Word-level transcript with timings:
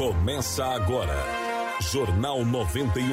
Começa 0.00 0.64
agora. 0.64 1.14
Jornal 1.92 2.42
91. 2.42 3.04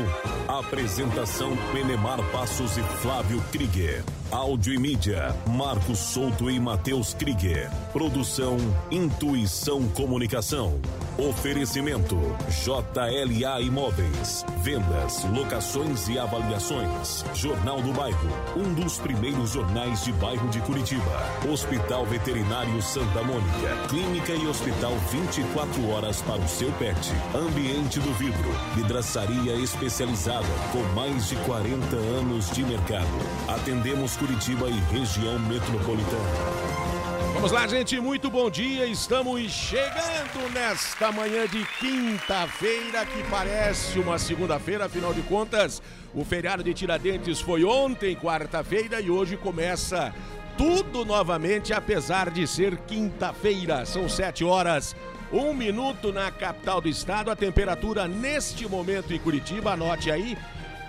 Apresentação 0.48 1.52
Penemar 1.74 2.18
Passos 2.32 2.78
e 2.78 2.82
Flávio 2.82 3.44
Krieger. 3.52 4.06
Áudio 4.32 4.74
e 4.74 4.78
mídia, 4.78 5.34
Marcos 5.48 6.00
Souto 6.00 6.52
e 6.52 6.60
Matheus 6.60 7.14
Krieger. 7.14 7.72
Produção 7.94 8.58
Intuição 8.92 9.88
Comunicação. 9.90 10.82
Oferecimento 11.18 12.18
JLA 12.50 13.62
Imóveis. 13.62 14.46
Vendas, 14.62 15.24
locações 15.34 16.10
e 16.10 16.20
avaliações. 16.20 17.24
Jornal 17.34 17.82
do 17.82 17.94
Bairro, 17.94 18.30
um 18.58 18.74
dos 18.74 19.00
primeiros 19.00 19.52
jornais 19.52 20.04
de 20.04 20.12
bairro 20.12 20.48
de 20.50 20.60
Curitiba. 20.60 21.24
Hospital 21.50 22.06
Veterinário 22.06 22.82
Santa 22.82 23.24
Mônica. 23.24 23.88
Clínica 23.88 24.34
e 24.34 24.46
hospital 24.46 24.94
24 25.10 25.90
horas 25.90 26.22
para 26.22 26.42
o 26.42 26.48
seu 26.50 26.72
pet. 26.74 27.00
Ambiente 27.34 28.00
do 28.02 28.14
vidro. 28.16 28.52
Vidraçaria 28.76 29.56
especializada 29.56 30.46
com 30.74 30.84
mais 30.94 31.30
de 31.30 31.36
40 31.38 31.96
anos 31.96 32.52
de 32.52 32.64
mercado. 32.64 33.08
Atendemos 33.48 34.17
Curitiba 34.18 34.68
e 34.68 34.80
região 34.98 35.38
metropolitana. 35.38 36.24
Vamos 37.34 37.52
lá, 37.52 37.68
gente, 37.68 38.00
muito 38.00 38.32
bom 38.32 38.50
dia. 38.50 38.88
Estamos 38.88 39.52
chegando 39.52 40.52
nesta 40.52 41.12
manhã 41.12 41.46
de 41.48 41.64
quinta-feira, 41.80 43.06
que 43.06 43.22
parece 43.30 44.00
uma 44.00 44.18
segunda-feira, 44.18 44.86
afinal 44.86 45.14
de 45.14 45.22
contas, 45.22 45.84
o 46.16 46.26
feriado 46.26 46.64
de 46.64 46.74
Tiradentes 46.74 47.40
foi 47.40 47.64
ontem, 47.64 48.16
quarta-feira, 48.16 49.00
e 49.00 49.12
hoje 49.12 49.38
começa 49.38 50.12
tudo 50.58 51.06
novamente, 51.06 51.72
apesar 51.72 52.32
de 52.32 52.48
ser 52.48 52.76
quinta-feira. 52.88 53.86
São 53.86 54.10
sete 54.10 54.44
horas. 54.44 54.96
Um 55.32 55.54
minuto 55.54 56.12
na 56.12 56.32
capital 56.32 56.82
do 56.82 56.90
estado, 56.90 57.30
a 57.30 57.36
temperatura 57.36 58.08
neste 58.08 58.68
momento 58.68 59.14
em 59.14 59.20
Curitiba, 59.20 59.74
anote 59.74 60.10
aí, 60.10 60.36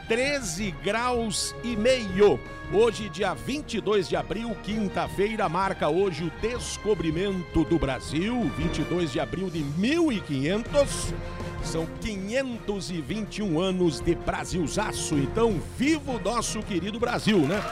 13 0.08 0.74
graus 0.82 1.54
e 1.62 1.76
meio. 1.76 2.40
Hoje, 2.72 3.10
dia 3.10 3.34
22 3.34 4.08
de 4.08 4.16
abril, 4.16 4.56
quinta-feira, 4.62 5.46
marca 5.50 5.90
hoje 5.90 6.24
o 6.24 6.32
descobrimento 6.40 7.62
do 7.64 7.78
Brasil, 7.78 8.50
22 8.56 9.12
de 9.12 9.20
abril 9.20 9.50
de 9.50 9.58
1500. 9.58 11.12
São 11.62 11.86
521 12.00 13.60
anos 13.60 14.00
de 14.00 14.14
Brasilzaço. 14.14 15.14
Então, 15.16 15.60
viva 15.76 16.12
o 16.12 16.18
nosso 16.18 16.62
querido 16.62 16.98
Brasil, 16.98 17.40
né? 17.40 17.62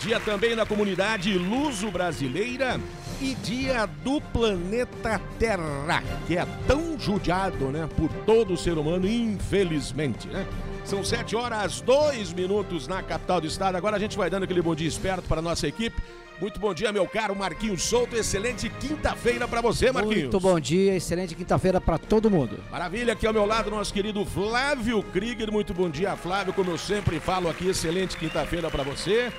Dia 0.00 0.18
também 0.20 0.56
da 0.56 0.64
comunidade 0.64 1.36
luso-brasileira 1.36 2.80
e 3.20 3.34
dia 3.34 3.86
do 4.04 4.20
planeta 4.20 5.20
Terra, 5.38 6.02
que 6.26 6.36
é 6.36 6.46
tão 6.66 6.98
judiado, 6.98 7.66
né, 7.66 7.88
por 7.96 8.08
todo 8.24 8.56
ser 8.56 8.78
humano, 8.78 9.08
infelizmente, 9.08 10.28
né? 10.28 10.46
São 10.84 11.04
7 11.04 11.36
horas, 11.36 11.80
2 11.82 12.32
minutos 12.32 12.88
na 12.88 13.02
capital 13.02 13.40
do 13.40 13.46
estado. 13.46 13.76
Agora 13.76 13.96
a 13.96 13.98
gente 13.98 14.16
vai 14.16 14.30
dando 14.30 14.44
aquele 14.44 14.62
bom 14.62 14.74
dia 14.74 14.88
esperto 14.88 15.28
para 15.28 15.40
a 15.40 15.42
nossa 15.42 15.68
equipe. 15.68 16.00
Muito 16.40 16.58
bom 16.60 16.72
dia, 16.72 16.92
meu 16.92 17.06
caro 17.06 17.34
Marquinhos 17.34 17.82
Souto. 17.82 18.16
Excelente 18.16 18.70
quinta-feira 18.70 19.46
para 19.46 19.60
você, 19.60 19.90
Marquinhos. 19.90 20.22
Muito 20.22 20.40
bom 20.40 20.58
dia, 20.58 20.96
excelente 20.96 21.34
quinta-feira 21.34 21.80
para 21.80 21.98
todo 21.98 22.30
mundo. 22.30 22.58
Maravilha, 22.70 23.12
aqui 23.12 23.26
ao 23.26 23.34
meu 23.34 23.44
lado, 23.44 23.70
nosso 23.70 23.92
querido 23.92 24.24
Flávio 24.24 25.02
Krieger. 25.02 25.52
Muito 25.52 25.74
bom 25.74 25.90
dia, 25.90 26.16
Flávio. 26.16 26.54
Como 26.54 26.70
eu 26.70 26.78
sempre 26.78 27.20
falo 27.20 27.50
aqui, 27.50 27.68
excelente 27.68 28.16
quinta-feira 28.16 28.70
para 28.70 28.84
você. 28.84 29.32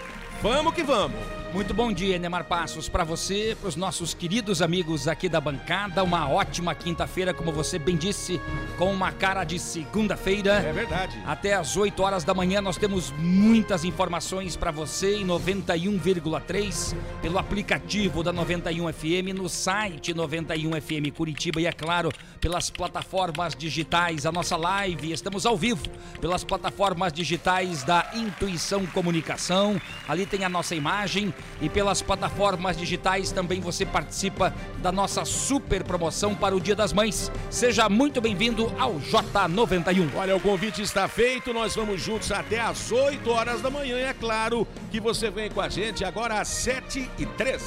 Vamos 0.44 0.74
que 0.76 0.84
vamos. 0.84 1.39
Muito 1.52 1.74
bom 1.74 1.92
dia, 1.92 2.20
Neymar 2.20 2.44
Passos, 2.44 2.88
para 2.88 3.04
você, 3.04 3.58
para 3.60 3.70
os 3.70 3.76
nossos 3.76 4.14
queridos 4.14 4.62
amigos 4.62 5.08
aqui 5.08 5.28
da 5.28 5.42
bancada. 5.42 6.04
Uma 6.04 6.30
ótima 6.30 6.76
quinta-feira, 6.76 7.34
como 7.34 7.52
você 7.52 7.80
bem 7.80 7.98
disse, 7.98 8.40
com 8.78 8.94
uma 8.94 9.12
cara 9.12 9.44
de 9.44 9.58
segunda-feira. 9.58 10.54
É 10.60 10.72
verdade. 10.72 11.20
Até 11.26 11.56
às 11.56 11.76
8 11.76 12.04
horas 12.04 12.24
da 12.24 12.36
manhã 12.36 12.62
nós 12.62 12.78
temos 12.78 13.12
muitas 13.18 13.84
informações 13.84 14.56
para 14.56 14.70
você 14.70 15.16
em 15.16 15.26
91,3 15.26 16.96
pelo 17.20 17.40
aplicativo 17.40 18.22
da 18.22 18.32
91 18.32 18.94
FM, 18.94 19.36
no 19.36 19.50
site 19.50 20.14
91 20.14 20.80
FM 20.80 21.16
Curitiba 21.18 21.60
e 21.60 21.66
é 21.66 21.72
claro, 21.72 22.12
pelas 22.40 22.70
plataformas 22.70 23.56
digitais, 23.56 24.28
a 24.28 24.32
nossa 24.32 24.56
live, 24.56 25.12
estamos 25.12 25.48
ao 25.48 25.58
vivo 25.58 25.90
pelas 26.22 26.44
plataformas 26.44 27.12
digitais 27.12 27.84
da 27.84 28.12
Intuição 28.14 28.86
Comunicação. 28.86 29.82
Ali 30.08 30.28
tem 30.28 30.46
a 30.46 30.50
nossa 30.50 30.76
imagem 30.76 31.34
e 31.62 31.70
pelas 31.70 32.02
plataformas 32.02 32.78
digitais 32.78 33.32
também 33.32 33.60
você 33.60 33.86
participa 33.86 34.54
da 34.80 34.92
nossa 34.92 35.26
super 35.26 35.84
promoção 35.84 36.36
para 36.36 36.56
o 36.56 36.60
Dia 36.60 36.76
das 36.76 36.94
Mães. 36.94 37.32
Seja 37.50 37.90
muito 37.90 38.22
bem-vindo 38.22 38.72
ao 38.80 38.96
J91. 38.96 40.10
Olha, 40.16 40.36
o 40.36 40.40
convite 40.40 40.82
está 40.82 41.08
feito, 41.08 41.54
nós 41.54 41.76
vamos 41.76 42.02
juntos 42.02 42.32
até 42.32 42.60
às 42.60 42.92
8 42.92 43.30
horas 43.30 43.62
da 43.62 43.70
manhã. 43.70 43.98
E 43.98 44.04
é 44.04 44.14
claro 44.14 44.68
que 44.92 45.00
você 45.00 45.30
vem 45.30 45.50
com 45.50 45.62
a 45.62 45.70
gente 45.70 46.06
agora 46.06 46.40
às 46.40 46.48
7 46.48 47.10
e 47.18 47.26
3. 47.26 47.62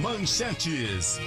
Manchetes. 0.00 1.18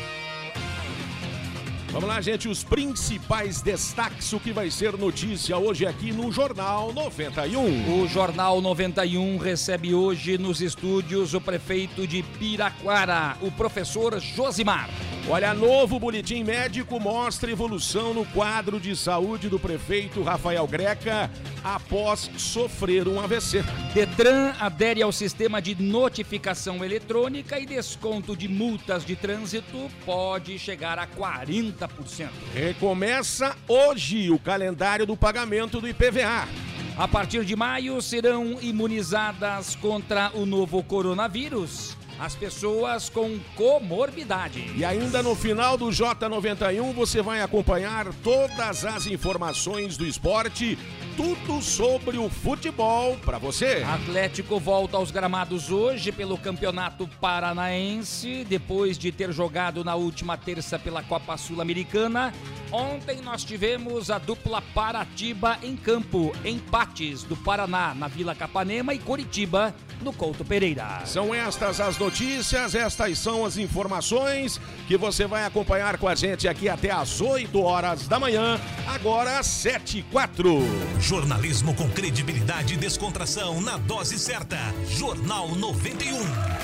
Vamos 1.93 2.09
lá, 2.09 2.19
gente, 2.19 2.49
os 2.49 2.63
principais 2.63 3.61
destaques, 3.61 4.33
o 4.33 4.39
que 4.39 4.51
vai 4.51 4.71
ser 4.71 4.97
notícia 4.97 5.55
hoje 5.59 5.85
aqui 5.85 6.11
no 6.11 6.31
Jornal 6.31 6.91
91. 6.91 8.01
O 8.01 8.07
Jornal 8.07 8.59
91 8.59 9.37
recebe 9.37 9.93
hoje 9.93 10.39
nos 10.39 10.59
estúdios 10.59 11.35
o 11.35 11.39
prefeito 11.39 12.07
de 12.07 12.23
Piraquara, 12.23 13.37
o 13.41 13.51
professor 13.51 14.19
Josimar. 14.19 14.89
Olha, 15.29 15.53
novo 15.53 15.97
boletim 15.99 16.43
médico 16.43 16.99
mostra 16.99 17.49
evolução 17.49 18.13
no 18.13 18.25
quadro 18.25 18.77
de 18.77 18.93
saúde 18.93 19.47
do 19.47 19.57
prefeito 19.57 20.21
Rafael 20.21 20.67
Greca 20.67 21.31
após 21.63 22.29
sofrer 22.37 23.07
um 23.07 23.21
AVC. 23.21 23.63
Detran 23.93 24.53
adere 24.59 25.01
ao 25.01 25.13
sistema 25.13 25.61
de 25.61 25.81
notificação 25.81 26.83
eletrônica 26.83 27.57
e 27.57 27.65
desconto 27.65 28.35
de 28.35 28.49
multas 28.49 29.05
de 29.05 29.15
trânsito 29.15 29.89
pode 30.05 30.59
chegar 30.59 30.99
a 30.99 31.07
40%. 31.07 32.27
Recomeça 32.53 33.55
hoje 33.65 34.29
o 34.29 34.37
calendário 34.37 35.05
do 35.05 35.15
pagamento 35.15 35.79
do 35.79 35.87
IPVA. 35.87 36.49
A 36.97 37.07
partir 37.07 37.45
de 37.45 37.55
maio 37.55 38.01
serão 38.01 38.57
imunizadas 38.61 39.73
contra 39.73 40.31
o 40.33 40.45
novo 40.45 40.83
coronavírus 40.83 41.95
as 42.23 42.35
pessoas 42.35 43.09
com 43.09 43.37
comorbidade. 43.53 44.71
E 44.77 44.85
ainda 44.85 45.21
no 45.21 45.35
final 45.35 45.77
do 45.77 45.87
J91 45.87 46.93
você 46.93 47.21
vai 47.21 47.41
acompanhar 47.41 48.13
todas 48.23 48.85
as 48.85 49.07
informações 49.07 49.97
do 49.97 50.05
esporte, 50.05 50.79
tudo 51.17 51.61
sobre 51.61 52.17
o 52.17 52.29
futebol 52.29 53.17
para 53.25 53.37
você. 53.37 53.83
Atlético 53.85 54.57
volta 54.57 54.95
aos 54.95 55.11
gramados 55.11 55.69
hoje 55.69 56.13
pelo 56.13 56.37
Campeonato 56.37 57.09
Paranaense, 57.19 58.45
depois 58.45 58.97
de 58.97 59.11
ter 59.11 59.33
jogado 59.33 59.83
na 59.83 59.95
última 59.95 60.37
terça 60.37 60.79
pela 60.79 61.03
Copa 61.03 61.35
Sul-Americana. 61.35 62.33
Ontem 62.71 63.19
nós 63.21 63.43
tivemos 63.43 64.09
a 64.09 64.17
dupla 64.17 64.61
Paratiba 64.73 65.59
em 65.61 65.75
campo, 65.75 66.31
empates 66.45 67.21
do 67.23 67.35
Paraná 67.35 67.93
na 67.93 68.07
Vila 68.07 68.33
Capanema 68.33 68.93
e 68.93 68.99
Curitiba 68.99 69.75
no 70.03 70.13
Couto 70.13 70.43
Pereira. 70.43 71.01
São 71.05 71.33
estas 71.33 71.79
as 71.79 71.97
notícias, 71.97 72.75
estas 72.75 73.17
são 73.17 73.45
as 73.45 73.57
informações 73.57 74.59
que 74.87 74.97
você 74.97 75.25
vai 75.25 75.45
acompanhar 75.45 75.97
com 75.97 76.07
a 76.07 76.15
gente 76.15 76.47
aqui 76.47 76.69
até 76.69 76.91
às 76.91 77.21
8 77.21 77.61
horas 77.61 78.07
da 78.07 78.19
manhã, 78.19 78.59
agora 78.87 79.39
às 79.39 79.47
7 79.47 79.99
e 79.99 80.03
4. 80.03 80.59
Jornalismo 80.99 81.73
com 81.73 81.89
credibilidade 81.89 82.73
e 82.73 82.77
descontração 82.77 83.61
na 83.61 83.77
dose 83.77 84.19
certa. 84.19 84.57
Jornal 84.87 85.55
91. 85.55 86.63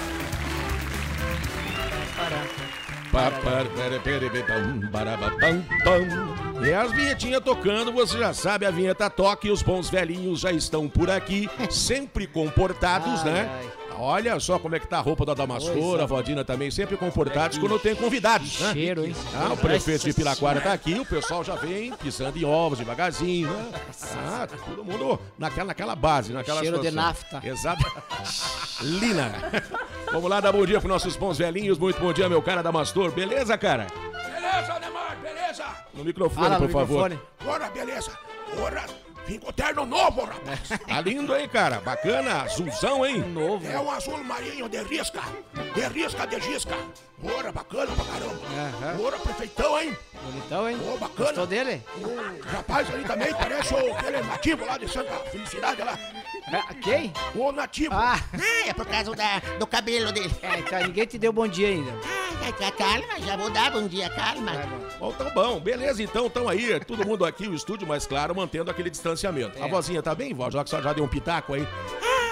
E 6.62 6.74
as 6.74 6.92
vinhetinhas 6.92 7.42
tocando, 7.44 7.92
você 7.92 8.18
já 8.18 8.34
sabe, 8.34 8.66
a 8.66 8.72
vinheta 8.72 9.10
toca 9.10 9.48
e 9.48 9.52
os 9.52 9.62
bons 9.62 9.90
velhinhos 9.90 10.42
já 10.42 10.52
estão 10.52 10.88
por 10.90 11.10
aqui, 11.10 11.50
sempre 11.70 12.28
comportados, 12.28 13.22
Ai, 13.22 13.32
né? 13.32 13.50
ai. 13.52 13.79
Olha 14.02 14.40
só 14.40 14.58
como 14.58 14.76
é 14.76 14.80
que 14.80 14.88
tá 14.88 15.00
a 15.00 15.02
roupa 15.02 15.26
da 15.26 15.34
Damastora, 15.34 16.04
a 16.04 16.06
Vodina 16.06 16.46
também, 16.46 16.72
sempre 16.72 16.96
comportados 16.96 17.58
quando 17.58 17.78
tem 17.78 17.94
convidados, 17.94 18.58
né? 18.62 18.72
Cheiro, 18.72 19.06
hein? 19.06 19.14
Ah, 19.36 19.52
o 19.52 19.58
prefeito 19.58 20.06
de 20.06 20.14
Piraquara 20.14 20.62
tá 20.62 20.72
aqui, 20.72 20.94
o 20.94 21.06
pessoal 21.06 21.44
já 21.44 21.56
vem 21.56 21.92
pisando 21.94 22.38
em 22.38 22.46
ovos 22.46 22.80
devagarzinho, 22.80 23.50
né? 23.52 23.72
Ah, 24.26 24.48
todo 24.66 24.86
mundo 24.86 25.20
naquela, 25.38 25.66
naquela 25.68 25.96
base, 25.96 26.32
naquela 26.32 26.62
Cheiro 26.62 26.80
de 26.80 26.88
situação. 26.88 27.10
nafta. 27.10 27.42
Exato. 27.46 27.86
Lina. 28.82 29.34
Vamos 30.14 30.30
lá 30.30 30.40
dar 30.40 30.54
bom 30.54 30.66
dia 30.66 30.80
pros 30.80 30.90
nossos 30.92 31.18
bons 31.18 31.38
velhinhos. 31.38 31.78
Muito 31.78 32.00
bom 32.00 32.14
dia, 32.14 32.30
meu 32.30 32.42
cara 32.42 32.62
Damastor. 32.64 33.12
Beleza, 33.12 33.58
cara? 33.58 33.88
Beleza, 34.14 34.80
Neymar, 34.80 35.18
beleza? 35.22 35.66
No 35.94 36.06
microfone, 36.06 36.46
Fala 36.48 36.58
por 36.58 36.68
no 36.68 36.72
favor. 36.74 37.10
microfone. 37.10 37.20
Bora, 37.44 37.70
beleza. 37.70 38.12
Bora. 38.58 38.86
Vim 39.30 39.38
com 39.40 39.52
terno 39.52 39.86
novo, 39.86 40.26
rapaz. 40.26 40.70
Tá 40.88 41.02
lindo, 41.02 41.36
hein, 41.36 41.48
cara? 41.48 41.80
Bacana, 41.82 42.42
azulzão, 42.44 43.06
hein? 43.06 43.20
Novo. 43.20 43.68
É 43.68 43.80
um 43.80 43.92
azul 43.92 44.18
marinho 44.24 44.68
de 44.68 44.82
risca. 44.84 45.22
De 45.76 45.82
risca, 45.88 46.26
de 46.26 46.40
gisca. 46.42 46.76
Ora, 47.24 47.52
bacana 47.52 47.92
pra 47.94 48.06
caramba. 48.06 49.04
Ora, 49.06 49.20
prefeitão, 49.20 49.80
hein? 49.80 49.96
Bonitão, 50.24 50.68
hein? 50.70 50.78
Ô, 50.92 50.98
bacana. 50.98 51.28
Gostou 51.28 51.46
dele? 51.48 51.84
O 51.98 52.48
rapaz 52.50 52.90
ali 52.92 53.04
também 53.04 53.32
parece 53.34 53.74
o, 53.74 53.94
aquele 53.96 54.22
nativo 54.22 54.66
lá 54.66 54.78
de 54.78 54.88
Santa 54.88 55.12
Felicidade 55.32 55.82
lá. 55.84 55.98
Ah, 56.52 56.74
quem? 56.82 57.14
O 57.36 57.52
nativo. 57.52 57.94
Ah, 57.94 58.20
Ah, 58.34 58.68
é 58.68 58.74
por 58.74 58.86
causa 58.88 59.14
da, 59.14 59.40
do 59.60 59.68
cabelo 59.68 60.12
dele. 60.12 60.34
é, 60.42 60.60
então 60.60 60.80
ninguém 60.82 61.06
te 61.06 61.20
deu 61.20 61.32
bom 61.32 61.48
dia 61.48 61.68
ainda. 61.68 61.92
Ah, 62.48 62.52
ca- 62.54 62.72
calma, 62.72 63.20
já 63.24 63.36
vou 63.38 63.50
dar 63.52 63.70
bom 63.70 63.86
dia, 63.88 64.10
calma. 64.10 64.54
Tá 64.54 64.66
bom. 65.00 65.12
Tão 65.12 65.30
bom. 65.34 65.60
Beleza, 65.60 66.02
então, 66.02 66.30
tão 66.30 66.48
aí. 66.48 66.80
Todo 66.86 67.06
mundo 67.06 67.26
aqui, 67.26 67.48
o 67.48 67.54
estúdio, 67.54 67.88
mas 67.88 68.08
claro, 68.08 68.34
mantendo 68.36 68.72
aquele 68.72 68.90
distanciamento. 68.90 69.19
A 69.28 69.66
É. 69.66 69.70
vozinha 69.70 70.02
tá 70.02 70.14
bem, 70.16 70.34
vó? 70.34 70.50
Já 70.50 70.64
que 70.64 70.76
a 70.76 70.82
já 70.82 70.94
deu 70.94 71.04
um 71.04 71.08
pitaco 71.08 71.54
aí. 71.54 71.68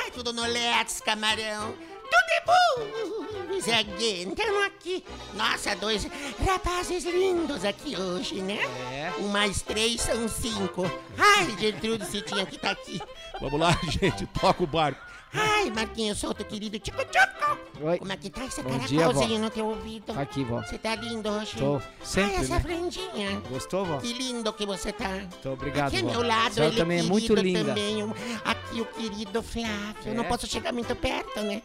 Ai, 0.01 0.12
tudo 0.12 0.31
no 0.34 0.44
Let's, 0.44 1.01
camarão. 1.01 1.74
Tudo 1.74 2.31
é 2.31 2.42
bom. 2.45 3.60
Zegue, 3.60 4.24
então 4.24 4.63
aqui. 4.63 5.04
Nossa, 5.34 5.75
dois 5.75 6.07
rapazes 6.45 7.04
lindos 7.04 7.66
aqui 7.66 7.95
hoje, 7.98 8.42
né? 8.42 8.60
É. 8.92 9.12
Um 9.19 9.28
mais 9.30 9.62
três 9.62 10.01
são 10.01 10.28
cinco. 10.30 10.89
Ai, 11.18 11.56
Gertrude 11.60 12.06
Citinha 12.06 12.45
que 12.45 12.57
tá 12.57 12.72
aqui. 12.72 13.01
Vamos 13.42 13.60
lá, 13.60 13.78
gente, 13.90 14.25
toca 14.28 14.63
o 14.63 14.68
barco. 14.68 15.01
Ai, 15.34 15.70
Marquinhos 15.72 16.18
Souto, 16.18 16.44
querido. 16.46 16.80
Tico, 16.80 16.98
tico. 17.06 17.58
Oi. 17.82 18.00
Como 18.00 18.12
é 18.12 18.18
que 18.18 18.30
tá 18.30 18.46
esse 18.46 18.62
Bom 18.64 18.70
dia, 18.80 19.00
vó. 19.06 19.08
caracolzinho 19.14 19.40
no 19.42 19.50
teu 19.50 19.66
ouvido? 19.68 20.14
Tá 20.14 20.22
aqui, 20.22 20.44
vó. 20.44 20.62
Você 20.62 20.78
tá 20.78 20.96
lindo 20.96 21.30
hoje. 21.30 21.58
Tô. 21.58 21.80
Sempre, 22.04 22.36
Ai, 22.38 22.42
essa 22.44 22.54
né? 22.56 22.60
franjinha. 22.62 23.42
Gostou, 23.50 23.86
vó? 23.86 23.98
Que 23.98 24.14
lindo 24.14 24.52
que 24.54 24.66
você 24.66 24.92
tá. 24.92 25.10
Muito 25.10 25.50
obrigado, 25.50 25.88
Aqui 25.90 25.98
ao 25.98 26.04
vó. 26.04 26.10
meu 26.12 26.22
lado, 26.24 26.54
senhora 26.54 26.72
ele 26.74 26.78
também 26.82 27.00
é 27.00 27.04
muito 27.04 27.36
querido 27.36 27.42
linda. 27.60 27.66
Também, 27.76 28.14
aqui 28.46 28.82
o 28.82 28.86
querido 28.86 29.44
Flávio. 29.44 29.96
Eu 30.06 30.14
Não 30.16 30.24
É? 30.24 30.28
posso 30.28 30.48
chegar 30.48 30.72
muito 30.74 30.96
perto, 30.96 31.40
né? 31.42 31.62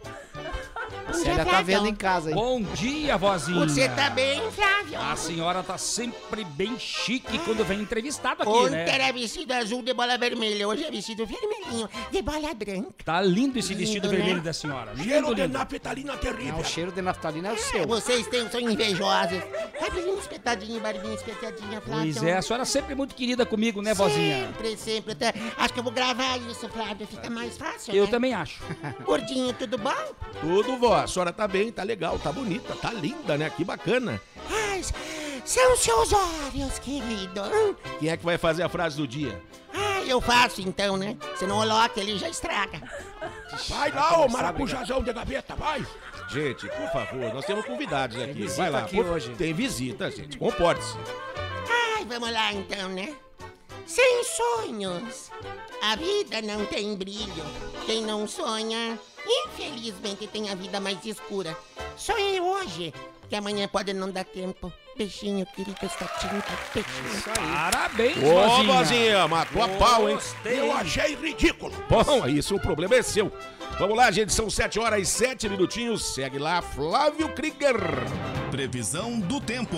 A 1.06 1.12
Célia 1.14 1.44
tá 1.44 1.62
vendo 1.62 1.86
em 1.88 1.94
casa, 1.94 2.30
hein? 2.30 2.34
Bom 2.36 2.62
dia, 2.62 3.16
vozinha. 3.16 3.66
Você 3.68 3.88
tá 3.88 4.10
bem, 4.10 4.40
Flávio? 4.50 5.00
A 5.00 5.16
senhora 5.16 5.62
tá 5.62 5.76
sempre 5.78 6.44
bem 6.44 6.78
chique 6.78 7.38
quando 7.40 7.64
vem 7.64 7.80
entrevistado 7.80 8.42
aqui, 8.42 8.50
Ontem 8.52 8.70
né? 8.70 8.88
era 8.88 9.12
vestido 9.12 9.52
azul 9.52 9.82
de 9.82 9.92
bola 9.94 10.16
vermelha, 10.18 10.68
hoje 10.68 10.84
é 10.84 10.90
vestido 10.90 11.26
vermelhinho 11.26 11.88
de 12.10 12.22
bola 12.22 12.54
branca. 12.54 12.94
Tá 13.04 13.20
lindo 13.52 13.58
esse 13.58 13.74
vestido 13.74 14.04
Lindo, 14.06 14.12
né? 14.18 14.24
vermelho 14.24 14.42
da 14.42 14.52
senhora. 14.52 14.96
Cheiro 14.96 15.20
Lindo, 15.28 15.34
de 15.34 15.42
lindo. 15.42 15.58
naftalina 15.58 16.12
É, 16.12 16.16
terrível. 16.16 16.56
o 16.58 16.64
cheiro 16.64 16.92
de 16.92 17.02
naftalina 17.02 17.48
é 17.48 17.52
o 17.52 17.58
seu. 17.58 17.86
Vocês 17.86 18.26
têm, 18.26 18.48
são 18.50 18.60
invejosos. 18.60 19.42
Cabelinho 19.78 20.18
espetadinho, 20.18 20.80
barbinha 20.80 21.14
espetadinha, 21.14 21.80
Flávio. 21.80 22.12
Pois 22.14 22.22
é, 22.22 22.36
a 22.36 22.42
senhora 22.42 22.64
sempre 22.64 22.94
muito 22.94 23.14
querida 23.14 23.44
comigo, 23.44 23.82
né, 23.82 23.92
vozinha? 23.94 24.46
Sempre, 24.46 24.76
sempre. 24.76 25.12
Até- 25.12 25.34
Acho 25.58 25.74
que 25.74 25.80
eu 25.80 25.84
vou 25.84 25.92
gravar 25.92 26.38
isso, 26.50 26.68
Flávio. 26.68 27.06
Fica 27.06 27.28
mais 27.28 27.56
fácil, 27.56 27.94
Eu 27.94 28.04
né? 28.04 28.10
também 28.10 28.32
acho. 28.34 28.62
Gordinho, 29.04 29.52
tudo 29.52 29.76
bom? 29.78 29.90
Tudo, 30.40 30.76
vó. 30.78 30.94
A 30.96 31.06
senhora 31.06 31.32
tá 31.32 31.46
bem, 31.46 31.70
tá 31.70 31.82
legal, 31.82 32.18
tá 32.18 32.32
bonita, 32.32 32.74
tá 32.76 32.92
linda, 32.92 33.36
né? 33.36 33.50
Que 33.50 33.64
bacana. 33.64 34.20
Ai, 34.50 34.82
são 35.44 35.76
seus 35.76 36.12
olhos, 36.12 36.78
querido. 36.78 37.42
Quem 37.98 38.08
é 38.08 38.16
que 38.16 38.24
vai 38.24 38.38
fazer 38.38 38.62
a 38.62 38.68
frase 38.68 38.96
do 38.96 39.06
dia? 39.06 39.40
Ah, 39.74 40.00
eu 40.06 40.20
faço 40.20 40.60
então, 40.60 40.96
né? 40.96 41.16
Se 41.36 41.46
não 41.46 41.56
coloca, 41.56 42.00
ele 42.00 42.18
já 42.18 42.28
estraga. 42.28 42.80
Vai 43.68 43.90
lá, 43.92 44.20
ô 44.20 44.28
maracujazão 44.28 45.02
de 45.02 45.12
gaveta, 45.12 45.54
vai. 45.54 45.86
Gente, 46.30 46.66
por 46.68 46.90
favor, 46.90 47.34
nós 47.34 47.44
temos 47.44 47.66
convidados 47.66 48.16
aqui. 48.20 48.46
vai 48.46 48.70
lá. 48.70 48.78
aqui 48.80 48.96
por- 48.96 49.06
hoje. 49.06 49.30
Tem 49.36 49.52
visita, 49.52 50.10
gente. 50.10 50.38
Comporte-se. 50.38 50.96
Ai, 51.96 52.04
vamos 52.06 52.32
lá 52.32 52.52
então, 52.54 52.88
né? 52.88 53.14
Sem 53.86 54.22
sonhos, 54.24 55.30
a 55.82 55.96
vida 55.96 56.40
não 56.40 56.64
tem 56.64 56.96
brilho. 56.96 57.44
Quem 57.84 58.02
não 58.02 58.26
sonha, 58.26 58.98
infelizmente 59.26 60.26
tem 60.26 60.48
a 60.50 60.54
vida 60.54 60.80
mais 60.80 61.04
escura. 61.04 61.54
Sonhei 61.96 62.40
hoje, 62.40 62.94
que 63.32 63.36
amanhã 63.36 63.66
pode 63.66 63.94
não 63.94 64.10
dar 64.10 64.24
tempo. 64.26 64.70
Beijinho, 64.94 65.46
querido 65.46 65.78
Estatinho, 65.82 66.42
beijinho. 66.74 67.16
Isso 67.16 67.30
aí. 67.30 67.50
Parabéns, 67.50 68.16
Ô, 68.18 68.62
vozinha, 68.62 69.26
matou 69.26 69.62
a 69.62 69.68
pau, 69.68 70.10
hein? 70.10 70.18
Eu 70.44 70.70
achei 70.70 71.14
ridículo. 71.16 71.72
Bom, 71.88 72.28
isso 72.28 72.54
o 72.56 72.60
problema 72.60 72.96
é 72.96 73.00
seu. 73.00 73.32
Vamos 73.82 73.96
lá, 73.96 74.12
gente, 74.12 74.32
são 74.32 74.48
7 74.48 74.78
horas 74.78 75.02
e 75.02 75.04
7 75.04 75.48
minutinhos. 75.48 76.14
Segue 76.14 76.38
lá, 76.38 76.62
Flávio 76.62 77.28
Krieger. 77.30 77.74
Previsão 78.48 79.18
do 79.18 79.40
tempo. 79.40 79.76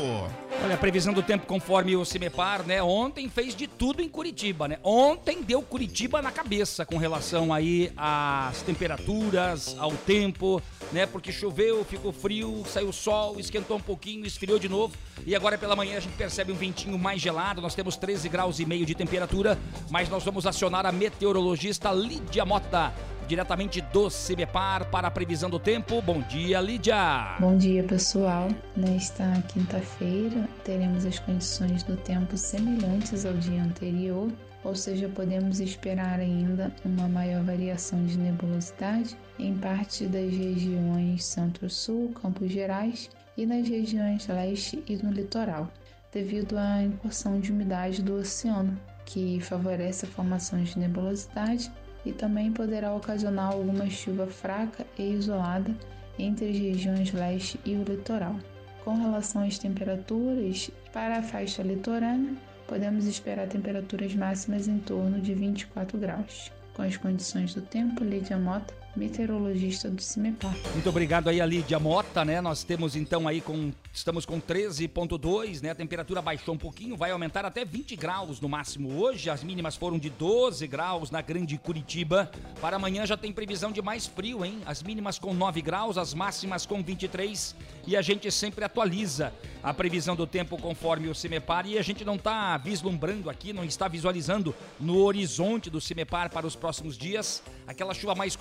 Olha, 0.62 0.74
a 0.74 0.76
previsão 0.76 1.14
do 1.14 1.22
tempo 1.22 1.46
conforme 1.46 1.96
o 1.96 2.04
Cimepar, 2.04 2.66
né? 2.66 2.82
Ontem 2.82 3.30
fez 3.30 3.54
de 3.54 3.66
tudo 3.66 4.02
em 4.02 4.08
Curitiba, 4.08 4.68
né? 4.68 4.78
Ontem 4.82 5.42
deu 5.42 5.62
Curitiba 5.62 6.20
na 6.20 6.30
cabeça 6.30 6.84
com 6.84 6.98
relação 6.98 7.50
aí 7.50 7.90
às 7.96 8.60
temperaturas, 8.60 9.74
ao 9.78 9.92
tempo, 9.92 10.62
né? 10.92 11.06
Porque 11.06 11.32
choveu, 11.32 11.82
ficou 11.82 12.12
frio, 12.12 12.62
saiu 12.66 12.92
sol, 12.92 13.40
esquentou 13.40 13.78
um 13.78 13.80
pouquinho, 13.80 14.26
esfriou 14.26 14.58
de 14.58 14.68
novo. 14.68 14.94
E 15.26 15.34
agora 15.34 15.56
pela 15.56 15.74
manhã 15.74 15.96
a 15.96 16.00
gente 16.00 16.16
percebe 16.16 16.52
um 16.52 16.56
ventinho 16.56 16.98
mais 16.98 17.22
gelado. 17.22 17.62
Nós 17.62 17.74
temos 17.74 17.96
13 17.96 18.28
graus 18.28 18.58
e 18.60 18.66
meio 18.66 18.84
de 18.84 18.94
temperatura, 18.94 19.58
mas 19.90 20.10
nós 20.10 20.22
vamos 20.22 20.46
acionar 20.46 20.84
a 20.84 20.92
meteorologista 20.92 21.90
Lídia 21.90 22.44
Mota, 22.44 22.92
diretamente 23.26 23.80
do 23.80 24.10
Cimepar 24.10 24.90
para 24.90 25.08
a 25.08 25.10
previsão 25.10 25.48
do 25.48 25.58
tempo. 25.58 26.00
Bom 26.02 26.20
dia, 26.22 26.60
Lídia. 26.60 27.36
Bom 27.40 27.56
dia, 27.56 27.82
pessoal. 27.82 28.48
Nesta 28.76 29.24
quinta-feira, 29.48 30.48
teremos 30.64 31.04
as 31.04 31.18
condições 31.18 31.82
do 31.82 31.96
tempo 31.96 32.36
semelhantes 32.36 33.24
ao 33.24 33.32
dia 33.34 33.62
anterior, 33.62 34.30
ou 34.62 34.74
seja, 34.74 35.08
podemos 35.08 35.60
esperar 35.60 36.20
ainda 36.20 36.74
uma 36.84 37.08
maior 37.08 37.42
variação 37.42 38.04
de 38.06 38.18
nebulosidade 38.18 39.16
em 39.38 39.56
parte 39.56 40.06
das 40.06 40.30
regiões 40.30 41.24
Centro-Sul, 41.24 42.12
Campos 42.20 42.50
Gerais 42.50 43.10
e 43.36 43.44
nas 43.44 43.68
regiões 43.68 44.26
leste 44.28 44.82
e 44.86 44.96
no 44.96 45.10
litoral, 45.10 45.68
devido 46.12 46.56
à 46.56 46.82
incursão 46.82 47.40
de 47.40 47.52
umidade 47.52 48.02
do 48.02 48.14
oceano, 48.14 48.78
que 49.04 49.40
favorece 49.40 50.06
a 50.06 50.08
formação 50.08 50.62
de 50.62 50.78
nebulosidade 50.78 51.70
e 52.04 52.12
também 52.12 52.52
poderá 52.52 52.94
ocasionar 52.94 53.52
alguma 53.52 53.88
chuva 53.88 54.26
fraca 54.26 54.86
e 54.98 55.12
isolada 55.12 55.74
entre 56.18 56.50
as 56.50 56.58
regiões 56.58 57.12
leste 57.12 57.58
e 57.64 57.74
o 57.74 57.82
litoral. 57.82 58.36
Com 58.84 58.96
relação 58.96 59.42
às 59.42 59.58
temperaturas, 59.58 60.70
para 60.92 61.18
a 61.18 61.22
faixa 61.22 61.62
litorânea, 61.62 62.34
podemos 62.66 63.06
esperar 63.06 63.48
temperaturas 63.48 64.14
máximas 64.14 64.68
em 64.68 64.78
torno 64.78 65.20
de 65.20 65.34
24 65.34 65.98
graus. 65.98 66.52
Com 66.74 66.82
as 66.82 66.96
condições 66.96 67.54
do 67.54 67.62
tempo, 67.62 68.04
Lídia 68.04 68.36
Mota, 68.36 68.74
meteorologista 68.96 69.90
do 69.90 70.00
CIMEPAR. 70.00 70.54
Muito 70.72 70.88
obrigado 70.88 71.28
aí 71.28 71.40
a 71.40 71.46
Lídia 71.46 71.78
Mota, 71.78 72.24
né? 72.24 72.40
Nós 72.40 72.64
temos 72.64 72.96
então 72.96 73.26
aí 73.26 73.40
com 73.40 73.72
estamos 73.92 74.24
com 74.24 74.40
13.2, 74.40 75.62
né? 75.62 75.70
A 75.70 75.74
temperatura 75.74 76.20
baixou 76.22 76.54
um 76.54 76.58
pouquinho, 76.58 76.96
vai 76.96 77.10
aumentar 77.10 77.44
até 77.44 77.64
20 77.64 77.96
graus 77.96 78.40
no 78.40 78.48
máximo 78.48 78.98
hoje. 78.98 79.30
As 79.30 79.42
mínimas 79.42 79.76
foram 79.76 79.98
de 79.98 80.10
12 80.10 80.66
graus 80.66 81.10
na 81.10 81.20
Grande 81.20 81.56
Curitiba. 81.58 82.30
Para 82.60 82.76
amanhã 82.76 83.06
já 83.06 83.16
tem 83.16 83.32
previsão 83.32 83.72
de 83.72 83.82
mais 83.82 84.06
frio, 84.06 84.44
hein? 84.44 84.60
As 84.66 84.82
mínimas 84.82 85.18
com 85.18 85.32
9 85.32 85.60
graus, 85.62 85.98
as 85.98 86.14
máximas 86.14 86.66
com 86.66 86.82
23 86.82 87.54
e 87.86 87.96
a 87.96 88.02
gente 88.02 88.30
sempre 88.30 88.64
atualiza 88.64 89.32
a 89.62 89.72
previsão 89.72 90.16
do 90.16 90.26
tempo 90.26 90.56
conforme 90.58 91.08
o 91.08 91.14
CIMEPAR 91.14 91.66
e 91.66 91.78
a 91.78 91.82
gente 91.82 92.04
não 92.04 92.16
está 92.16 92.56
vislumbrando 92.56 93.30
aqui, 93.30 93.52
não 93.52 93.64
está 93.64 93.88
visualizando 93.88 94.54
no 94.78 94.98
horizonte 94.98 95.70
do 95.70 95.80
CIMEPAR 95.80 96.30
para 96.30 96.46
os 96.46 96.56
próximos 96.56 96.96
dias 96.96 97.42
aquela 97.66 97.94
chuva 97.94 98.14
mais, 98.14 98.36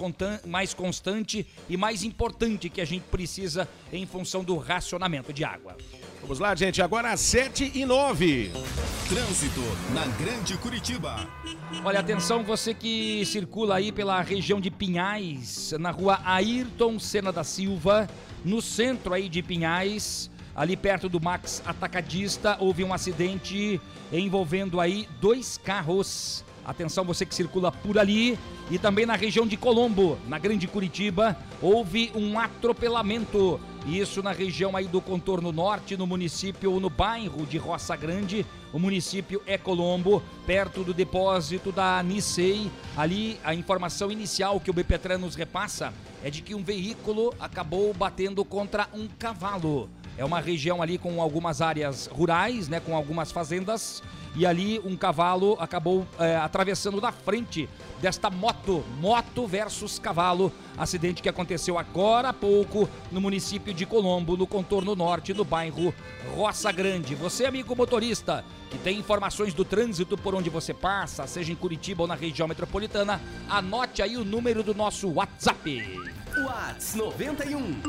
mais 0.46 0.74
constante 0.74 1.46
e 1.70 1.78
mais 1.78 2.04
importante 2.04 2.70
que 2.70 2.82
a 2.82 2.86
gente 2.86 3.04
precisa 3.04 3.68
em 3.92 4.06
função 4.06 4.44
do 4.44 4.58
racionamento 4.58 5.32
de 5.32 5.44
água. 5.44 5.76
Vamos 6.22 6.40
lá, 6.40 6.56
gente, 6.56 6.82
agora 6.82 7.12
às 7.12 7.20
7 7.20 7.74
e 7.76 7.86
9. 7.86 8.52
Trânsito 9.10 9.62
na 9.94 10.06
Grande 10.24 10.58
Curitiba. 10.58 11.28
Olha, 11.84 12.00
atenção, 12.00 12.44
você 12.44 12.74
que 12.74 13.26
circula 13.26 13.76
aí 13.76 13.92
pela 13.92 14.22
região 14.22 14.62
de 14.62 14.72
Pinhais, 14.72 15.74
na 15.78 15.92
rua 15.92 16.22
Ayrton 16.24 16.98
Senna 16.98 17.32
da 17.32 17.44
Silva, 17.44 18.08
no 18.46 18.62
centro 18.62 19.14
aí 19.14 19.28
de 19.28 19.44
Pinhais, 19.44 20.32
ali 20.56 20.78
perto 20.78 21.10
do 21.10 21.20
Max 21.20 21.62
Atacadista, 21.66 22.56
houve 22.60 22.84
um 22.84 22.94
acidente 22.94 23.82
envolvendo 24.12 24.80
aí 24.80 25.08
dois 25.20 25.58
carros. 25.58 26.46
Atenção, 26.66 27.04
você 27.04 27.26
que 27.26 27.36
circula 27.36 27.72
por 27.72 27.98
ali 27.98 28.40
e 28.72 28.80
também 28.80 29.06
na 29.06 29.16
região 29.16 29.46
de 29.46 29.58
Colombo, 29.58 30.18
na 30.28 30.40
Grande 30.40 30.66
Curitiba, 30.66 31.36
houve 31.62 32.12
um 32.16 32.40
atropelamento. 32.40 33.60
Isso 33.86 34.24
na 34.24 34.32
região 34.32 34.78
aí 34.78 34.88
do 34.88 35.02
contorno 35.02 35.52
norte, 35.52 35.98
no 35.98 36.08
município, 36.08 36.80
no 36.80 36.90
bairro 36.90 37.46
de 37.46 37.58
Roça 37.58 37.98
Grande. 37.98 38.46
O 38.72 38.80
município 38.80 39.42
é 39.46 39.58
Colombo, 39.58 40.24
perto 40.48 40.86
do 40.86 40.94
depósito 40.94 41.70
da 41.70 42.02
Nissei. 42.02 42.72
Ali 42.96 43.38
a 43.44 43.54
informação 43.54 44.10
inicial 44.10 44.58
que 44.62 44.70
o 44.70 44.74
BPTran 44.74 45.18
nos 45.18 45.36
repassa 45.36 45.94
é 46.24 46.30
de 46.30 46.42
que 46.42 46.56
um 46.56 46.64
veículo 46.64 47.34
acabou 47.42 47.94
batendo 47.94 48.46
contra 48.46 48.88
um 48.94 49.10
cavalo. 49.20 49.90
É 50.18 50.24
uma 50.24 50.40
região 50.40 50.82
ali 50.82 50.98
com 50.98 51.22
algumas 51.22 51.62
áreas 51.62 52.08
rurais, 52.08 52.70
né, 52.70 52.80
com 52.80 52.96
algumas 52.96 53.32
fazendas 53.32 54.02
e 54.36 54.46
ali 54.46 54.80
um 54.84 54.96
cavalo 54.96 55.58
acabou 55.60 56.06
é, 56.20 56.36
atravessando 56.36 57.00
na 57.00 57.12
frente 57.12 57.70
desta 58.02 58.30
moto, 58.30 58.84
moto 59.00 59.48
versus 59.48 59.98
cavalo, 60.00 60.52
acidente 60.78 61.22
que 61.22 61.30
aconteceu 61.30 61.78
agora 61.78 62.30
há 62.30 62.34
pouco 62.34 62.90
no 63.12 63.22
município 63.22 63.74
de 63.74 63.86
Colombo, 63.86 64.36
no 64.36 64.48
contorno 64.48 64.96
norte 64.96 65.34
do 65.34 65.46
bairro 65.46 65.94
Roça 66.36 66.72
Grande. 66.72 67.14
Você, 67.16 67.46
amigo 67.46 67.76
motorista, 67.76 68.44
que 68.70 68.78
tem 68.80 68.98
informações 68.98 69.54
do 69.54 69.64
trânsito 69.64 70.18
por 70.18 70.34
onde 70.34 70.50
você 70.50 70.74
passa, 70.74 71.28
seja 71.28 71.52
em 71.52 71.56
Curitiba 71.56 72.02
ou 72.02 72.08
na 72.08 72.16
região 72.16 72.48
metropolitana, 72.48 73.22
anote 73.48 74.02
aí 74.02 74.18
o 74.18 74.26
número 74.26 74.64
do 74.64 74.74
nosso 74.74 75.12
WhatsApp. 75.12 76.02
Whats 76.36 76.96
91 76.96 77.80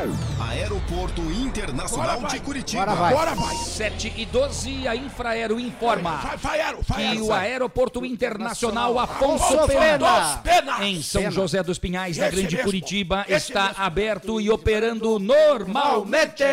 Aeroporto 0.49 1.21
Internacional 1.31 2.23
de 2.23 2.39
Curitiba. 2.41 2.83
Agora 2.83 2.95
vai. 2.99 3.13
Agora 3.13 3.35
vai. 3.35 3.55
7 3.55 4.13
e 4.17 4.25
12, 4.25 4.87
a 4.87 4.95
Infraero 4.95 5.59
informa 5.59 6.17
Vai, 6.17 6.37
vai, 6.37 6.61
aero, 6.61 6.79
vai, 6.85 6.97
que 6.97 7.07
aero, 7.07 7.23
o 7.23 7.27
vai. 7.27 7.51
Aeroporto 7.51 8.05
Internacional 8.05 8.99
Afonso 8.99 9.43
Afonso 9.45 9.67
Pena, 9.67 10.37
Pena. 10.43 10.85
em 10.85 11.01
São 11.01 11.21
Pena. 11.21 11.31
José 11.31 11.63
dos 11.63 11.79
Pinhais, 11.79 12.17
na 12.17 12.29
Grande 12.29 12.55
mesmo. 12.55 12.63
Curitiba, 12.65 13.25
Esse 13.27 13.47
está 13.51 13.69
mesmo. 13.69 13.83
aberto 13.83 14.41
e 14.41 14.49
operando 14.49 15.17
normalmente. 15.19 16.43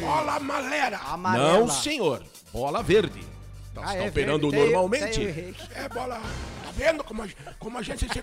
Bola 0.00 0.40
malera. 0.40 0.98
Amarela. 0.98 1.58
Não, 1.60 1.68
senhor. 1.68 2.22
Bola 2.52 2.82
verde. 2.82 3.20
Nós 3.74 3.90
Ah, 3.90 3.96
é 3.96 4.08
operando 4.08 4.50
normalmente. 4.50 5.20
o. 5.20 5.78
É 5.78 5.88
bola. 5.88 6.20
Tá 6.78 6.84
vendo 6.84 7.02
como 7.02 7.22
a, 7.24 7.28
como 7.58 7.78
a 7.78 7.82
gente 7.82 8.06
se, 8.06 8.12
se 8.12 8.22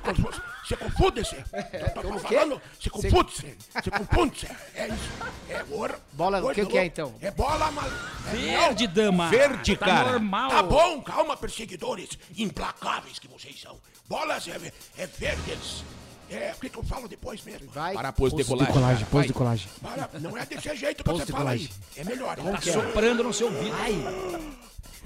confunde? 0.78 1.26
Se, 1.26 1.36
tô 1.94 2.02
como 2.02 2.20
que? 2.22 2.34
falando? 2.34 2.62
Se 2.80 2.90
confunde, 2.90 3.32
se, 3.34 3.58
se 3.84 3.92
confunde. 3.92 4.40
Se, 4.40 4.48
é 4.76 4.88
isso. 4.88 5.10
É 5.50 5.66
ouro. 5.70 5.96
Bola, 6.14 6.44
o 6.44 6.54
que 6.54 6.66
que 6.66 6.78
é, 6.78 6.86
então? 6.86 7.14
É 7.22 7.30
bola 7.32 7.70
malera. 7.72 7.96
Verde, 8.32 8.88
dama. 8.88 9.30
Verde, 9.30 9.76
tá 9.76 9.86
cara. 9.86 10.12
normal. 10.12 10.50
Tá 10.50 10.64
bom, 10.64 11.02
calma, 11.02 11.36
perseguidores 11.36 12.18
implacáveis 12.38 13.20
que 13.20 13.28
vocês 13.28 13.60
são. 13.60 13.78
Bolas 14.08 14.48
é, 14.48 14.72
é 14.98 15.06
verdes. 15.06 15.84
É, 16.30 16.54
o 16.56 16.60
que, 16.60 16.70
que 16.70 16.78
eu 16.78 16.84
falo 16.84 17.08
depois 17.08 17.44
mesmo? 17.44 17.70
Vai. 17.72 17.94
Para 17.94 18.12
pôs 18.14 18.34
de 18.34 18.38
decolagem, 18.38 18.74
cara. 18.74 18.98
pouso 18.98 19.10
Vai. 19.12 19.28
decolagem. 19.28 19.70
Para, 19.82 20.10
não 20.20 20.38
é 20.38 20.46
desse 20.46 20.76
jeito 20.76 21.04
que 21.04 21.10
você 21.12 21.26
de 21.26 21.32
fala 21.32 21.52
aí. 21.52 21.68
colagem. 21.68 21.72
É 21.98 22.04
melhor. 22.04 22.38
Tá 22.38 22.62
soprando 22.62 23.24
no 23.24 23.34
seu 23.34 23.48
ouvido. 23.48 23.76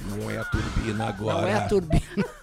Não 0.01 0.32
é 0.32 0.38
a 0.38 0.46
turbina 0.46 1.10
agora. 1.10 1.41
Não 1.41 1.48
é 1.48 1.53
a 1.56 1.68
turbina. 1.68 2.39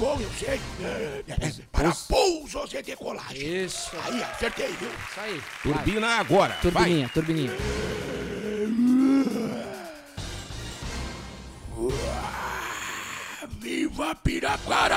Bom, 0.00 0.18
eu 0.18 0.30
sei. 0.30 0.58
É, 0.82 1.22
é, 1.28 1.52
para 1.70 1.92
pousos 2.08 2.72
e 2.72 2.82
decolagem. 2.82 3.64
Isso. 3.64 3.90
Aí, 4.02 4.22
acertei, 4.22 4.68
viu? 4.68 4.88
Isso 4.88 5.20
aí. 5.20 5.42
Turbina 5.62 6.08
agora. 6.18 6.54
Vai. 6.54 6.72
Turbininha, 6.72 7.08
turbininha. 7.10 7.52
Viva 13.60 14.14
Piraquara! 14.14 14.96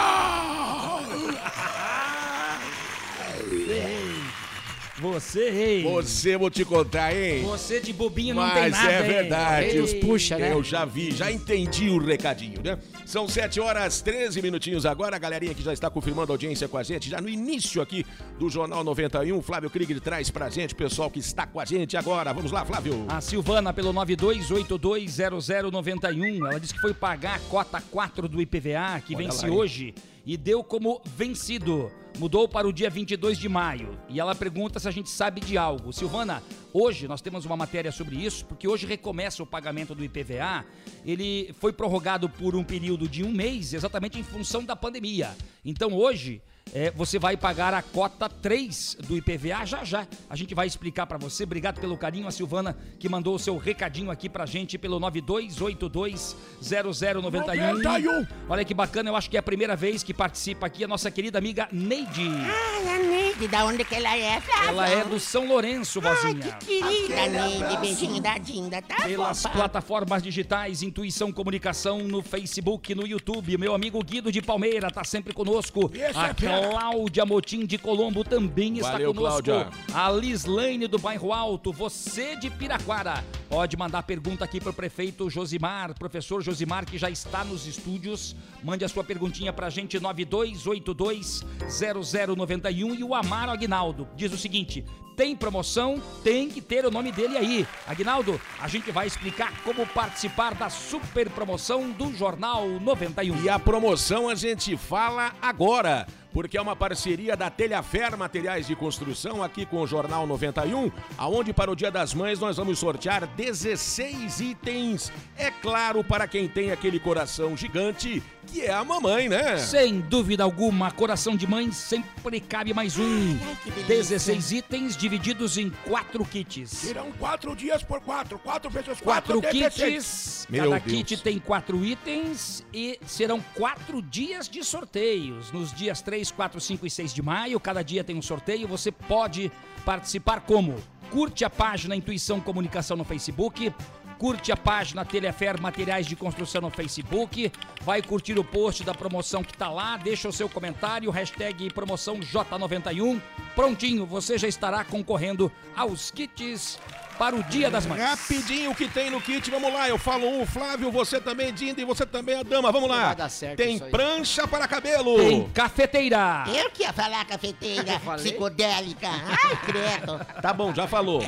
Você, 5.03 5.49
ei. 5.49 5.83
Você, 5.83 6.37
vou 6.37 6.49
te 6.49 6.63
contar, 6.63 7.13
hein? 7.13 7.43
Você 7.43 7.81
de 7.81 7.91
bobinho 7.91 8.35
não 8.35 8.49
tem 8.51 8.61
Mas 8.61 8.71
nada, 8.71 8.89
é 8.89 9.03
verdade. 9.03 9.81
Rei 9.81 9.99
puxa, 9.99 10.37
né? 10.37 10.53
Eu 10.53 10.63
já 10.63 10.85
vi, 10.85 11.11
já 11.11 11.29
entendi 11.29 11.89
o 11.89 11.97
recadinho, 11.97 12.61
né? 12.63 12.79
São 13.05 13.27
7 13.27 13.59
horas 13.59 14.01
13 14.01 14.41
minutinhos 14.41 14.85
agora. 14.85 15.17
A 15.17 15.19
galerinha 15.19 15.53
que 15.53 15.61
já 15.61 15.73
está 15.73 15.89
confirmando 15.89 16.31
a 16.31 16.35
audiência 16.35 16.69
com 16.69 16.77
a 16.77 16.83
gente, 16.83 17.09
já 17.09 17.19
no 17.19 17.27
início 17.27 17.81
aqui 17.81 18.05
do 18.39 18.49
Jornal 18.49 18.81
91. 18.81 19.41
Flávio 19.41 19.69
Krieger 19.69 19.99
traz 19.99 20.31
pra 20.31 20.49
gente 20.49 20.73
o 20.73 20.77
pessoal 20.77 21.11
que 21.11 21.19
está 21.19 21.45
com 21.45 21.59
a 21.59 21.65
gente 21.65 21.97
agora. 21.97 22.31
Vamos 22.31 22.53
lá, 22.53 22.63
Flávio. 22.63 23.03
A 23.09 23.19
Silvana, 23.19 23.73
pelo 23.73 23.93
92820091, 23.93 26.49
ela 26.49 26.61
disse 26.61 26.73
que 26.73 26.79
foi 26.79 26.93
pagar 26.93 27.35
a 27.35 27.39
cota 27.39 27.83
4 27.91 28.29
do 28.29 28.41
IPVA, 28.41 29.01
que 29.05 29.17
Olha 29.17 29.25
vence 29.25 29.45
lá, 29.45 29.53
hein? 29.53 29.93
E 30.25 30.37
deu 30.37 30.63
como 30.63 31.01
vencido. 31.05 31.91
Mudou 32.17 32.47
para 32.47 32.67
o 32.67 32.73
dia 32.73 32.89
22 32.89 33.37
de 33.37 33.49
maio. 33.49 33.97
E 34.07 34.19
ela 34.19 34.35
pergunta 34.35 34.79
se 34.79 34.87
a 34.87 34.91
gente 34.91 35.09
sabe 35.09 35.41
de 35.41 35.57
algo. 35.57 35.91
Silvana, 35.91 36.43
hoje 36.71 37.07
nós 37.07 37.21
temos 37.21 37.43
uma 37.45 37.57
matéria 37.57 37.91
sobre 37.91 38.15
isso, 38.15 38.45
porque 38.45 38.67
hoje 38.67 38.85
recomeça 38.85 39.41
o 39.41 39.47
pagamento 39.47 39.95
do 39.95 40.03
IPVA. 40.03 40.63
Ele 41.03 41.53
foi 41.59 41.73
prorrogado 41.73 42.29
por 42.29 42.55
um 42.55 42.63
período 42.63 43.07
de 43.07 43.23
um 43.23 43.31
mês, 43.31 43.73
exatamente 43.73 44.19
em 44.19 44.23
função 44.23 44.63
da 44.63 44.75
pandemia. 44.75 45.35
Então 45.65 45.93
hoje. 45.93 46.41
É, 46.71 46.91
você 46.91 47.19
vai 47.19 47.35
pagar 47.35 47.73
a 47.73 47.81
cota 47.81 48.29
3 48.29 48.97
do 49.07 49.17
IPVA 49.17 49.65
já 49.65 49.83
já. 49.83 50.07
A 50.29 50.35
gente 50.35 50.55
vai 50.55 50.65
explicar 50.65 51.05
para 51.05 51.17
você. 51.17 51.43
Obrigado 51.43 51.79
pelo 51.79 51.97
carinho, 51.97 52.27
a 52.27 52.31
Silvana, 52.31 52.77
que 52.97 53.09
mandou 53.09 53.35
o 53.35 53.39
seu 53.39 53.57
recadinho 53.57 54.09
aqui 54.09 54.29
pra 54.29 54.45
gente 54.45 54.77
pelo 54.77 54.99
92820091. 54.99 57.21
91. 57.21 58.27
Olha 58.49 58.65
que 58.65 58.73
bacana, 58.73 59.09
eu 59.09 59.15
acho 59.15 59.29
que 59.29 59.37
é 59.37 59.39
a 59.39 59.43
primeira 59.43 59.75
vez 59.75 60.03
que 60.03 60.13
participa 60.13 60.65
aqui 60.65 60.83
a 60.83 60.87
nossa 60.87 61.11
querida 61.11 61.37
amiga 61.37 61.67
Neide. 61.71 62.27
Ai, 62.27 62.95
a 62.95 63.03
Neide, 63.03 63.47
da 63.47 63.65
onde 63.65 63.83
que 63.83 63.95
ela 63.95 64.17
é, 64.17 64.39
Flávio? 64.41 64.69
Ela 64.69 64.89
é 64.89 65.03
do 65.03 65.19
São 65.19 65.47
Lourenço, 65.47 66.01
Ai, 66.03 66.15
vozinha. 66.15 66.57
que 66.59 66.81
querida, 66.81 67.27
Neide. 67.27 67.77
Beijinho 67.77 68.21
da 68.21 68.37
Dinda, 68.37 68.81
tá 68.81 68.95
Pelas 69.03 69.43
plataformas 69.43 70.23
digitais, 70.23 70.81
Intuição 70.81 71.31
Comunicação 71.31 71.99
no 71.99 72.21
Facebook, 72.21 72.95
no 72.95 73.05
YouTube. 73.05 73.57
Meu 73.57 73.75
amigo 73.75 74.03
Guido 74.03 74.31
de 74.31 74.41
Palmeira 74.41 74.89
tá 74.89 75.03
sempre 75.03 75.33
conosco. 75.33 75.91
É 75.93 76.33
fera. 76.33 76.52
Cláudia 76.61 77.25
Motim 77.25 77.65
de 77.65 77.77
Colombo 77.77 78.23
também 78.23 78.77
está 78.77 78.93
Valeu, 78.93 79.13
conosco. 79.13 79.43
Cláudia. 79.43 79.69
A 79.93 80.09
Lislaine 80.11 80.87
do 80.87 80.99
Bairro 80.99 81.33
Alto, 81.33 81.71
você 81.71 82.35
de 82.35 82.49
Piraquara. 82.49 83.23
Pode 83.49 83.77
mandar 83.77 84.03
pergunta 84.03 84.43
aqui 84.43 84.59
pro 84.59 84.73
prefeito 84.73 85.29
Josimar, 85.29 85.97
professor 85.97 86.41
Josimar, 86.41 86.85
que 86.85 86.97
já 86.97 87.09
está 87.09 87.43
nos 87.43 87.67
estúdios. 87.67 88.35
Mande 88.63 88.83
a 88.83 88.89
sua 88.89 89.03
perguntinha 89.03 89.53
pra 89.53 89.69
gente, 89.69 89.99
92820091. 89.99 92.99
E 92.99 93.03
o 93.03 93.13
Amaro 93.13 93.51
Aguinaldo 93.51 94.07
diz 94.15 94.33
o 94.33 94.37
seguinte: 94.37 94.83
tem 95.15 95.35
promoção, 95.35 96.01
tem 96.23 96.49
que 96.49 96.61
ter 96.61 96.85
o 96.85 96.91
nome 96.91 97.11
dele 97.11 97.37
aí. 97.37 97.67
Aguinaldo, 97.87 98.39
a 98.59 98.67
gente 98.67 98.91
vai 98.91 99.07
explicar 99.07 99.53
como 99.63 99.85
participar 99.87 100.55
da 100.55 100.69
super 100.69 101.29
promoção 101.29 101.91
do 101.91 102.15
Jornal 102.15 102.67
91. 102.67 103.43
E 103.43 103.49
a 103.49 103.59
promoção 103.59 104.29
a 104.29 104.35
gente 104.35 104.75
fala 104.75 105.33
agora. 105.41 106.07
Porque 106.33 106.57
é 106.57 106.61
uma 106.61 106.75
parceria 106.75 107.37
da 107.37 107.49
Telhafer 107.49 108.17
Materiais 108.17 108.67
de 108.67 108.75
Construção 108.75 109.43
aqui 109.43 109.65
com 109.65 109.79
o 109.81 109.87
Jornal 109.87 110.25
91, 110.25 110.91
aonde 111.17 111.53
para 111.53 111.71
o 111.71 111.75
Dia 111.75 111.91
das 111.91 112.13
Mães 112.13 112.39
nós 112.39 112.57
vamos 112.57 112.79
sortear 112.79 113.27
16 113.27 114.39
itens. 114.41 115.11
É 115.37 115.51
claro, 115.51 116.03
para 116.03 116.27
quem 116.27 116.47
tem 116.47 116.71
aquele 116.71 116.99
coração 116.99 117.55
gigante, 117.55 118.21
que 118.47 118.61
é 118.61 118.71
a 118.73 118.83
mamãe, 118.83 119.29
né? 119.29 119.57
Sem 119.57 119.99
dúvida 120.01 120.43
alguma, 120.43 120.91
coração 120.91 121.35
de 121.35 121.45
mãe 121.47 121.71
sempre 121.71 122.39
cabe 122.39 122.73
mais 122.73 122.97
um. 122.97 123.37
Ai, 123.47 123.57
que 123.63 123.71
delícia. 123.71 123.95
16 123.95 124.51
itens 124.51 124.97
divididos 124.97 125.57
em 125.57 125.69
quatro 125.85 126.25
kits. 126.25 126.69
Serão 126.69 127.11
quatro 127.13 127.55
dias 127.55 127.83
por 127.83 128.01
quatro. 128.01 128.39
Quatro 128.39 128.69
vezes 128.69 128.99
Quatro 128.99 129.41
quatro, 129.41 129.41
16. 129.41 129.93
kits, 129.93 130.47
Meu 130.49 130.71
cada 130.71 130.79
Deus. 130.79 130.97
kit 130.97 131.17
tem 131.23 131.39
quatro 131.39 131.85
itens 131.85 132.65
e 132.73 132.99
serão 133.05 133.39
quatro 133.53 134.01
dias 134.01 134.49
de 134.49 134.63
sorteios. 134.63 135.51
Nos 135.51 135.73
dias 135.73 136.01
3, 136.01 136.22
4, 136.31 136.59
5 136.59 136.85
e 136.85 136.89
6 136.89 137.13
de 137.13 137.21
maio, 137.21 137.59
cada 137.59 137.83
dia 137.83 138.03
tem 138.03 138.15
um 138.15 138.21
sorteio. 138.21 138.67
Você 138.67 138.91
pode 138.91 139.51
participar 139.85 140.41
como? 140.41 140.75
Curte 141.09 141.45
a 141.45 141.49
página 141.49 141.95
Intuição 141.95 142.39
Comunicação 142.39 142.97
no 142.97 143.03
Facebook. 143.03 143.73
Curte 144.17 144.51
a 144.51 144.57
página 144.57 145.03
Telefer 145.03 145.59
Materiais 145.59 146.05
de 146.05 146.15
Construção 146.15 146.61
no 146.61 146.69
Facebook. 146.69 147.51
Vai 147.81 148.01
curtir 148.01 148.39
o 148.39 148.43
post 148.43 148.83
da 148.83 148.93
promoção 148.93 149.43
que 149.43 149.55
tá 149.55 149.69
lá. 149.69 149.97
Deixa 149.97 150.29
o 150.29 150.33
seu 150.33 150.47
comentário. 150.47 151.11
Hashtag 151.11 151.71
promoção 151.73 152.19
J91. 152.19 153.21
Prontinho, 153.53 154.05
você 154.05 154.37
já 154.37 154.47
estará 154.47 154.83
concorrendo 154.83 155.51
aos 155.75 156.09
kits 156.09 156.79
para 157.17 157.35
o 157.35 157.43
Dia 157.43 157.69
das 157.69 157.85
Mães. 157.85 158.01
Rapidinho 158.01 158.71
o 158.71 158.75
que 158.75 158.87
tem 158.87 159.09
no 159.09 159.21
kit, 159.21 159.49
vamos 159.49 159.73
lá. 159.73 159.87
Eu 159.87 159.97
falo 159.97 160.27
um, 160.27 160.45
Flávio, 160.45 160.91
você 160.91 161.19
também, 161.19 161.53
Dinda, 161.53 161.81
e 161.81 161.85
você 161.85 162.05
também, 162.05 162.39
a 162.39 162.43
dama. 162.43 162.71
Vamos 162.71 162.89
lá. 162.89 163.07
Vai 163.07 163.15
dar 163.15 163.29
certo 163.29 163.57
tem 163.57 163.75
isso 163.75 163.83
aí. 163.85 163.91
prancha 163.91 164.47
para 164.47 164.67
cabelo. 164.67 165.17
Tem 165.17 165.49
cafeteira. 165.49 166.43
Eu 166.47 166.69
que 166.71 166.83
ia 166.83 166.93
falar 166.93 167.25
cafeteira 167.25 167.99
psicodélica. 168.17 169.07
Ai, 169.07 169.57
credo. 169.65 170.19
Tá 170.41 170.53
bom, 170.53 170.73
já 170.73 170.87
falou. 170.87 171.25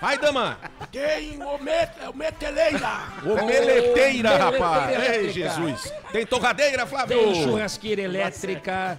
Vai, 0.00 0.16
dama. 0.18 0.58
Tem 0.90 1.42
o, 1.42 1.58
met, 1.62 1.92
o 2.08 2.16
meteleira. 2.16 3.02
Omeleteira, 3.22 4.30
Omeleteira 4.30 4.36
rapaz. 4.38 5.08
Ei. 5.14 5.30
Jesus. 5.30 5.92
Tem 6.10 6.24
torradeira, 6.24 6.86
Flávio. 6.86 7.18
Tem 7.18 7.42
churrasqueira 7.42 8.02
elétrica, 8.02 8.98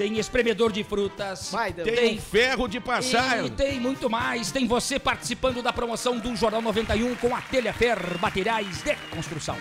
tem 0.00 0.18
espremedor 0.18 0.72
de 0.72 0.82
frutas, 0.82 1.50
Vai. 1.52 1.74
Tem 1.74 1.94
tem 1.94 2.18
ferro 2.18 2.66
de 2.66 2.80
passar. 2.80 3.44
e 3.44 3.50
tem 3.50 3.78
muito 3.78 4.08
mais. 4.08 4.50
Tem 4.50 4.66
você 4.66 4.98
participando 4.98 5.60
da 5.60 5.74
promoção 5.74 6.18
do 6.18 6.34
Jornal 6.34 6.62
91 6.62 7.16
com 7.16 7.36
a 7.36 7.42
Telefer 7.42 7.98
Materiais 8.18 8.82
de 8.82 8.96
Construção. 9.14 9.58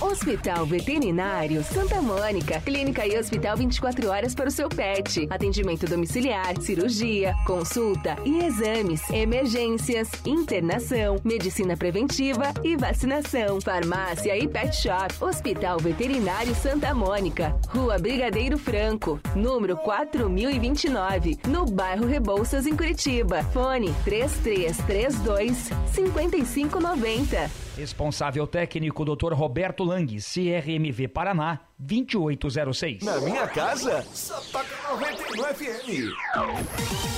Hospital 0.00 0.66
Veterinário 0.66 1.62
Santa 1.64 2.00
Mônica. 2.00 2.60
Clínica 2.60 3.06
e 3.06 3.18
hospital 3.18 3.56
24 3.56 4.08
horas 4.08 4.34
para 4.34 4.48
o 4.48 4.50
seu 4.50 4.68
pet. 4.68 5.26
Atendimento 5.30 5.86
domiciliar, 5.86 6.60
cirurgia, 6.60 7.34
consulta 7.46 8.16
e 8.24 8.44
exames, 8.44 9.08
emergências, 9.10 10.08
internação, 10.24 11.16
medicina 11.24 11.76
preventiva 11.76 12.52
e 12.62 12.76
vacinação. 12.76 13.60
Farmácia 13.60 14.36
e 14.36 14.46
pet 14.46 14.74
shop. 14.76 15.14
Hospital 15.20 15.78
Veterinário 15.78 16.54
Santa 16.54 16.94
Mônica. 16.94 17.54
Rua 17.68 17.98
Brigadeiro 17.98 18.58
Franco, 18.58 19.20
número 19.34 19.76
4029, 19.76 21.38
no 21.48 21.64
bairro 21.66 22.06
Rebouças, 22.06 22.66
em 22.66 22.76
Curitiba. 22.76 23.42
Fone 23.52 23.94
3332 24.04 25.70
5590. 25.92 27.67
Responsável 27.78 28.44
técnico 28.44 29.04
Dr. 29.04 29.32
Roberto 29.34 29.84
Lang, 29.84 30.08
CRMV 30.08 31.06
Paraná, 31.06 31.60
2806. 31.78 33.04
Na 33.04 33.20
minha 33.20 33.46
casa, 33.46 34.02
só 34.12 34.40
toca 34.50 34.66
91 34.90 35.44
FM. 35.44 37.17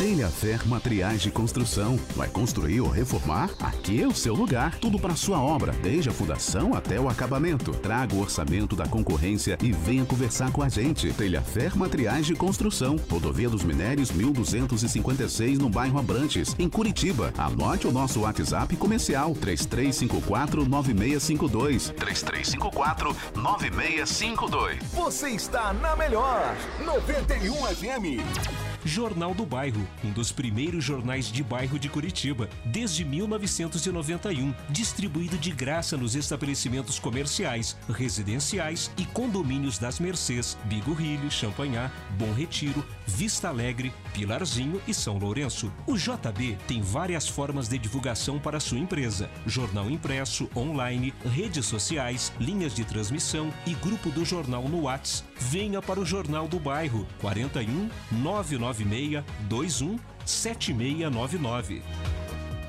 Telhafer 0.00 0.66
Materiais 0.66 1.20
de 1.20 1.30
Construção. 1.30 2.00
Vai 2.16 2.26
construir 2.26 2.80
ou 2.80 2.88
reformar? 2.88 3.50
Aqui 3.60 4.02
é 4.02 4.06
o 4.06 4.14
seu 4.14 4.34
lugar. 4.34 4.78
Tudo 4.78 4.98
para 4.98 5.14
sua 5.14 5.38
obra, 5.38 5.72
desde 5.72 6.08
a 6.08 6.12
fundação 6.12 6.72
até 6.72 6.98
o 6.98 7.06
acabamento. 7.06 7.70
Traga 7.72 8.14
o 8.14 8.20
orçamento 8.22 8.74
da 8.74 8.88
concorrência 8.88 9.58
e 9.62 9.72
venha 9.72 10.06
conversar 10.06 10.52
com 10.52 10.62
a 10.62 10.70
gente. 10.70 11.12
Telhafer 11.12 11.76
Materiais 11.76 12.24
de 12.24 12.34
Construção. 12.34 12.96
Rodovia 13.10 13.50
dos 13.50 13.62
Minérios 13.62 14.10
1256 14.10 15.58
no 15.58 15.68
bairro 15.68 15.98
Abrantes, 15.98 16.56
em 16.58 16.66
Curitiba. 16.66 17.30
Anote 17.36 17.86
o 17.86 17.92
nosso 17.92 18.20
WhatsApp 18.20 18.74
comercial 18.76 19.34
3354 19.34 20.66
9652. 20.66 21.90
3354 21.90 23.14
9652. 23.34 24.78
Você 24.94 25.28
está 25.28 25.74
na 25.74 25.94
melhor 25.94 26.56
91 26.86 27.52
FM. 27.66 28.69
Jornal 28.84 29.34
do 29.34 29.44
Bairro, 29.44 29.86
um 30.02 30.10
dos 30.10 30.32
primeiros 30.32 30.82
jornais 30.82 31.30
de 31.30 31.42
bairro 31.42 31.78
de 31.78 31.88
Curitiba, 31.88 32.48
desde 32.64 33.04
1991, 33.04 34.54
distribuído 34.70 35.36
de 35.36 35.50
graça 35.50 35.96
nos 35.96 36.14
estabelecimentos 36.14 36.98
comerciais, 36.98 37.76
residenciais 37.88 38.90
e 38.96 39.04
condomínios 39.04 39.78
das 39.78 40.00
Mercês, 40.00 40.56
Bigorrilho, 40.64 41.30
Champanhar, 41.30 41.92
Bom 42.18 42.32
Retiro, 42.32 42.84
Vista 43.06 43.48
Alegre, 43.48 43.92
Pilarzinho 44.14 44.80
e 44.88 44.94
São 44.94 45.18
Lourenço. 45.18 45.70
O 45.86 45.96
JB 45.96 46.56
tem 46.66 46.80
várias 46.80 47.28
formas 47.28 47.68
de 47.68 47.78
divulgação 47.78 48.38
para 48.38 48.60
sua 48.60 48.78
empresa: 48.78 49.28
jornal 49.46 49.90
impresso, 49.90 50.48
online, 50.56 51.12
redes 51.24 51.66
sociais, 51.66 52.32
linhas 52.40 52.74
de 52.74 52.84
transmissão 52.84 53.52
e 53.66 53.74
grupo 53.74 54.10
do 54.10 54.24
jornal 54.24 54.62
no 54.68 54.84
Whats. 54.84 55.24
Venha 55.38 55.80
para 55.82 56.00
o 56.00 56.04
Jornal 56.04 56.46
do 56.46 56.58
Bairro 56.58 57.06
41 57.20 57.88
996 58.12 58.69
21 58.72 59.98
7699. 60.24 61.82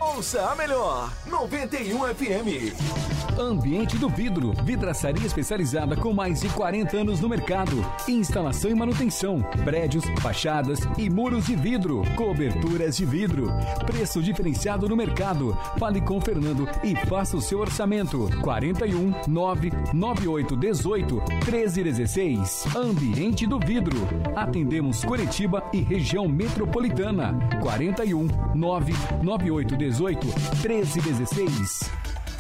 Ouça 0.02 0.50
a 0.50 0.56
melhor 0.56 1.14
91 1.28 2.00
FM. 2.16 3.02
Ambiente 3.40 3.98
do 3.98 4.10
Vidro, 4.10 4.52
vidraçaria 4.64 5.26
especializada 5.26 5.96
com 5.96 6.12
mais 6.12 6.42
de 6.42 6.50
40 6.50 6.98
anos 6.98 7.20
no 7.22 7.30
mercado. 7.30 7.74
Instalação 8.08 8.70
e 8.70 8.76
manutenção, 8.76 9.42
prédios, 9.64 10.04
fachadas 10.20 10.80
e 10.98 11.10
muros 11.10 11.46
de 11.46 11.56
vidro, 11.56 12.02
coberturas 12.16 12.98
de 12.98 13.06
vidro. 13.06 13.48
Preço 13.86 14.22
diferenciado 14.22 14.90
no 14.90 14.98
mercado. 14.98 15.58
Fale 15.80 16.02
com 16.02 16.20
Fernando 16.20 16.68
e 16.84 16.96
faça 17.08 17.38
o 17.38 17.42
seu 17.42 17.60
orçamento. 17.60 18.28
41 18.42 19.14
998 19.28 20.56
18 20.56 21.16
1316. 21.46 22.76
Ambiente 22.76 23.48
do 23.48 23.60
Vidro. 23.60 24.08
Atendemos 24.36 25.06
Curitiba 25.06 25.64
e 25.72 25.82
região 25.82 26.28
metropolitana. 26.28 27.40
41 27.62 28.28
998 28.56 29.78
18 29.78 29.91
1316. 30.00 31.92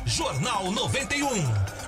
Jornal 0.05 0.71
91. 0.71 1.27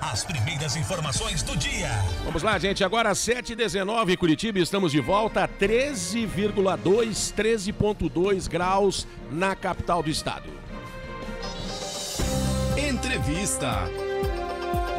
As 0.00 0.24
primeiras 0.24 0.76
informações 0.76 1.42
do 1.42 1.56
dia. 1.56 1.90
Vamos 2.24 2.42
lá, 2.42 2.58
gente. 2.58 2.84
Agora 2.84 3.10
7h19 3.12 4.16
Curitiba. 4.16 4.58
Estamos 4.58 4.92
de 4.92 5.00
volta. 5.00 5.48
13,2, 5.48 7.34
13,2 7.34 8.48
graus 8.48 9.06
na 9.30 9.54
capital 9.56 10.02
do 10.02 10.10
estado. 10.10 10.48
Entrevista. 12.76 13.90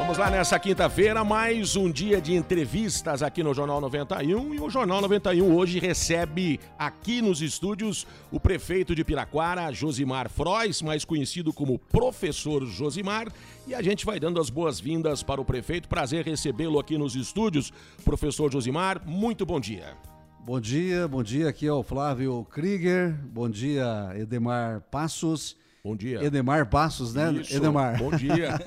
Vamos 0.06 0.20
lá 0.20 0.30
nessa 0.30 0.60
quinta-feira, 0.60 1.24
mais 1.24 1.76
um 1.76 1.92
dia 1.92 2.22
de 2.22 2.36
entrevistas 2.36 3.24
aqui 3.24 3.42
no 3.42 3.56
Jornal 3.56 3.82
91 3.82 4.54
e 4.54 4.60
o 4.60 4.70
Jornal 4.70 5.02
91 5.02 5.52
hoje 5.52 5.80
recebe 5.80 6.60
aqui 6.78 7.24
nos 7.24 7.42
estúdios 7.42 8.06
o 8.32 8.40
prefeito 8.40 8.94
de 8.94 9.04
Piraquara, 9.04 9.72
Josimar 9.74 10.30
Frois, 10.30 10.84
mais 10.84 11.04
conhecido 11.04 11.52
como 11.52 11.80
Professor 11.80 12.64
Josimar, 12.68 13.30
e 13.66 13.74
a 13.74 13.82
gente 13.82 14.06
vai 14.06 14.20
dando 14.20 14.40
as 14.40 14.52
boas-vindas 14.52 15.24
para 15.24 15.42
o 15.42 15.46
prefeito. 15.46 15.90
Prazer 15.90 16.24
recebê-lo 16.24 16.78
aqui 16.78 17.00
nos 17.00 17.16
estúdios. 17.16 17.74
Professor 18.04 18.52
Josimar, 18.52 19.02
muito 19.08 19.44
bom 19.44 19.60
dia. 19.60 19.98
Bom 20.46 20.60
dia, 20.60 21.08
bom 21.08 21.24
dia. 21.24 21.50
Aqui 21.50 21.66
é 21.66 21.74
o 21.74 21.82
Flávio 21.82 22.46
Krieger. 22.52 23.20
Bom 23.34 23.50
dia, 23.50 24.12
Edemar 24.16 24.82
Passos. 24.92 25.58
Bom 25.86 25.96
dia. 25.96 26.24
Edemar 26.24 26.68
Passos, 26.68 27.14
né? 27.14 27.32
Isso, 27.32 27.56
Edemar. 27.56 27.96
bom 28.00 28.10
dia. 28.10 28.58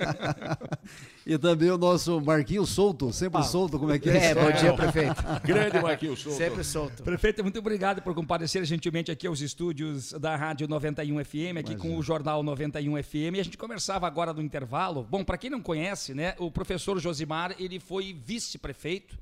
e 1.29 1.37
também 1.37 1.71
o 1.71 1.77
nosso 1.77 2.19
Marquinhos 2.23 2.71
Solto, 2.71 3.13
sempre 3.13 3.41
Ah. 3.41 3.43
solto, 3.43 3.79
como 3.79 3.93
é 3.93 3.99
que 3.99 4.09
é? 4.09 4.31
É, 4.31 4.35
bom 4.35 4.51
dia, 4.51 4.73
prefeito. 4.73 5.23
Grande 5.45 5.79
Marquinhos 5.83 6.21
Souto. 6.23 6.39
Sempre 6.39 6.65
solto. 6.65 7.03
Prefeito, 7.03 7.43
muito 7.43 7.59
obrigado 7.59 8.01
por 8.01 8.15
comparecer 8.15 8.65
gentilmente 8.65 9.11
aqui 9.11 9.27
aos 9.27 9.43
estúdios 9.43 10.13
da 10.13 10.35
Rádio 10.37 10.67
91 10.67 11.23
FM, 11.23 11.59
aqui 11.61 11.77
com 11.77 11.99
o 11.99 12.03
Jornal 12.03 12.43
91 12.43 13.03
FM. 13.03 13.37
E 13.37 13.41
a 13.41 13.43
gente 13.45 13.59
conversava 13.59 14.07
agora 14.07 14.33
no 14.33 14.41
intervalo. 14.41 15.07
Bom, 15.11 15.23
para 15.23 15.37
quem 15.37 15.51
não 15.51 15.61
conhece, 15.61 16.15
né, 16.15 16.35
o 16.39 16.51
professor 16.51 16.99
Josimar, 16.99 17.55
ele 17.59 17.79
foi 17.79 18.17
vice-prefeito 18.25 19.19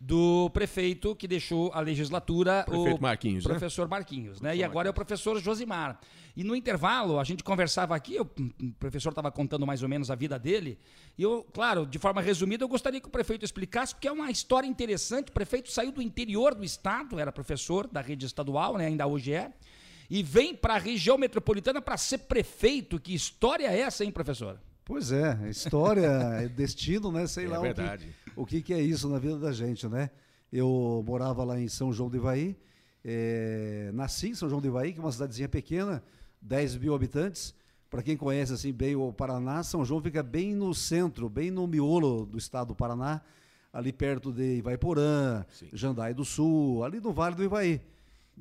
do 0.00 0.50
prefeito 0.50 1.14
que 1.16 1.26
deixou 1.26 1.72
a 1.72 1.80
legislatura, 1.80 2.64
Prefeito 2.68 2.98
o 2.98 3.02
Marquinhos, 3.02 3.44
né? 3.44 3.50
professor 3.50 3.88
Marquinhos, 3.88 4.40
né? 4.40 4.56
E 4.56 4.62
agora 4.62 4.88
é 4.88 4.90
o 4.90 4.94
professor 4.94 5.40
Josimar. 5.40 5.98
E 6.36 6.44
no 6.44 6.54
intervalo, 6.54 7.18
a 7.18 7.24
gente 7.24 7.42
conversava 7.42 7.94
aqui, 7.94 8.20
o 8.20 8.26
professor 8.78 9.10
estava 9.10 9.30
contando 9.30 9.66
mais 9.66 9.82
ou 9.82 9.88
menos 9.88 10.10
a 10.10 10.14
vida 10.14 10.38
dele, 10.38 10.78
e 11.16 11.22
eu, 11.22 11.46
claro, 11.52 11.86
de 11.86 11.98
forma 11.98 12.20
resumida, 12.20 12.64
eu 12.64 12.68
gostaria 12.68 13.00
que 13.00 13.06
o 13.06 13.10
prefeito 13.10 13.44
explicasse, 13.44 13.94
porque 13.94 14.08
é 14.08 14.12
uma 14.12 14.30
história 14.30 14.66
interessante. 14.66 15.28
O 15.30 15.32
prefeito 15.32 15.70
saiu 15.70 15.92
do 15.92 16.02
interior 16.02 16.54
do 16.54 16.64
estado, 16.64 17.18
era 17.18 17.32
professor 17.32 17.86
da 17.86 18.00
rede 18.00 18.26
estadual, 18.26 18.76
né? 18.76 18.86
ainda 18.86 19.06
hoje 19.06 19.32
é, 19.32 19.52
e 20.10 20.22
vem 20.22 20.54
para 20.54 20.74
a 20.74 20.78
região 20.78 21.16
metropolitana 21.16 21.80
para 21.80 21.96
ser 21.96 22.18
prefeito. 22.18 23.00
Que 23.00 23.14
história 23.14 23.68
é 23.68 23.80
essa, 23.80 24.04
hein, 24.04 24.10
professor? 24.10 24.60
Pois 24.84 25.12
é, 25.12 25.48
história, 25.48 26.06
é 26.44 26.48
destino, 26.48 27.10
né? 27.10 27.26
Sei 27.26 27.46
É 27.46 27.48
lá 27.48 27.58
verdade. 27.60 28.14
o 28.36 28.44
que, 28.44 28.58
o 28.58 28.62
que 28.62 28.74
é 28.74 28.80
isso 28.80 29.08
na 29.08 29.18
vida 29.18 29.38
da 29.38 29.52
gente, 29.52 29.88
né? 29.88 30.10
Eu 30.52 31.02
morava 31.06 31.42
lá 31.42 31.58
em 31.58 31.68
São 31.68 31.92
João 31.92 32.08
do 32.10 32.16
Ivaí, 32.16 32.56
eh, 33.04 33.90
nasci 33.94 34.28
em 34.28 34.34
São 34.34 34.48
João 34.48 34.60
do 34.60 34.66
Ivaí, 34.66 34.92
que 34.92 34.98
é 35.00 35.02
uma 35.02 35.10
cidadezinha 35.10 35.48
pequena, 35.48 36.02
10 36.40 36.76
mil 36.76 36.94
habitantes. 36.94 37.54
Para 37.90 38.02
quem 38.02 38.16
conhece 38.16 38.52
assim 38.52 38.72
bem 38.72 38.94
o 38.94 39.12
Paraná, 39.12 39.62
São 39.62 39.84
João 39.84 40.00
fica 40.02 40.22
bem 40.22 40.54
no 40.54 40.74
centro, 40.74 41.28
bem 41.28 41.50
no 41.50 41.66
miolo 41.66 42.26
do 42.26 42.36
estado 42.38 42.68
do 42.68 42.74
Paraná, 42.74 43.20
ali 43.72 43.92
perto 43.92 44.32
de 44.32 44.58
Ivaiporã, 44.58 45.44
Jandai 45.72 46.12
do 46.12 46.24
Sul, 46.24 46.84
ali 46.84 47.00
no 47.00 47.12
Vale 47.12 47.34
do 47.36 47.42
Ivaí. 47.44 47.80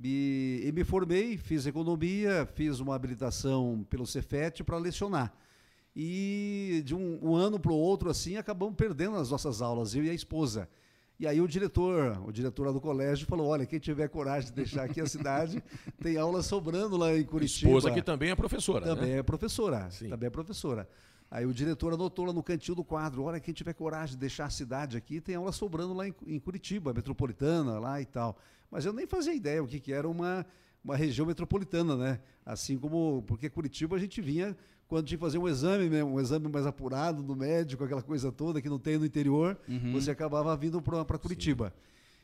E, 0.01 0.63
e 0.65 0.71
me 0.71 0.83
formei, 0.83 1.37
fiz 1.37 1.65
economia, 1.65 2.47
fiz 2.53 2.79
uma 2.79 2.95
habilitação 2.95 3.85
pelo 3.89 4.05
Cefet 4.05 4.63
para 4.63 4.77
lecionar. 4.77 5.31
E 5.95 6.81
de 6.85 6.95
um, 6.95 7.19
um 7.21 7.35
ano 7.35 7.59
para 7.59 7.71
o 7.71 7.75
outro, 7.75 8.09
assim, 8.09 8.35
acabamos 8.37 8.75
perdendo 8.75 9.15
as 9.17 9.29
nossas 9.29 9.61
aulas, 9.61 9.93
eu 9.95 10.03
e 10.03 10.09
a 10.09 10.13
esposa. 10.13 10.67
E 11.19 11.27
aí 11.27 11.39
o 11.39 11.47
diretor, 11.47 12.21
o 12.27 12.31
diretor 12.31 12.65
lá 12.65 12.71
do 12.71 12.81
colégio 12.81 13.27
falou, 13.27 13.47
olha, 13.47 13.65
quem 13.65 13.79
tiver 13.79 14.09
coragem 14.09 14.49
de 14.49 14.55
deixar 14.55 14.83
aqui 14.83 14.99
a 14.99 15.05
cidade, 15.05 15.63
tem 16.01 16.17
aula 16.17 16.41
sobrando 16.41 16.97
lá 16.97 17.15
em 17.15 17.23
Curitiba. 17.23 17.69
Esposa 17.69 17.91
que 17.91 18.01
também 18.01 18.31
é 18.31 18.35
professora, 18.35 18.85
Também 18.85 19.11
né? 19.11 19.19
é 19.19 19.23
professora, 19.23 19.89
também 20.09 20.27
é 20.27 20.29
professora. 20.29 20.89
Aí 21.29 21.45
o 21.45 21.53
diretor 21.53 21.93
anotou 21.93 22.25
lá 22.25 22.33
no 22.33 22.43
cantinho 22.43 22.75
do 22.75 22.83
quadro, 22.83 23.23
olha, 23.23 23.39
quem 23.39 23.53
tiver 23.53 23.73
coragem 23.73 24.15
de 24.15 24.19
deixar 24.19 24.45
a 24.45 24.49
cidade 24.49 24.97
aqui, 24.97 25.21
tem 25.21 25.35
aula 25.35 25.51
sobrando 25.51 25.93
lá 25.93 26.07
em, 26.07 26.13
em 26.27 26.39
Curitiba, 26.39 26.93
metropolitana, 26.93 27.79
lá 27.79 28.01
e 28.01 28.05
tal. 28.05 28.37
Mas 28.69 28.85
eu 28.85 28.93
nem 28.93 29.07
fazia 29.07 29.33
ideia 29.33 29.63
o 29.63 29.67
que, 29.67 29.79
que 29.79 29.93
era 29.93 30.07
uma, 30.07 30.45
uma 30.83 30.95
região 30.95 31.25
metropolitana, 31.25 31.95
né? 31.95 32.19
Assim 32.45 32.77
como, 32.77 33.23
porque 33.25 33.49
Curitiba 33.49 33.95
a 33.95 33.99
gente 33.99 34.21
vinha 34.21 34.55
quando 34.87 35.05
tinha 35.07 35.17
que 35.17 35.23
fazer 35.23 35.37
um 35.37 35.47
exame 35.47 35.89
mesmo, 35.89 36.11
um 36.15 36.19
exame 36.19 36.47
mais 36.47 36.65
apurado 36.65 37.23
do 37.23 37.35
médico, 37.35 37.83
aquela 37.83 38.01
coisa 38.01 38.31
toda 38.31 38.61
que 38.61 38.69
não 38.69 38.79
tem 38.79 38.97
no 38.97 39.05
interior, 39.05 39.57
Uhum. 39.67 39.93
você 39.93 40.11
acabava 40.11 40.55
vindo 40.55 40.81
para 40.81 41.17
Curitiba. 41.17 41.73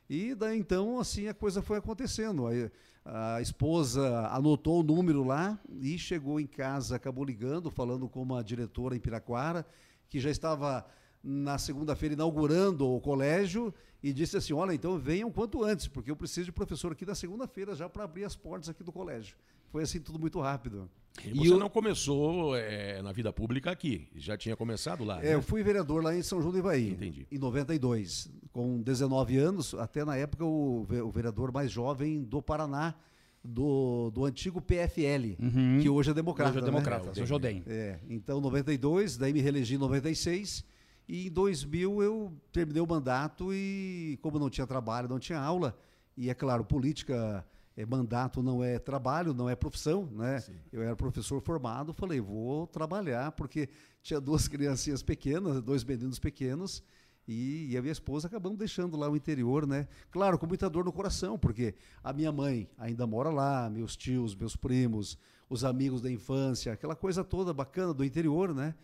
E 0.10 0.34
daí 0.36 0.58
então, 0.60 1.00
assim, 1.00 1.28
a 1.28 1.34
coisa 1.34 1.62
foi 1.62 1.78
acontecendo. 1.78 2.48
Aí, 2.48 2.70
a 3.06 3.42
esposa 3.42 4.28
anotou 4.28 4.82
o 4.82 4.84
número 4.84 5.24
lá 5.24 5.60
e 5.80 5.98
chegou 5.98 6.40
em 6.40 6.46
casa, 6.48 6.96
acabou 6.96 7.24
ligando, 7.24 7.70
falando 7.72 8.08
com 8.10 8.22
uma 8.22 8.44
diretora 8.44 8.96
em 8.96 9.00
Piraquara, 9.00 9.66
que 10.08 10.20
já 10.20 10.30
estava 10.30 10.86
na 11.24 11.58
segunda-feira 11.58 12.14
inaugurando 12.14 12.88
o 12.88 13.00
colégio 13.02 13.74
e 14.02 14.12
disse 14.14 14.38
assim: 14.38 14.54
Olha, 14.54 14.74
então 14.74 14.98
venham 14.98 15.32
quanto 15.32 15.64
antes, 15.64 15.88
porque 15.88 16.10
eu 16.10 16.16
preciso 16.16 16.46
de 16.46 16.52
professor 16.52 16.92
aqui 16.92 17.06
na 17.06 17.16
segunda-feira 17.16 17.76
já 17.76 17.88
para 17.90 18.04
abrir 18.04 18.24
as 18.26 18.36
portas 18.36 18.70
aqui 18.70 18.84
do 18.84 18.92
colégio. 18.92 19.36
Foi 19.72 19.84
assim 19.84 20.00
tudo 20.00 20.20
muito 20.20 20.40
rápido. 20.40 20.90
E 21.26 21.34
você 21.34 21.56
não 21.58 21.70
começou 21.70 22.56
é, 22.56 23.02
na 23.02 23.12
vida 23.12 23.32
pública 23.34 23.72
aqui, 23.72 24.08
já 24.16 24.38
tinha 24.38 24.56
começado 24.56 25.04
lá. 25.04 25.20
É, 25.20 25.26
né? 25.30 25.36
eu 25.36 25.42
fui 25.42 25.62
vereador 25.62 26.04
lá 26.04 26.16
em 26.16 26.22
São 26.22 26.40
João 26.42 26.52
do 26.52 26.58
Ivaí. 26.58 26.92
Entendi. 26.92 27.28
Em 27.32 27.38
92. 27.38 28.32
Com 28.54 28.82
19 28.82 29.38
anos, 29.38 29.74
até 29.74 30.06
na 30.06 30.16
época 30.16 30.46
o, 30.46 30.82
o 30.82 31.12
vereador 31.12 31.52
mais 31.52 31.72
jovem 31.72 32.24
do 32.24 32.42
Paraná, 32.42 32.96
do, 33.44 34.12
do 34.12 34.26
antigo 34.26 34.62
PFL, 34.62 35.36
Uhum. 35.40 35.80
que 35.82 35.90
hoje 35.90 36.12
é 36.12 36.14
democrata. 36.14 36.52
Hoje 36.52 36.60
é 36.60 36.62
né? 36.62 36.68
democrata, 36.68 37.10
hoje 37.22 37.32
é 37.32 37.36
o 37.36 37.40
DEM. 37.40 37.64
É, 37.68 38.00
então, 38.10 38.42
92, 38.42 39.18
daí 39.18 39.34
me 39.34 39.42
reelegi 39.42 39.76
em 39.76 39.78
96. 39.78 40.64
E 41.08 41.28
em 41.28 41.32
2000 41.32 42.04
eu 42.04 42.34
terminei 42.52 42.82
o 42.82 42.88
mandato 42.88 43.54
e, 43.54 44.20
como 44.22 44.38
não 44.38 44.50
tinha 44.50 44.68
trabalho, 44.68 45.10
não 45.10 45.20
tinha 45.20 45.40
aula, 45.40 45.76
e 46.16 46.30
é 46.30 46.34
claro, 46.34 46.64
política, 46.64 47.46
é, 47.80 47.86
mandato 47.86 48.44
não 48.44 48.62
é 48.62 48.78
trabalho, 48.78 49.34
não 49.34 49.50
é 49.50 49.56
profissão, 49.56 50.06
né? 50.12 50.44
Eu 50.70 50.82
era 50.82 50.98
professor 50.98 51.40
formado, 51.40 51.94
falei, 51.94 52.20
vou 52.20 52.68
trabalhar, 52.68 53.32
porque 53.32 53.70
tinha 54.04 54.20
duas 54.20 54.48
criancinhas 54.50 55.02
pequenas, 55.02 55.62
dois 55.62 55.82
meninos 55.86 56.20
pequenos, 56.20 56.84
e, 57.26 57.70
e 57.70 57.78
a 57.78 57.82
minha 57.82 57.94
esposa 57.94 58.28
acabamos 58.28 58.58
deixando 58.58 58.98
lá 58.98 59.08
o 59.08 59.16
interior, 59.16 59.66
né? 59.66 59.88
Claro, 60.12 60.38
com 60.38 60.46
muita 60.46 60.70
dor 60.70 60.84
no 60.84 60.92
coração, 60.92 61.40
porque 61.40 61.74
a 62.04 62.12
minha 62.12 62.34
mãe 62.34 62.70
ainda 62.78 63.08
mora 63.08 63.30
lá, 63.30 63.70
meus 63.70 63.96
tios, 63.96 64.36
meus 64.36 64.58
primos, 64.58 65.18
os 65.50 65.64
amigos 65.64 66.02
da 66.02 66.12
infância, 66.12 66.74
aquela 66.74 66.98
coisa 66.98 67.24
toda 67.24 67.54
bacana 67.54 67.94
do 67.94 68.04
interior, 68.04 68.54
né? 68.54 68.76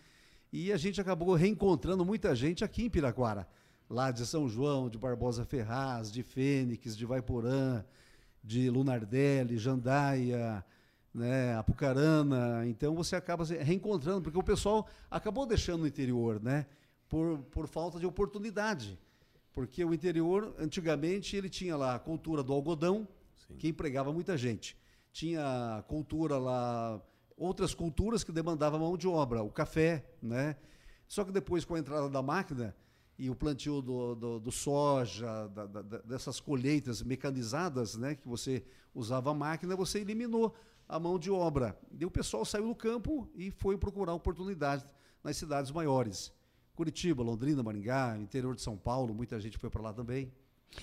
E 0.53 0.71
a 0.71 0.77
gente 0.77 1.01
acabou 1.01 1.35
reencontrando 1.35 2.05
muita 2.05 2.33
gente 2.33 2.63
aqui 2.63 2.85
em 2.85 2.89
Piraquara, 2.89 3.45
lá 3.89 4.09
de 4.09 4.25
São 4.25 4.47
João, 4.47 4.87
de 4.87 4.97
Barbosa 4.97 5.43
Ferraz, 5.43 6.09
de 6.09 6.23
Fênix, 6.23 6.95
de 6.95 7.05
Vaiporã, 7.05 7.83
de 8.45 8.69
Lunardelli, 8.69 9.57
Jandaia, 9.57 10.63
né, 11.13 11.55
Apucarana. 11.57 12.65
Então 12.67 12.93
você 12.95 13.15
acaba 13.15 13.43
se 13.43 13.57
reencontrando, 13.57 14.21
porque 14.21 14.37
o 14.37 14.43
pessoal 14.43 14.87
acabou 15.09 15.45
deixando 15.45 15.83
o 15.83 15.87
interior, 15.87 16.41
né? 16.41 16.67
Por, 17.09 17.39
por 17.51 17.67
falta 17.67 17.99
de 17.99 18.05
oportunidade. 18.05 18.99
Porque 19.51 19.83
o 19.83 19.93
interior, 19.93 20.53
antigamente, 20.59 21.35
ele 21.35 21.49
tinha 21.49 21.75
lá 21.75 21.95
a 21.95 21.99
cultura 21.99 22.43
do 22.43 22.53
algodão, 22.53 23.07
que 23.57 23.67
empregava 23.67 24.11
muita 24.11 24.37
gente. 24.37 24.77
Tinha 25.11 25.83
cultura 25.87 26.37
lá, 26.37 27.01
outras 27.37 27.73
culturas 27.73 28.23
que 28.23 28.31
demandavam 28.31 28.79
mão 28.79 28.97
de 28.97 29.07
obra, 29.07 29.41
o 29.41 29.49
café, 29.49 30.05
né? 30.21 30.55
Só 31.07 31.23
que 31.23 31.31
depois, 31.31 31.63
com 31.63 31.75
a 31.75 31.79
entrada 31.79 32.09
da 32.09 32.21
máquina 32.21 32.75
e 33.17 33.29
o 33.29 33.35
plantio 33.35 33.81
do, 33.81 34.15
do, 34.15 34.39
do 34.39 34.51
soja, 34.51 35.47
da- 35.49 35.65
da- 35.65 35.81
dessas 35.99 36.39
colheitas 36.39 37.01
mecanizadas, 37.01 37.95
né? 37.95 38.15
Que 38.15 38.27
você 38.27 38.63
usava 38.93 39.31
a 39.31 39.33
máquina, 39.33 39.75
você 39.75 39.99
eliminou 39.99 40.53
a 40.87 40.99
mão 40.99 41.17
de 41.17 41.31
obra. 41.31 41.77
E 41.99 42.05
o 42.05 42.11
pessoal 42.11 42.45
saiu 42.45 42.67
do 42.67 42.75
campo 42.75 43.27
e 43.35 43.51
foi 43.51 43.77
procurar 43.77 44.13
oportunidade 44.13 44.85
nas 45.23 45.37
cidades 45.37 45.71
maiores. 45.71 46.31
Curitiba, 46.75 47.23
Londrina, 47.23 47.63
Maringá, 47.63 48.17
interior 48.19 48.53
de 48.53 48.61
São 48.61 48.75
Paulo, 48.77 49.13
muita 49.13 49.39
gente 49.39 49.57
foi 49.57 49.69
para 49.69 49.81
lá 49.81 49.93
também. 49.93 50.31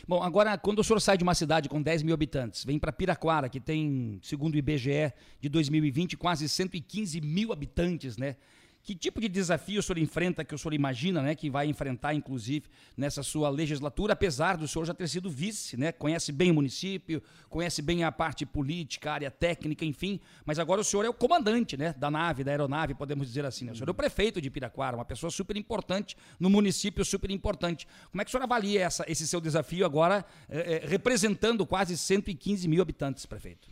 Bom, 0.09 0.23
agora, 0.23 0.57
quando 0.57 0.79
o 0.79 0.85
senhor 0.85 0.99
sai 1.01 1.19
de 1.19 1.23
uma 1.23 1.35
cidade 1.35 1.69
com 1.69 1.83
10 1.83 2.03
mil 2.03 2.15
habitantes, 2.15 2.65
vem 2.65 2.79
para 2.79 2.91
Piraquara, 2.93 3.49
que 3.51 3.61
tem, 3.61 4.19
segundo 4.23 4.55
o 4.55 4.57
IBGE 4.57 5.13
de 5.39 5.51
2020, 5.51 6.17
quase 6.17 6.49
115 6.49 7.21
mil 7.21 7.53
habitantes, 7.53 8.17
né? 8.17 8.37
Que 8.85 8.97
tipo 8.97 9.21
de 9.21 9.29
desafio 9.29 9.79
o 9.79 9.83
senhor 9.83 9.99
enfrenta, 9.99 10.45
que 10.45 10.53
o 10.55 10.59
senhor 10.59 10.75
imagina, 10.75 11.23
né? 11.23 11.37
Que 11.37 11.49
vai 11.49 11.69
enfrentar, 11.69 12.15
inclusive, 12.15 12.67
nessa 12.97 13.23
sua 13.23 13.49
legislatura, 13.49 14.13
apesar 14.13 14.57
do 14.57 14.67
senhor 14.67 14.85
já 14.85 14.93
ter 14.93 15.09
sido 15.09 15.31
vice, 15.31 15.77
né? 15.77 15.93
Conhece 15.93 16.33
bem 16.33 16.51
o 16.51 16.55
município, 16.55 17.23
conhece 17.49 17.81
bem 17.81 18.03
a 18.03 18.11
parte 18.11 18.45
política, 18.45 19.11
a 19.11 19.15
área 19.15 19.31
técnica, 19.31 19.85
enfim. 19.85 20.19
Mas 20.45 20.59
agora 20.59 20.81
o 20.81 20.85
senhor 20.85 21.05
é 21.05 21.09
o 21.09 21.15
comandante, 21.15 21.77
né? 21.77 21.95
Da 21.97 22.11
nave, 22.11 22.43
da 22.43 22.51
aeronave, 22.51 22.93
podemos 22.95 23.29
dizer 23.29 23.45
assim. 23.45 23.67
Né? 23.67 23.73
O 23.73 23.77
senhor 23.77 23.89
é 23.89 23.93
o 23.93 23.95
prefeito 23.95 24.41
de 24.41 24.51
Piraquara, 24.51 24.97
uma 24.97 25.05
pessoa 25.05 25.31
super 25.31 25.57
importante 25.57 26.17
no 26.41 26.51
município, 26.51 27.05
super 27.05 27.31
importante. 27.31 27.87
Como 28.11 28.21
é 28.21 28.25
que 28.25 28.31
o 28.31 28.33
senhor 28.33 28.43
avalia 28.43 28.83
essa- 28.83 29.05
esse 29.07 29.29
seu 29.29 29.41
desafio 29.41 29.87
agora, 29.87 30.25
eh, 30.49 30.83
eh, 30.83 30.87
representando 30.89 31.65
quase 31.65 31.97
115 31.97 32.67
mil 32.67 32.83
habitantes, 32.83 33.25
prefeito? 33.27 33.69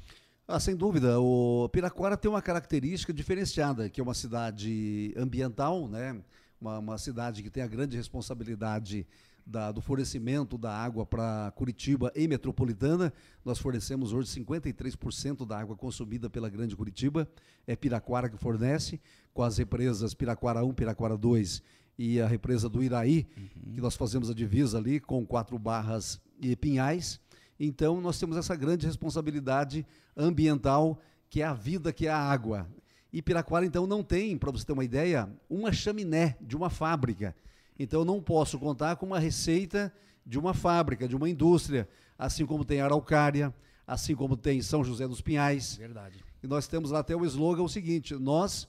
Ah, 0.53 0.59
sem 0.59 0.75
dúvida. 0.75 1.21
O 1.21 1.69
Piraquara 1.69 2.17
tem 2.17 2.29
uma 2.29 2.43
característica 2.43 3.13
diferenciada, 3.13 3.89
que 3.89 4.01
é 4.01 4.03
uma 4.03 4.15
cidade 4.15 5.15
ambiental, 5.17 5.87
né? 5.87 6.21
uma, 6.61 6.81
uma 6.81 6.99
cidade 6.99 7.41
que 7.41 7.49
tem 7.49 7.63
a 7.63 7.69
grande 7.69 7.97
responsabilidade 7.97 9.07
da, 9.47 9.71
do 9.71 9.81
fornecimento 9.81 10.59
da 10.59 10.73
água 10.73 11.07
para 11.07 11.53
Curitiba 11.55 12.11
e 12.17 12.27
metropolitana. 12.27 13.13
Nós 13.45 13.61
fornecemos 13.61 14.13
hoje 14.13 14.29
53% 14.41 15.47
da 15.47 15.57
água 15.57 15.77
consumida 15.77 16.29
pela 16.29 16.49
Grande 16.49 16.75
Curitiba. 16.75 17.29
É 17.65 17.77
Piraquara 17.77 18.29
que 18.29 18.37
fornece, 18.37 19.01
com 19.33 19.45
as 19.45 19.57
represas 19.57 20.15
Piraquara 20.15 20.65
1, 20.65 20.75
Piraquara 20.75 21.17
2 21.17 21.63
e 21.97 22.21
a 22.21 22.27
represa 22.27 22.69
do 22.69 22.83
Iraí, 22.83 23.25
uhum. 23.37 23.73
que 23.75 23.81
nós 23.81 23.95
fazemos 23.95 24.29
a 24.29 24.35
divisa 24.35 24.79
ali 24.79 24.99
com 24.99 25.25
quatro 25.25 25.57
barras 25.61 26.21
e 26.41 26.57
pinhais. 26.57 27.21
Então, 27.63 28.01
nós 28.01 28.19
temos 28.19 28.39
essa 28.39 28.57
grande 28.57 28.87
responsabilidade 28.87 29.87
ambiental, 30.17 30.99
que 31.29 31.43
é 31.43 31.45
a 31.45 31.53
vida, 31.53 31.93
que 31.93 32.07
é 32.07 32.11
a 32.11 32.17
água. 32.17 32.67
E 33.13 33.21
Piraquara, 33.21 33.67
então, 33.67 33.87
não 33.87 34.03
tem, 34.03 34.39
para 34.39 34.51
você 34.51 34.65
ter 34.65 34.73
uma 34.73 34.85
ideia, 34.85 35.29
uma 35.49 35.71
chaminé 35.71 36.39
de 36.41 36.57
uma 36.57 36.71
fábrica. 36.71 37.37
Então, 37.79 38.01
eu 38.01 38.05
não 38.07 38.23
posso 38.23 38.59
contar 38.59 38.97
com 38.97 39.05
uma 39.05 39.19
receita 39.19 39.93
de 40.25 40.39
uma 40.39 40.55
fábrica, 40.55 41.07
de 41.07 41.15
uma 41.15 41.29
indústria, 41.29 41.87
assim 42.19 42.47
como 42.47 42.65
tem 42.65 42.81
Araucária, 42.81 43.55
assim 43.87 44.15
como 44.15 44.39
tem 44.39 44.63
São 44.63 44.83
José 44.83 45.07
dos 45.07 45.21
Pinhais. 45.21 45.77
Verdade. 45.77 46.25
E 46.43 46.47
nós 46.47 46.67
temos 46.67 46.91
lá 46.91 47.01
até 47.01 47.15
o 47.15 47.27
slogan 47.27 47.63
o 47.63 47.69
seguinte: 47.69 48.15
nós 48.15 48.67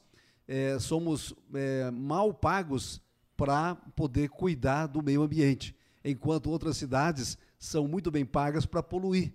é, 0.47 0.77
somos 0.79 1.33
é, 1.53 1.89
mal 1.91 2.33
pagos 2.33 3.01
para 3.37 3.75
poder 3.95 4.29
cuidar 4.29 4.87
do 4.87 5.01
meio 5.01 5.21
ambiente, 5.21 5.73
enquanto 6.03 6.49
outras 6.49 6.75
cidades 6.75 7.37
são 7.61 7.87
muito 7.87 8.09
bem 8.09 8.25
pagas 8.25 8.65
para 8.65 8.81
poluir. 8.81 9.31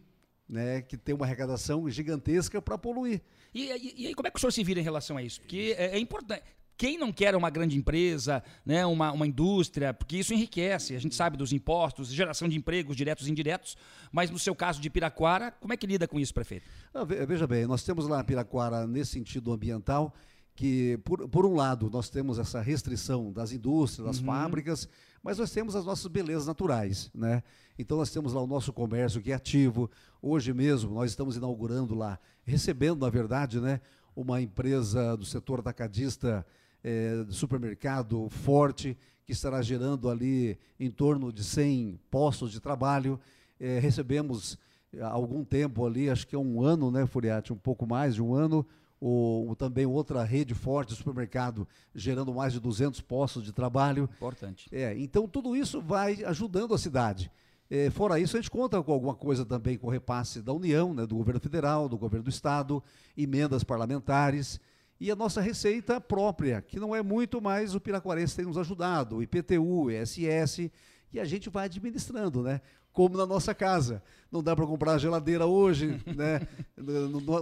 Né, 0.49 0.81
que 0.81 0.97
tem 0.97 1.13
uma 1.13 1.27
arrecadação 1.27 1.91
gigantesca 1.91 2.63
para 2.63 2.79
poluir. 2.79 3.21
E, 3.53 3.65
e, 3.65 4.03
e, 4.03 4.07
aí, 4.07 4.15
como 4.15 4.29
é 4.29 4.31
que 4.31 4.37
o 4.37 4.41
senhor 4.41 4.53
se 4.53 4.63
vira 4.63 4.79
em 4.79 4.83
relação 4.83 5.17
a 5.17 5.23
isso? 5.23 5.41
Porque 5.41 5.75
é, 5.77 5.97
é 5.97 5.99
importante. 5.99 6.45
Quem 6.77 6.97
não 6.97 7.13
quer 7.13 7.35
uma 7.35 7.51
grande 7.51 7.77
empresa, 7.77 8.45
né, 8.65 8.87
uma, 8.87 9.11
uma 9.11 9.27
indústria, 9.27 9.93
porque 9.93 10.19
isso 10.19 10.33
enriquece, 10.33 10.95
a 10.95 11.01
gente 11.01 11.17
sabe 11.17 11.37
dos 11.37 11.53
impostos, 11.53 12.13
geração 12.13 12.49
de 12.49 12.57
empregos 12.57 12.95
diretos 12.95 13.27
e 13.27 13.31
indiretos, 13.33 13.77
mas 14.13 14.31
no 14.31 14.39
seu 14.39 14.55
caso 14.55 14.81
de 14.81 14.89
Piraquara, 14.89 15.51
como 15.51 15.73
é 15.73 15.77
que 15.77 15.85
lida 15.85 16.07
com 16.07 16.21
isso, 16.21 16.33
prefeito? 16.33 16.71
Ah, 16.95 17.03
veja 17.05 17.45
bem, 17.45 17.67
nós 17.67 17.83
temos 17.83 18.07
lá 18.07 18.23
Piraquara 18.23 18.87
nesse 18.87 19.11
sentido 19.11 19.53
ambiental, 19.53 20.15
que, 20.55 20.99
por, 21.05 21.29
por 21.29 21.45
um 21.45 21.57
lado, 21.57 21.91
nós 21.91 22.09
temos 22.09 22.39
essa 22.39 22.61
restrição 22.61 23.33
das 23.33 23.51
indústrias, 23.53 24.07
das 24.07 24.19
uhum. 24.21 24.27
fábricas, 24.27 24.89
mas 25.27 25.39
nós 25.39 25.51
temos 25.51 25.75
as 25.75 25.85
nossas 25.85 26.07
belezas 26.07 26.47
naturais, 26.47 27.11
né? 27.13 27.43
Então 27.77 27.97
nós 27.97 28.13
temos 28.13 28.33
lá 28.33 28.41
o 28.41 28.47
nosso 28.47 28.73
comércio 28.73 29.21
que 29.21 29.33
é 29.33 29.35
ativo. 29.35 29.91
Hoje 30.23 30.55
mesmo 30.55 30.95
nós 30.95 31.11
estamos 31.11 31.37
inaugurando 31.37 31.97
lá, 31.97 32.17
recebendo, 32.45 33.01
na 33.01 33.11
verdade, 33.11 33.61
né, 33.61 33.81
uma 34.15 34.41
empresa 34.41 35.17
do 35.17 35.25
setor 35.25 35.59
atacadista 35.59 36.47
é, 36.81 37.25
de 37.25 37.35
supermercado 37.35 38.29
forte, 38.29 38.97
que 39.25 39.33
estará 39.33 39.61
gerando 39.63 40.09
ali 40.09 40.57
em 40.79 40.93
torno 40.93 41.33
de 41.33 41.43
100 41.43 41.99
postos 42.09 42.53
de 42.53 42.61
trabalho. 42.61 43.19
É, 43.59 43.81
recebemos 43.81 44.57
há 45.01 45.09
algum 45.09 45.45
tempo 45.45 45.85
ali, 45.85 46.09
acho 46.09 46.25
que 46.25 46.37
é 46.37 46.39
um 46.39 46.63
ano, 46.63 46.89
né, 46.93 47.05
Furiati, 47.05 47.53
um 47.53 47.59
pouco 47.59 47.85
mais 47.85 48.15
de 48.15 48.23
um 48.23 48.33
ano, 48.33 48.65
o, 49.01 49.55
também 49.59 49.87
outra 49.87 50.25
rede 50.25 50.55
forte 50.55 50.91
de 50.91 50.97
supermercado 50.97 51.67
gerando 51.95 52.33
mais 52.33 52.53
de 52.53 52.61
200 52.61 53.01
postos 53.01 53.45
de 53.45 53.53
trabalho. 53.53 54.09
Importante. 54.15 54.69
É, 54.73 54.97
então 54.99 55.29
tudo 55.29 55.57
isso 55.57 55.81
vai 55.81 56.25
ajudando 56.25 56.75
a 56.75 56.79
cidade. 56.79 57.31
É, 57.69 57.91
fora 57.91 58.19
isso, 58.21 58.37
a 58.37 58.41
gente 58.41 58.51
conta 58.51 58.81
com 58.83 58.93
alguma 58.93 59.15
coisa 59.15 59.45
também 59.45 59.77
com 59.77 59.89
repasse 59.89 60.41
da 60.41 60.53
União, 60.53 60.95
né, 60.95 61.05
do 61.05 61.17
governo 61.17 61.41
federal, 61.41 61.89
do 61.89 61.99
governo 61.99 62.25
do 62.25 62.31
Estado, 62.31 62.83
emendas 63.17 63.65
parlamentares 63.65 64.61
e 64.99 65.11
a 65.11 65.17
nossa 65.17 65.41
receita 65.41 66.01
própria, 66.01 66.63
que 66.63 66.81
não 66.81 66.95
é 66.95 67.03
muito, 67.03 67.41
mas 67.41 67.75
o 67.75 67.81
Piraquarense 67.81 68.37
tem 68.37 68.47
nos 68.47 68.57
ajudado, 68.57 69.17
o 69.17 69.23
IPTU, 69.23 69.85
o 69.85 69.91
ISS, 69.91 70.71
e 71.13 71.21
a 71.21 71.25
gente 71.25 71.51
vai 71.51 71.67
administrando, 71.67 72.43
né? 72.43 72.61
Como 72.97 73.19
na 73.19 73.27
nossa 73.27 73.55
casa. 73.55 74.03
Não 74.33 74.43
dá 74.43 74.57
para 74.57 74.67
comprar 74.67 74.97
geladeira 74.97 75.45
hoje, 75.45 76.01
né? 76.17 76.41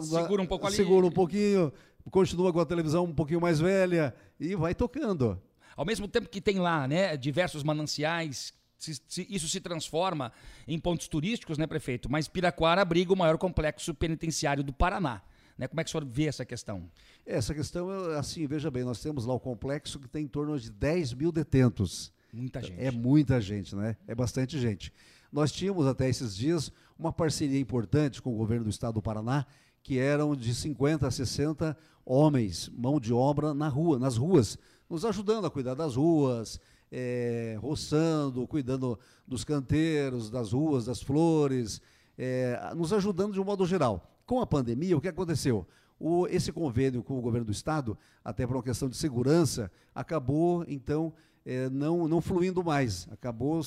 segura 0.02 0.42
um 0.42 0.46
pouco 0.46 0.66
ali. 0.66 0.74
Segura 0.74 1.06
um 1.06 1.12
pouquinho, 1.12 1.72
continua 2.10 2.52
com 2.52 2.58
a 2.58 2.66
televisão 2.66 3.04
um 3.04 3.14
pouquinho 3.14 3.40
mais 3.40 3.60
velha 3.60 4.12
e 4.40 4.56
vai 4.56 4.74
tocando. 4.74 5.40
Ao 5.76 5.84
mesmo 5.84 6.08
tempo 6.08 6.28
que 6.28 6.40
tem 6.40 6.58
lá, 6.58 6.88
né, 6.88 7.16
diversos 7.16 7.62
mananciais 7.62 8.52
se, 8.76 9.00
se, 9.06 9.26
isso 9.30 9.48
se 9.48 9.60
transforma 9.60 10.32
em 10.66 10.76
pontos 10.76 11.06
turísticos, 11.06 11.56
né, 11.56 11.68
prefeito? 11.68 12.10
Mas 12.10 12.26
Piraquara 12.26 12.82
abriga 12.82 13.12
o 13.12 13.16
maior 13.16 13.38
complexo 13.38 13.94
penitenciário 13.94 14.64
do 14.64 14.72
Paraná. 14.72 15.22
Né? 15.56 15.68
Como 15.68 15.80
é 15.80 15.84
que 15.84 15.88
o 15.88 15.92
senhor 15.92 16.04
vê 16.04 16.24
essa 16.24 16.44
questão? 16.44 16.90
Essa 17.24 17.54
questão, 17.54 17.88
assim, 18.18 18.44
veja 18.44 18.72
bem, 18.72 18.82
nós 18.82 19.00
temos 19.00 19.24
lá 19.24 19.32
o 19.32 19.38
complexo 19.38 20.00
que 20.00 20.08
tem 20.08 20.24
em 20.24 20.28
torno 20.28 20.58
de 20.58 20.68
10 20.68 21.14
mil 21.14 21.30
detentos. 21.30 22.12
Muita 22.32 22.60
gente. 22.60 22.80
É 22.80 22.90
muita 22.90 23.40
gente, 23.40 23.76
né? 23.76 23.96
É 24.08 24.14
bastante 24.16 24.58
gente. 24.58 24.92
Nós 25.34 25.50
tínhamos 25.50 25.84
até 25.88 26.08
esses 26.08 26.36
dias 26.36 26.70
uma 26.96 27.12
parceria 27.12 27.58
importante 27.58 28.22
com 28.22 28.32
o 28.32 28.36
governo 28.36 28.66
do 28.66 28.70
estado 28.70 28.94
do 28.94 29.02
Paraná, 29.02 29.44
que 29.82 29.98
eram 29.98 30.36
de 30.36 30.54
50 30.54 31.08
a 31.08 31.10
60 31.10 31.76
homens, 32.06 32.70
mão 32.72 33.00
de 33.00 33.12
obra 33.12 33.52
na 33.52 33.66
rua, 33.66 33.98
nas 33.98 34.16
ruas, 34.16 34.56
nos 34.88 35.04
ajudando 35.04 35.44
a 35.44 35.50
cuidar 35.50 35.74
das 35.74 35.96
ruas, 35.96 36.60
é, 36.88 37.58
roçando, 37.60 38.46
cuidando 38.46 38.96
dos 39.26 39.42
canteiros, 39.42 40.30
das 40.30 40.52
ruas, 40.52 40.84
das 40.84 41.02
flores, 41.02 41.82
é, 42.16 42.72
nos 42.76 42.92
ajudando 42.92 43.32
de 43.32 43.40
um 43.40 43.44
modo 43.44 43.66
geral. 43.66 44.08
Com 44.24 44.40
a 44.40 44.46
pandemia, 44.46 44.96
o 44.96 45.00
que 45.00 45.08
aconteceu? 45.08 45.66
O, 45.98 46.28
esse 46.28 46.52
convênio 46.52 47.02
com 47.02 47.18
o 47.18 47.20
governo 47.20 47.46
do 47.46 47.52
estado, 47.52 47.98
até 48.24 48.46
por 48.46 48.54
uma 48.54 48.62
questão 48.62 48.88
de 48.88 48.96
segurança, 48.96 49.68
acabou, 49.92 50.64
então, 50.68 51.12
é, 51.44 51.68
não, 51.68 52.08
não 52.08 52.20
fluindo 52.20 52.64
mais. 52.64 53.06
Acabou 53.10 53.60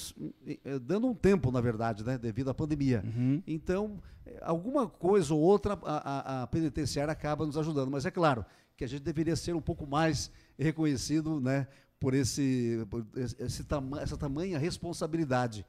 é, 0.65 0.79
dando 0.79 1.07
um 1.07 1.13
tempo, 1.13 1.51
na 1.51 1.61
verdade, 1.61 2.03
né, 2.03 2.17
devido 2.17 2.49
à 2.49 2.53
pandemia. 2.53 3.03
Uhum. 3.05 3.41
Então, 3.45 3.99
alguma 4.41 4.87
coisa 4.87 5.33
ou 5.33 5.39
outra, 5.39 5.77
a, 5.83 5.97
a, 5.97 6.43
a 6.43 6.47
penitenciária 6.47 7.11
acaba 7.11 7.45
nos 7.45 7.57
ajudando. 7.57 7.91
Mas 7.91 8.05
é 8.05 8.11
claro 8.11 8.45
que 8.75 8.83
a 8.83 8.87
gente 8.87 9.01
deveria 9.01 9.35
ser 9.35 9.55
um 9.55 9.61
pouco 9.61 9.85
mais 9.85 10.31
reconhecido 10.57 11.39
né, 11.39 11.67
por, 11.99 12.13
esse, 12.13 12.85
por 12.89 13.05
esse 13.15 13.63
tama 13.63 14.01
essa 14.01 14.17
tamanha 14.17 14.57
responsabilidade. 14.57 15.65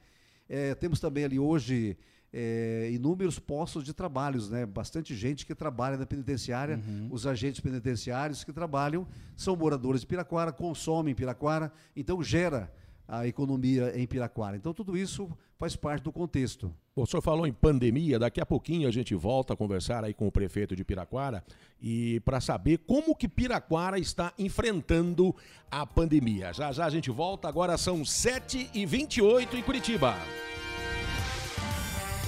É, 0.49 0.75
temos 0.75 1.01
também 1.01 1.25
ali 1.25 1.39
hoje 1.39 1.97
é, 2.33 2.91
inúmeros 2.93 3.39
postos 3.39 3.85
de 3.85 3.93
trabalhos, 3.93 4.51
né? 4.51 4.67
Bastante 4.67 5.15
gente 5.15 5.47
que 5.47 5.55
trabalha 5.55 5.97
na 5.97 6.07
penitenciária, 6.07 6.77
uhum. 6.77 7.09
os 7.11 7.27
agentes 7.27 7.61
penitenciários 7.61 8.45
que 8.45 8.53
trabalham 8.53 9.07
são 9.37 9.57
moradores 9.57 10.03
de 10.03 10.07
Piraquara, 10.07 10.53
consomem 10.53 11.15
Piraquara, 11.15 11.73
então 11.97 12.23
gera 12.23 12.71
a 13.07 13.27
economia 13.27 13.99
em 13.99 14.07
Piraquara. 14.07 14.57
Então 14.57 14.75
tudo 14.75 14.97
isso 14.97 15.31
faz 15.59 15.75
parte 15.75 16.03
do 16.03 16.13
contexto. 16.13 16.73
O 16.95 17.07
senhor 17.07 17.23
falou 17.23 17.47
em 17.47 17.53
pandemia, 17.53 18.19
daqui 18.19 18.41
a 18.41 18.47
pouquinho 18.47 18.87
a 18.87 18.91
gente 18.91 19.15
volta 19.15 19.55
a 19.55 19.57
conversar 19.57 20.05
aí 20.05 20.13
com 20.13 20.29
o 20.29 20.33
prefeito 20.33 20.77
de 20.77 20.85
Piraquara 20.85 21.43
e 21.81 22.21
para 22.21 22.41
saber 22.41 22.79
como 22.79 23.17
que 23.17 23.27
Piraquara 23.27 23.99
está 23.99 24.35
enfrentando 24.39 25.35
a 25.71 25.87
pandemia. 25.87 26.53
Já 26.53 26.71
já 26.71 26.85
a 26.85 26.91
gente 26.91 27.11
volta, 27.11 27.49
agora 27.49 27.79
são 27.79 28.03
7h28 28.03 29.55
em 29.55 29.63
Curitiba. 29.63 30.15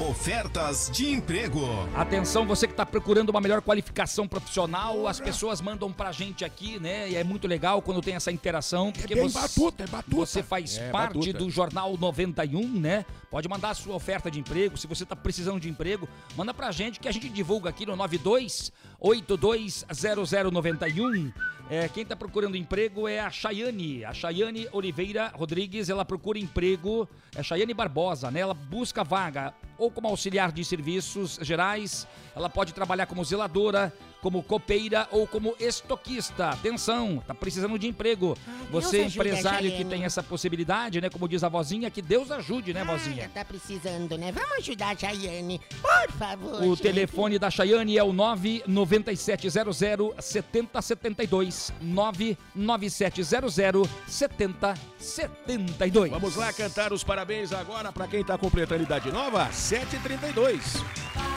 Ofertas 0.00 0.90
de 0.90 1.12
emprego. 1.12 1.60
Atenção, 1.94 2.46
você 2.46 2.66
que 2.66 2.72
está 2.72 2.86
procurando 2.86 3.28
uma 3.28 3.40
melhor 3.40 3.60
qualificação 3.60 4.26
profissional, 4.26 5.06
as 5.06 5.20
pessoas 5.20 5.60
mandam 5.60 5.92
pra 5.92 6.10
gente 6.10 6.42
aqui, 6.42 6.80
né? 6.80 7.10
E 7.10 7.16
é 7.16 7.22
muito 7.22 7.46
legal 7.46 7.82
quando 7.82 8.00
tem 8.00 8.14
essa 8.14 8.32
interação. 8.32 8.90
Porque 8.92 9.14
bem 9.14 9.28
você, 9.28 9.38
batuta, 9.38 9.84
é 9.84 9.86
batuta. 9.86 10.16
Você 10.16 10.42
faz 10.42 10.78
É, 10.78 10.88
parte 10.90 11.18
batuta. 11.18 11.38
do 11.38 11.50
Jornal 11.50 11.98
91, 11.98 12.66
né? 12.66 13.04
Pode 13.30 13.46
mandar 13.46 13.68
a 13.70 13.74
sua 13.74 13.94
oferta 13.94 14.30
de 14.30 14.40
emprego. 14.40 14.74
Se 14.78 14.86
você 14.86 15.02
está 15.02 15.14
precisando 15.14 15.60
de 15.60 15.68
emprego, 15.68 16.08
manda 16.34 16.54
pra 16.54 16.72
gente 16.72 16.98
que 16.98 17.06
a 17.06 17.12
gente 17.12 17.28
divulga 17.28 17.68
aqui 17.68 17.84
no 17.84 17.94
92 17.94 18.72
820091. 18.98 21.30
É, 21.68 21.88
quem 21.88 22.02
está 22.04 22.16
procurando 22.16 22.56
emprego 22.56 23.06
é 23.06 23.20
a 23.20 23.30
Chayane. 23.30 24.02
A 24.04 24.14
Chayane 24.14 24.66
Oliveira 24.72 25.30
Rodrigues, 25.36 25.90
ela 25.90 26.06
procura 26.06 26.38
emprego. 26.38 27.06
É 27.36 27.42
Chayane 27.42 27.74
Barbosa, 27.74 28.30
né? 28.30 28.40
Ela 28.40 28.54
busca 28.54 29.04
vaga 29.04 29.52
ou 29.80 29.90
como 29.90 30.06
auxiliar 30.08 30.52
de 30.52 30.62
serviços 30.64 31.38
gerais. 31.40 32.06
Ela 32.36 32.50
pode 32.50 32.74
trabalhar 32.74 33.06
como 33.06 33.24
zeladora, 33.24 33.92
como 34.20 34.42
copeira 34.42 35.08
ou 35.10 35.26
como 35.26 35.56
estoquista. 35.58 36.50
Atenção, 36.50 37.22
tá 37.26 37.34
precisando 37.34 37.78
de 37.78 37.88
emprego. 37.88 38.36
Você, 38.70 38.98
Deus 38.98 39.06
ajude 39.06 39.18
a 39.18 39.22
empresário 39.32 39.76
que 39.76 39.84
tem 39.84 40.04
essa 40.04 40.22
possibilidade, 40.22 41.00
né? 41.00 41.08
Como 41.08 41.26
diz 41.26 41.42
a 41.42 41.48
vozinha, 41.48 41.90
que 41.90 42.02
Deus 42.02 42.30
ajude, 42.30 42.74
né, 42.74 42.84
vozinha? 42.84 43.30
Tá 43.32 43.44
precisando, 43.44 44.18
né? 44.18 44.30
Vamos 44.30 44.58
ajudar 44.58 44.90
a 44.90 44.96
Chayane, 44.96 45.60
por 45.80 46.12
favor. 46.12 46.62
O 46.62 46.76
gente. 46.76 46.82
telefone 46.82 47.38
da 47.38 47.50
Chayane 47.50 47.96
é 47.96 48.04
o 48.04 48.12
99700 48.12 49.78
7072. 50.20 51.72
99700 51.80 53.88
7072. 54.06 56.10
Vamos 56.10 56.36
lá 56.36 56.52
cantar 56.52 56.92
os 56.92 57.02
parabéns 57.02 57.52
agora 57.52 57.90
para 57.90 58.06
quem 58.06 58.22
tá 58.22 58.36
completando 58.36 58.82
idade 58.82 59.10
nova. 59.10 59.50
7h32. 59.70 61.29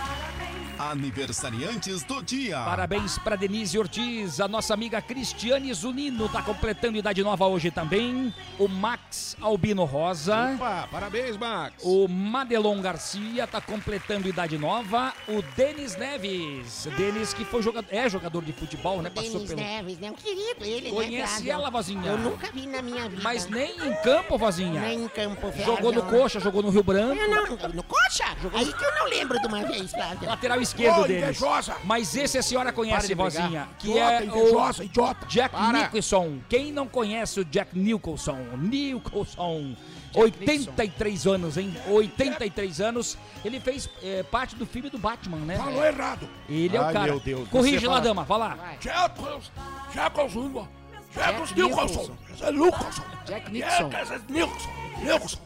Aniversariantes 0.77 2.03
do 2.03 2.21
dia. 2.21 2.57
Parabéns 2.57 3.17
para 3.17 3.35
Denise 3.35 3.77
Ortiz, 3.77 4.39
a 4.39 4.47
nossa 4.47 4.73
amiga 4.73 5.01
Cristiane 5.01 5.73
Zunino 5.73 6.27
tá 6.27 6.41
completando 6.41 6.97
idade 6.97 7.23
nova 7.23 7.45
hoje 7.45 7.69
também. 7.69 8.33
O 8.57 8.67
Max 8.67 9.37
Albino 9.39 9.85
Rosa. 9.85 10.53
Opa, 10.55 10.87
parabéns, 10.91 11.37
Max. 11.37 11.83
O 11.83 12.07
Madelon 12.07 12.81
Garcia 12.81 13.45
tá 13.45 13.61
completando 13.61 14.27
idade 14.27 14.57
nova. 14.57 15.13
O 15.27 15.41
Denis 15.55 15.95
Neves. 15.95 16.87
Denis 16.97 17.33
que 17.33 17.45
foi 17.45 17.61
jogador, 17.61 17.87
é 17.91 18.09
jogador 18.09 18.43
de 18.43 18.53
futebol, 18.53 19.01
né? 19.01 19.09
Passou 19.09 19.33
Denis 19.33 19.49
pelo. 19.49 19.61
Neves, 19.61 19.99
né? 19.99 20.11
Um 20.11 20.15
querido 20.15 20.65
ele, 20.65 20.89
Conhece 20.91 21.43
né? 21.43 21.49
ela, 21.51 21.69
vozinha? 21.69 22.11
Eu 22.11 22.17
nunca 22.17 22.51
vi 22.51 22.65
na 22.65 22.81
minha 22.81 23.07
vida. 23.07 23.21
Mas 23.23 23.47
nem 23.47 23.71
em 23.87 23.93
campo, 24.01 24.37
vozinha. 24.37 24.81
Nem 24.81 25.03
em 25.03 25.07
campo, 25.07 25.51
Flávio. 25.51 25.65
Jogou 25.65 25.91
no 25.91 26.03
Coxa, 26.03 26.39
jogou 26.39 26.63
no 26.63 26.69
Rio 26.69 26.83
Branco. 26.83 27.15
Eu 27.15 27.29
não, 27.29 27.69
no 27.69 27.83
Coxa? 27.83 28.25
Aí 28.53 28.73
que 28.73 28.83
eu 28.83 28.95
não 28.95 29.05
lembro 29.07 29.39
de 29.39 29.47
uma 29.47 29.63
vez, 29.63 29.91
Flávio. 29.91 30.27
Lateral 30.27 30.62
esquerdo 30.63 31.01
Ô, 31.01 31.03
deles. 31.07 31.23
invejosa. 31.23 31.75
Mas 31.83 32.15
esse 32.15 32.37
a 32.37 32.43
senhora 32.43 32.71
conhece, 32.73 33.07
de 33.07 33.13
vozinha. 33.13 33.69
Que 33.77 33.89
Idiota, 33.91 34.11
é 34.13 34.25
invejosa, 34.25 34.81
o 34.81 34.85
idiota. 34.85 35.25
Jack 35.27 35.55
Para. 35.55 35.83
Nicholson. 35.83 36.39
Quem 36.49 36.71
não 36.71 36.87
conhece 36.87 37.39
o 37.39 37.45
Jack 37.45 37.77
Nicholson? 37.77 38.37
Nicholson. 38.57 39.75
83 40.15 41.25
anos, 41.27 41.57
hein? 41.57 41.75
83 41.89 42.81
anos. 42.81 43.17
Ele 43.43 43.59
fez 43.59 43.89
é, 44.01 44.23
parte 44.23 44.55
do 44.55 44.65
filme 44.65 44.89
do 44.89 44.97
Batman, 44.97 45.37
né? 45.37 45.57
Falou 45.57 45.83
errado. 45.85 46.29
Ele 46.47 46.75
é 46.75 46.79
o 46.79 46.83
Ai, 46.83 46.93
cara. 46.93 47.05
meu 47.05 47.19
Deus, 47.19 47.47
Corrige 47.49 47.85
lá, 47.85 47.93
fala- 47.93 48.01
dama. 48.01 48.23
Vai 48.23 48.39
lá. 48.39 48.57
Jacobs, 48.79 49.51
Jacobs 49.93 50.33
Jack 51.15 51.53
Nicholson. 51.55 52.01
Nicholson. 52.01 52.15
É 52.41 52.51
Nicholson. 52.51 53.03
Jack 53.25 53.51
Nicholson. 53.51 53.89
Jack 53.89 54.21
Nicholson. 54.31 54.69
Nicholson. 55.03 55.37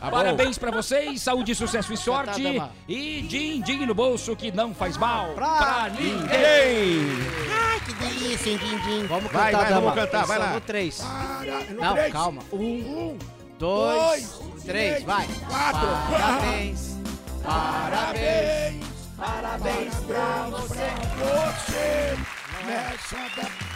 Tá 0.00 0.10
Parabéns 0.10 0.58
pra 0.58 0.70
vocês, 0.70 1.20
saúde, 1.22 1.54
sucesso 1.54 1.92
e 1.92 1.96
sorte. 1.96 2.42
dama. 2.42 2.70
E 2.86 3.22
din-din 3.22 3.84
no 3.86 3.94
bolso 3.94 4.34
que 4.36 4.50
não 4.52 4.72
faz 4.74 4.96
mal 4.96 5.32
Pra 5.34 5.56
pra 5.56 5.88
ninguém. 5.90 7.08
Ai, 7.52 7.80
que 7.84 7.92
delícia, 7.94 8.50
hein, 8.50 8.58
Dindim. 8.58 9.06
Vamos 9.06 9.30
Vai, 9.32 9.50
cantar, 9.52 9.58
vai, 9.64 9.68
dama. 9.68 9.80
vamos 9.80 9.94
cantar, 9.94 10.26
vai 10.26 10.38
lá. 10.38 10.46
No 10.52 10.60
três. 10.60 11.00
Para, 11.00 11.60
no 11.64 11.80
Não, 11.80 11.94
três. 11.94 12.12
calma. 12.12 12.42
Um, 12.52 12.58
Um, 12.58 13.18
dois, 13.58 14.30
dois, 14.38 14.62
três, 14.64 15.02
vai. 15.04 15.26
quatro. 15.48 15.88
Parabéns. 16.12 16.96
Parabéns. 17.42 18.84
Parabéns 19.16 19.94
pra 20.06 20.46
você. 20.50 20.90
Você 21.18 22.18
nessa 22.66 23.16
da... 23.40 23.67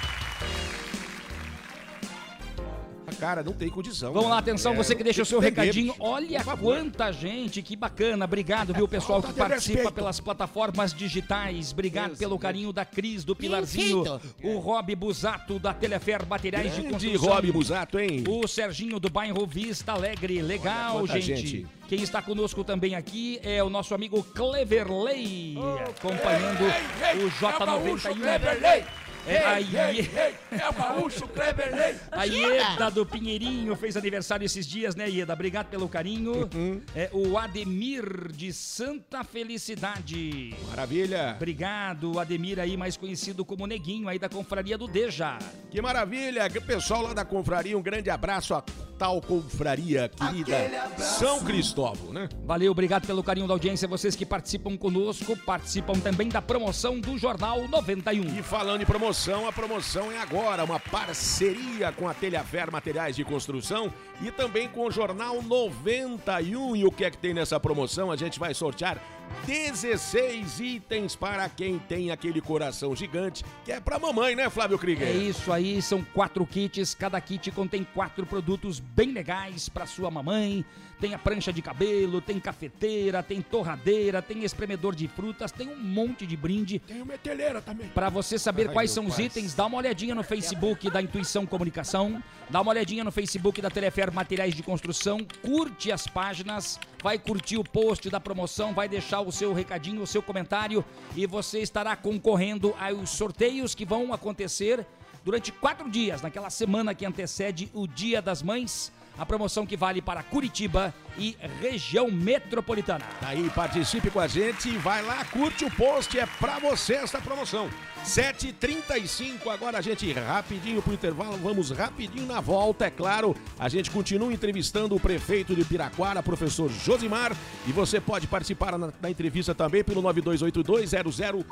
Cara, 3.14 3.42
não 3.42 3.52
tem 3.52 3.68
condição. 3.68 4.12
Vamos 4.12 4.28
lá, 4.28 4.36
né? 4.36 4.40
atenção, 4.40 4.72
É, 4.72 4.76
você 4.76 4.94
que 4.94 5.04
deixa 5.04 5.22
o 5.22 5.24
seu 5.26 5.40
que 5.40 5.46
entender, 5.46 5.60
recadinho. 5.62 5.92
bicho. 5.92 6.04
Olha 6.04 6.44
quanta 6.44 7.12
gente, 7.12 7.62
que 7.62 7.76
bacana. 7.76 8.24
Obrigado, 8.24 8.72
viu, 8.74 8.86
pessoal 8.88 9.20
que 9.20 9.28
Falta 9.28 9.42
de 9.42 9.48
participa 9.48 9.74
respeito. 9.78 9.94
pelas 9.94 10.20
plataformas 10.20 10.92
digitais. 10.94 11.72
Obrigado 11.72 12.08
Deus, 12.08 12.18
pelo 12.18 12.30
Deus. 12.32 12.42
carinho 12.42 12.72
da 12.72 12.84
Cris, 12.84 13.24
do 13.24 13.34
Pilarzinho, 13.36 14.04
o 14.42 14.58
Rob 14.58 14.94
Busato 14.96 15.58
da 15.58 15.72
Telefer 15.74 16.26
Materiais 16.26 16.74
de 16.74 16.82
Grande 16.82 16.92
Construção. 17.08 17.34
Rob 17.34 17.52
Busato, 17.52 17.98
hein? 17.98 18.24
O 18.28 18.46
Serginho 18.46 18.98
do 18.98 19.08
bairro 19.10 19.46
Vista 19.46 19.92
Alegre. 19.92 20.40
Legal, 20.42 21.00
quanta 21.00 21.20
gente. 21.20 21.46
gente. 21.46 21.66
Quem 21.88 22.02
está 22.02 22.22
conosco 22.22 22.64
também 22.64 22.94
aqui 22.94 23.38
é 23.42 23.62
o 23.62 23.68
nosso 23.68 23.94
amigo 23.94 24.22
Cleverley, 24.22 25.56
acompanhando 25.98 26.62
Ei, 26.64 27.18
ei, 27.20 27.24
o 27.24 27.28
é 27.28 27.56
o 27.56 27.66
gaúcho, 27.66 28.08
J91. 28.08 28.14
Cleverley. 28.20 28.84
É, 29.26 29.38
aí, 29.46 29.76
Ei, 29.76 30.10
ei, 30.16 30.58
é 30.58 30.68
o 30.68 30.72
gaúcho 30.72 31.28
Kleber 31.28 31.74
Ney. 31.74 31.94
a 32.10 32.24
Ieda 32.24 32.90
do 32.90 33.06
Pinheirinho 33.06 33.76
fez 33.76 33.96
aniversário 33.96 34.44
esses 34.44 34.66
dias, 34.66 34.96
né, 34.96 35.08
Ieda? 35.08 35.32
Obrigado 35.32 35.68
pelo 35.68 35.88
carinho. 35.88 36.48
É 36.94 37.08
o 37.12 37.38
Ademir 37.38 38.32
de 38.32 38.52
Santa 38.52 39.22
Felicidade. 39.22 40.54
Maravilha. 40.68 41.34
Obrigado, 41.36 42.18
Ademir 42.18 42.58
aí, 42.58 42.76
mais 42.76 42.96
conhecido 42.96 43.44
como 43.44 43.66
Neguinho 43.66 44.08
aí 44.08 44.18
da 44.18 44.28
Confraria 44.28 44.76
do 44.76 44.88
Deja. 44.88 45.38
Que 45.70 45.80
maravilha! 45.80 46.48
Que 46.50 46.60
pessoal 46.60 47.02
lá 47.02 47.14
da 47.14 47.24
confraria, 47.24 47.78
um 47.78 47.82
grande 47.82 48.10
abraço 48.10 48.54
a 48.54 48.62
tal 49.03 49.20
confraria 49.20 50.09
querida 50.09 50.57
São 50.96 51.40
Cristóvão, 51.40 52.12
né? 52.12 52.28
Valeu, 52.44 52.70
obrigado 52.70 53.05
pelo 53.05 53.20
carinho 53.20 53.48
da 53.48 53.53
audiência. 53.53 53.88
Vocês 53.88 54.14
que 54.14 54.24
participam 54.24 54.76
conosco, 54.76 55.36
participam 55.38 55.94
também 55.94 56.28
da 56.28 56.40
promoção 56.40 57.00
do 57.00 57.18
Jornal 57.18 57.66
91. 57.66 58.38
E 58.38 58.44
falando 58.44 58.80
em 58.80 58.86
promoção, 58.86 59.48
a 59.48 59.53
promoção 59.53 60.12
é 60.12 60.18
agora, 60.18 60.62
uma 60.62 60.78
parceria 60.78 61.90
com 61.90 62.09
a 62.09 62.14
Telhafer 62.14 62.70
Materiais 62.70 63.16
de 63.16 63.24
Construção 63.24 63.92
e 64.20 64.30
também 64.30 64.68
com 64.68 64.86
o 64.86 64.90
Jornal 64.92 65.42
91. 65.42 66.76
E 66.76 66.84
o 66.84 66.92
que 66.92 67.05
é 67.05 67.11
que 67.11 67.18
tem 67.18 67.34
nessa 67.34 67.59
promoção? 67.59 68.09
A 68.09 68.14
gente 68.14 68.38
vai 68.38 68.55
sortear 68.55 69.03
16 69.46 70.60
itens 70.60 71.16
para 71.16 71.48
quem 71.48 71.78
tem 71.78 72.10
aquele 72.10 72.40
coração 72.40 72.94
gigante, 72.94 73.44
que 73.64 73.72
é 73.72 73.80
pra 73.80 73.98
mamãe, 73.98 74.36
né, 74.36 74.48
Flávio 74.48 74.78
Krieger? 74.78 75.08
É 75.08 75.12
isso 75.12 75.52
aí, 75.52 75.82
são 75.82 76.02
quatro 76.02 76.46
kits. 76.46 76.94
Cada 76.94 77.20
kit 77.20 77.50
contém 77.50 77.84
quatro 77.94 78.24
produtos 78.24 78.78
bem 78.78 79.12
legais 79.12 79.68
para 79.68 79.86
sua 79.86 80.10
mamãe. 80.10 80.64
Tem 81.03 81.14
a 81.14 81.18
prancha 81.18 81.53
de 81.53 81.61
cabelo, 81.61 82.20
tem 82.20 82.38
cafeteira, 82.38 83.24
tem 83.24 83.42
torradeira, 83.42 84.22
tem 84.22 84.44
espremedor 84.44 84.94
de 84.94 85.09
frutas, 85.09 85.50
tem 85.50 85.68
um 85.68 85.76
monte 85.76 86.24
de 86.24 86.36
brinde. 86.36 86.78
Tem 86.78 86.98
uma 86.98 87.07
meteleira 87.07 87.61
também. 87.61 87.88
Para 87.88 88.09
você 88.09 88.38
saber 88.38 88.68
Ai, 88.68 88.72
quais 88.72 88.92
são 88.92 89.07
os 89.07 89.18
itens, 89.18 89.53
dá 89.53 89.66
uma 89.66 89.78
olhadinha 89.78 90.14
no 90.14 90.22
Facebook 90.22 90.88
da 90.88 91.03
Intuição 91.03 91.44
Comunicação, 91.44 92.22
dá 92.48 92.61
uma 92.61 92.70
olhadinha 92.70 93.03
no 93.03 93.11
Facebook 93.11 93.61
da 93.61 93.68
Telefer 93.68 94.12
Materiais 94.12 94.55
de 94.55 94.62
Construção, 94.62 95.26
curte 95.42 95.90
as 95.90 96.07
páginas, 96.07 96.78
vai 97.03 97.18
curtir 97.18 97.57
o 97.57 97.64
post 97.64 98.09
da 98.09 98.20
promoção, 98.20 98.72
vai 98.72 98.88
deixar 98.88 99.22
o 99.22 99.32
seu 99.32 99.53
recadinho, 99.53 100.03
o 100.03 100.07
seu 100.07 100.22
comentário 100.22 100.84
e 101.16 101.26
você 101.26 101.59
estará 101.59 101.96
concorrendo 101.96 102.76
aos 102.78 103.11
sorteios 103.11 103.74
que 103.74 103.84
vão 103.84 104.14
acontecer 104.14 104.86
durante 105.24 105.50
quatro 105.50 105.90
dias, 105.90 106.22
naquela 106.22 106.48
semana 106.48 106.94
que 106.94 107.05
antecede 107.05 107.68
o 107.74 107.88
Dia 107.88 108.22
das 108.22 108.40
Mães. 108.40 108.92
A 109.18 109.26
promoção 109.26 109.66
que 109.66 109.76
vale 109.76 110.00
para 110.00 110.22
Curitiba 110.22 110.94
e 111.18 111.36
região 111.60 112.10
metropolitana. 112.10 113.04
Tá 113.20 113.28
aí, 113.28 113.48
participe 113.50 114.10
com 114.10 114.18
a 114.20 114.26
gente 114.26 114.68
e 114.68 114.78
vai 114.78 115.02
lá, 115.02 115.24
curte 115.26 115.64
o 115.64 115.70
post, 115.70 116.18
é 116.18 116.26
pra 116.26 116.58
você 116.58 116.94
essa 116.94 117.20
promoção. 117.20 117.68
7h35, 118.04 119.46
agora 119.48 119.78
a 119.78 119.80
gente 119.80 120.12
rapidinho 120.12 120.82
pro 120.82 120.92
intervalo, 120.92 121.36
vamos 121.36 121.70
rapidinho 121.70 122.26
na 122.26 122.40
volta, 122.40 122.86
é 122.86 122.90
claro. 122.90 123.36
A 123.58 123.68
gente 123.68 123.92
continua 123.92 124.32
entrevistando 124.32 124.96
o 124.96 125.00
prefeito 125.00 125.54
de 125.54 125.64
Piraquara, 125.64 126.20
professor 126.20 126.68
Josimar, 126.68 127.36
e 127.66 127.70
você 127.70 128.00
pode 128.00 128.26
participar 128.26 128.76
na, 128.76 128.92
na 129.00 129.08
entrevista 129.10 129.54
também 129.54 129.84
pelo 129.84 130.02
92820091. 130.02 131.44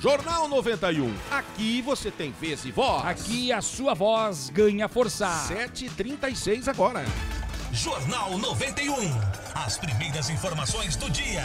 Jornal 0.00 0.46
91, 0.46 1.12
aqui 1.30 1.82
você 1.82 2.10
tem 2.10 2.30
vez 2.40 2.64
e 2.64 2.70
voz. 2.70 3.04
Aqui 3.04 3.52
a 3.52 3.60
sua 3.60 3.94
voz 3.94 4.48
ganha 4.48 4.88
força. 4.88 5.26
7h36 6.42 6.68
agora. 6.68 7.04
Jornal 7.72 8.36
91. 8.36 8.94
As 9.54 9.78
primeiras 9.78 10.28
informações 10.28 10.96
do 10.96 11.08
dia. 11.08 11.42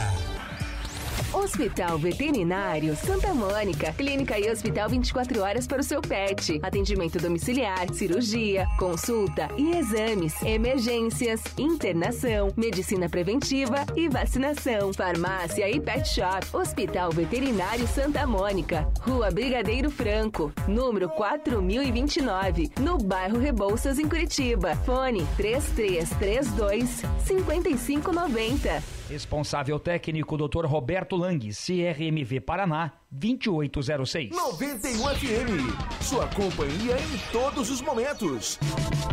Hospital 1.34 1.98
Veterinário 1.98 2.96
Santa 2.96 3.34
Mônica. 3.34 3.92
Clínica 3.94 4.40
e 4.40 4.50
hospital 4.50 4.90
24 4.90 5.42
horas 5.42 5.68
para 5.68 5.82
o 5.82 5.84
seu 5.84 6.02
pet. 6.02 6.60
Atendimento 6.64 7.20
domiciliar, 7.20 7.92
cirurgia, 7.94 8.66
consulta 8.80 9.50
e 9.58 9.72
exames, 9.72 10.42
emergências, 10.42 11.42
internação, 11.58 12.52
medicina 12.56 13.10
preventiva 13.10 13.86
e 13.96 14.08
vacinação. 14.08 14.94
Farmácia 14.94 15.70
e 15.70 15.80
pet 15.80 16.08
shop. 16.08 16.48
Hospital 16.54 17.12
Veterinário 17.12 17.88
Santa 17.88 18.26
Mônica. 18.26 18.88
Rua 19.02 19.30
Brigadeiro 19.30 19.92
Franco, 19.92 20.52
número 20.68 21.10
4029, 21.10 22.72
no 22.80 22.98
bairro 22.98 23.38
Rebouças, 23.38 24.00
em 24.00 24.08
Curitiba. 24.08 24.76
Fone 24.78 25.26
3332 25.36 27.04
5590. 27.26 28.98
Responsável 29.10 29.80
técnico 29.80 30.36
Dr. 30.38 30.66
Roberto 30.66 31.16
Lang, 31.28 31.44
CRMV 31.44 32.40
Paraná, 32.40 32.96
2806. 33.10 34.36
91 34.36 34.98
FM. 35.16 36.04
Sua 36.04 36.28
companhia 36.28 36.98
em 36.98 37.32
todos 37.32 37.70
os 37.70 37.82
momentos. 37.82 38.60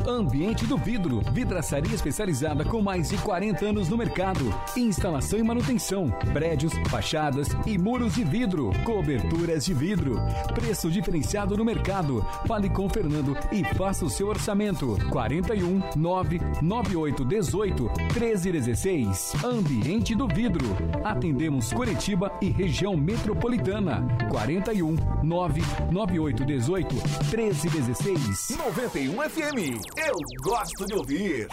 Ambiente 0.06 0.66
do 0.66 0.76
Vidro, 0.76 1.22
vidraçaria 1.32 1.94
especializada 1.94 2.64
com 2.64 2.82
mais 2.82 3.08
de 3.08 3.16
40 3.18 3.64
anos 3.64 3.88
no 3.88 3.96
mercado. 3.96 4.52
Instalação 4.76 5.38
e 5.38 5.42
manutenção, 5.42 6.10
prédios, 6.32 6.72
fachadas 6.88 7.48
e 7.66 7.78
muros 7.78 8.14
de 8.14 8.24
vidro, 8.24 8.70
coberturas 8.84 9.64
de 9.64 9.72
vidro. 9.72 10.16
Preço 10.54 10.90
diferenciado 10.90 11.56
no 11.56 11.64
mercado. 11.64 12.24
Fale 12.46 12.68
com 12.68 12.86
o 12.86 12.90
Fernando 12.90 13.36
e 13.52 13.64
faça 13.74 14.04
o 14.04 14.10
seu 14.10 14.28
orçamento. 14.28 14.98
41 15.10 15.80
998 15.96 17.24
18 17.24 17.84
1316. 18.12 19.32
Ambiente 19.44 20.14
do 20.14 20.26
Vidro. 20.26 20.66
Atendemos 21.04 21.72
Curitiba 21.72 22.32
e 22.42 22.50
região 22.50 22.96
metropolitana. 22.96 23.83
41 24.30 24.96
998 25.22 26.44
18 26.44 26.94
1316. 27.34 28.56
91 28.58 29.12
FM. 29.30 29.80
Eu 30.06 30.14
gosto 30.42 30.86
de 30.86 30.94
ouvir. 30.94 31.48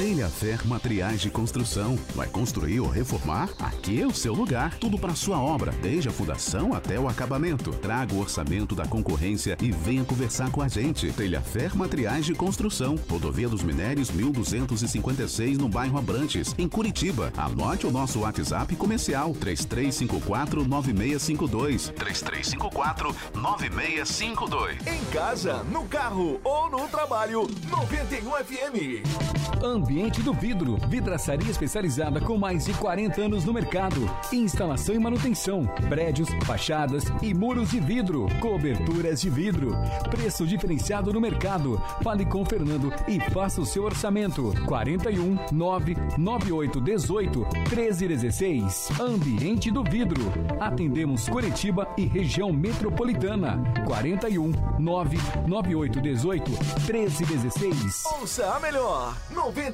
Telhafer 0.00 0.66
Materiais 0.66 1.20
de 1.20 1.28
Construção. 1.28 1.94
Vai 2.14 2.26
construir 2.26 2.80
ou 2.80 2.88
reformar? 2.88 3.50
Aqui 3.58 4.00
é 4.00 4.06
o 4.06 4.14
seu 4.14 4.32
lugar. 4.32 4.78
Tudo 4.78 4.98
para 4.98 5.14
sua 5.14 5.38
obra, 5.38 5.72
desde 5.72 6.08
a 6.08 6.10
fundação 6.10 6.72
até 6.72 6.98
o 6.98 7.06
acabamento. 7.06 7.70
Traga 7.70 8.14
o 8.14 8.20
orçamento 8.20 8.74
da 8.74 8.86
concorrência 8.86 9.58
e 9.60 9.70
venha 9.70 10.02
conversar 10.02 10.50
com 10.50 10.62
a 10.62 10.68
gente. 10.68 11.12
Telhafer 11.12 11.76
Materiais 11.76 12.24
de 12.24 12.32
Construção. 12.34 12.98
Rodovia 13.10 13.46
dos 13.46 13.62
Minérios 13.62 14.10
1256 14.10 15.58
no 15.58 15.68
bairro 15.68 15.98
Abrantes, 15.98 16.54
em 16.56 16.66
Curitiba. 16.66 17.30
Anote 17.36 17.86
o 17.86 17.90
nosso 17.90 18.20
WhatsApp 18.20 18.74
comercial 18.76 19.34
3354 19.34 20.66
9652. 20.66 21.92
3354 21.94 23.14
9652. 23.34 24.78
Em 24.86 25.04
casa, 25.12 25.62
no 25.64 25.84
carro 25.84 26.40
ou 26.42 26.70
no 26.70 26.88
trabalho. 26.88 27.46
91 27.68 28.30
FM. 28.30 29.89
Ambiente 29.90 30.22
do 30.22 30.32
Vidro, 30.32 30.76
vidraçaria 30.86 31.50
especializada 31.50 32.20
com 32.20 32.38
mais 32.38 32.66
de 32.66 32.72
40 32.74 33.22
anos 33.22 33.44
no 33.44 33.52
mercado. 33.52 34.08
Instalação 34.32 34.94
e 34.94 35.00
manutenção, 35.00 35.66
prédios, 35.88 36.28
fachadas 36.44 37.02
e 37.20 37.34
muros 37.34 37.72
de 37.72 37.80
vidro, 37.80 38.28
coberturas 38.38 39.20
de 39.20 39.28
vidro. 39.28 39.72
Preço 40.08 40.46
diferenciado 40.46 41.12
no 41.12 41.20
mercado. 41.20 41.82
Fale 42.04 42.24
com 42.24 42.42
o 42.42 42.44
Fernando 42.44 42.92
e 43.08 43.18
faça 43.32 43.60
o 43.60 43.66
seu 43.66 43.82
orçamento. 43.82 44.54
41 44.64 45.36
998 45.50 46.80
18 46.80 47.40
1316. 47.40 48.90
Ambiente 49.00 49.72
do 49.72 49.82
Vidro. 49.82 50.22
Atendemos 50.60 51.28
Curitiba 51.28 51.88
e 51.98 52.04
região 52.04 52.52
metropolitana. 52.52 53.60
41 53.88 54.52
998 54.78 56.00
18 56.00 56.50
1316. 56.86 58.04
Ouça 58.20 58.54
a 58.54 58.60
melhor. 58.60 59.16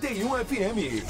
91 0.06 0.44
FM. 0.44 1.02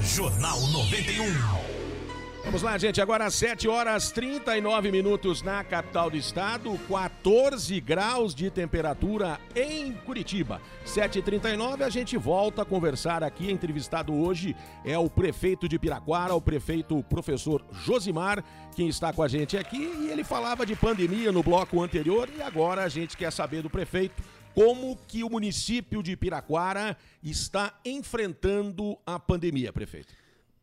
Jornal 0.03 0.59
91. 0.68 1.70
Vamos 2.42 2.62
lá, 2.62 2.78
gente. 2.78 3.03
Agora 3.03 3.26
às 3.26 3.34
7 3.34 3.68
horas 3.68 4.11
39 4.11 4.90
minutos 4.90 5.42
na 5.42 5.62
capital 5.62 6.11
do 6.11 6.16
estado, 6.16 6.78
14 6.88 7.78
graus 7.80 8.34
de 8.34 8.51
temperatura 8.51 9.38
em 9.55 9.92
Curitiba. 9.92 10.61
7h39, 10.86 11.82
a 11.82 11.90
gente 11.90 12.16
volta 12.16 12.62
a 12.62 12.64
conversar 12.64 13.22
aqui. 13.22 13.51
Entrevistado 13.51 14.14
hoje 14.14 14.57
é 14.84 14.98
o 14.98 15.11
prefeito 15.11 15.68
de 15.68 15.78
Piraquara, 15.78 16.34
o 16.34 16.40
prefeito 16.40 17.05
professor 17.05 17.62
Josimar, 17.70 18.42
quem 18.74 18.88
está 18.88 19.12
com 19.12 19.22
a 19.22 19.28
gente 19.28 19.59
aqui. 19.59 19.92
E 20.01 20.11
ele 20.11 20.24
falava 20.24 20.64
de 20.64 20.74
pandemia 20.74 21.30
no 21.30 21.42
bloco 21.42 21.82
anterior 21.82 22.28
e 22.34 22.40
agora 22.40 22.84
a 22.84 22.88
gente 22.88 23.18
quer 23.18 23.30
saber 23.30 23.62
do 23.62 23.68
prefeito 23.68 24.22
como 24.55 24.96
que 25.09 25.22
o 25.22 25.30
município 25.30 26.03
de 26.03 26.16
Piraquara 26.16 26.96
está 27.22 27.78
enfrentando 27.84 28.96
a 29.07 29.18
pandemia, 29.18 29.72
prefeito. 29.72 30.12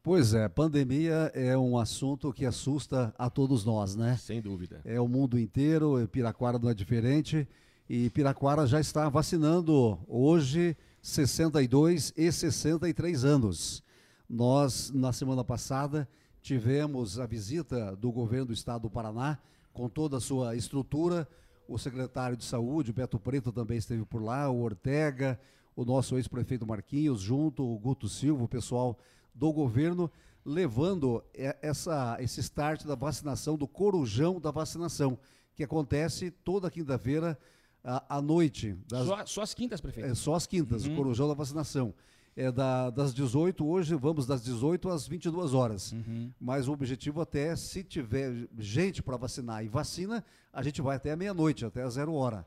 Pois 0.04 0.34
é, 0.34 0.48
pandemia 0.48 1.32
é 1.34 1.58
um 1.58 1.78
assunto 1.78 2.32
que 2.32 2.46
assusta 2.46 3.14
a 3.18 3.30
todos 3.30 3.66
nós, 3.66 3.96
né? 3.96 4.16
Sem 4.16 4.42
dúvida. 4.42 4.80
É 4.86 5.02
o 5.02 5.08
mundo 5.08 5.38
inteiro, 5.38 6.08
Piraquara 6.10 6.58
não 6.58 6.70
é 6.70 6.74
diferente. 6.74 7.48
E 7.90 8.10
Piraquara 8.10 8.66
já 8.66 8.80
está 8.80 9.10
vacinando 9.10 10.00
hoje 10.08 10.78
62 11.02 12.14
e 12.16 12.32
63 12.32 13.26
anos. 13.26 13.84
Nós, 14.30 14.92
na 14.92 15.14
semana 15.14 15.44
passada, 15.44 16.08
tivemos 16.42 17.20
a 17.20 17.26
visita 17.26 17.96
do 17.96 18.12
governo 18.12 18.48
do 18.48 18.54
estado 18.54 18.84
do 18.84 18.90
Paraná, 18.90 19.38
com 19.74 19.88
toda 19.88 20.18
a 20.18 20.22
sua 20.22 20.56
estrutura. 20.56 21.28
O 21.68 21.78
secretário 21.78 22.38
de 22.38 22.46
saúde, 22.46 22.94
Beto 22.94 23.20
Preto, 23.20 23.52
também 23.52 23.78
esteve 23.78 24.06
por 24.06 24.22
lá, 24.22 24.50
o 24.50 24.62
Ortega, 24.62 25.40
o 25.76 25.84
nosso 25.84 26.16
ex-prefeito 26.16 26.66
Marquinhos, 26.66 27.22
junto, 27.22 27.64
o 27.64 27.78
Guto 27.78 28.08
Silva, 28.08 28.44
o 28.44 28.48
pessoal 28.48 28.98
do 29.34 29.52
governo 29.52 30.10
levando 30.48 31.22
essa, 31.62 32.18
esse 32.22 32.40
start 32.40 32.86
da 32.86 32.96
vacinação, 32.96 33.58
do 33.58 33.68
corujão 33.68 34.40
da 34.40 34.50
vacinação, 34.50 35.20
que 35.54 35.64
acontece 35.64 36.32
toda 36.32 36.72
quinta-feira 36.72 37.38
à, 37.84 38.22
noite. 38.22 38.78
Das, 38.88 39.06
só, 39.06 39.26
só, 39.26 39.42
as 39.42 39.54
quintas, 39.54 39.82
prefeito? 39.82 40.10
É, 40.10 40.16
só 40.16 40.36
as 40.36 40.48
quintas, 40.48 40.86
uhum. 40.86 40.94
o 40.94 40.96
corujão 40.96 41.28
da 41.28 41.34
vacinação. 41.34 41.94
É 42.40 42.52
da, 42.52 42.92
das 42.92 43.16
18, 43.16 43.66
hoje 43.66 43.96
vamos 43.96 44.28
das 44.28 44.44
18 44.44 44.90
às 44.90 45.08
22 45.08 45.56
horas. 45.56 45.92
Uhum. 45.92 46.32
Mas 46.40 46.68
o 46.68 46.72
objetivo 46.72 47.20
até, 47.20 47.56
se 47.56 47.84
tiver 47.84 48.48
gente 48.60 49.02
para 49.02 49.18
vacinar 49.18 49.66
e 49.66 49.68
vacina, 49.68 50.24
a 50.54 50.62
gente 50.62 50.80
vai 50.80 50.98
até 50.98 51.12
a 51.12 51.16
meia-noite, 51.16 51.66
até 51.66 51.82
a 51.82 51.90
zero 51.90 52.14
hora. 52.14 52.46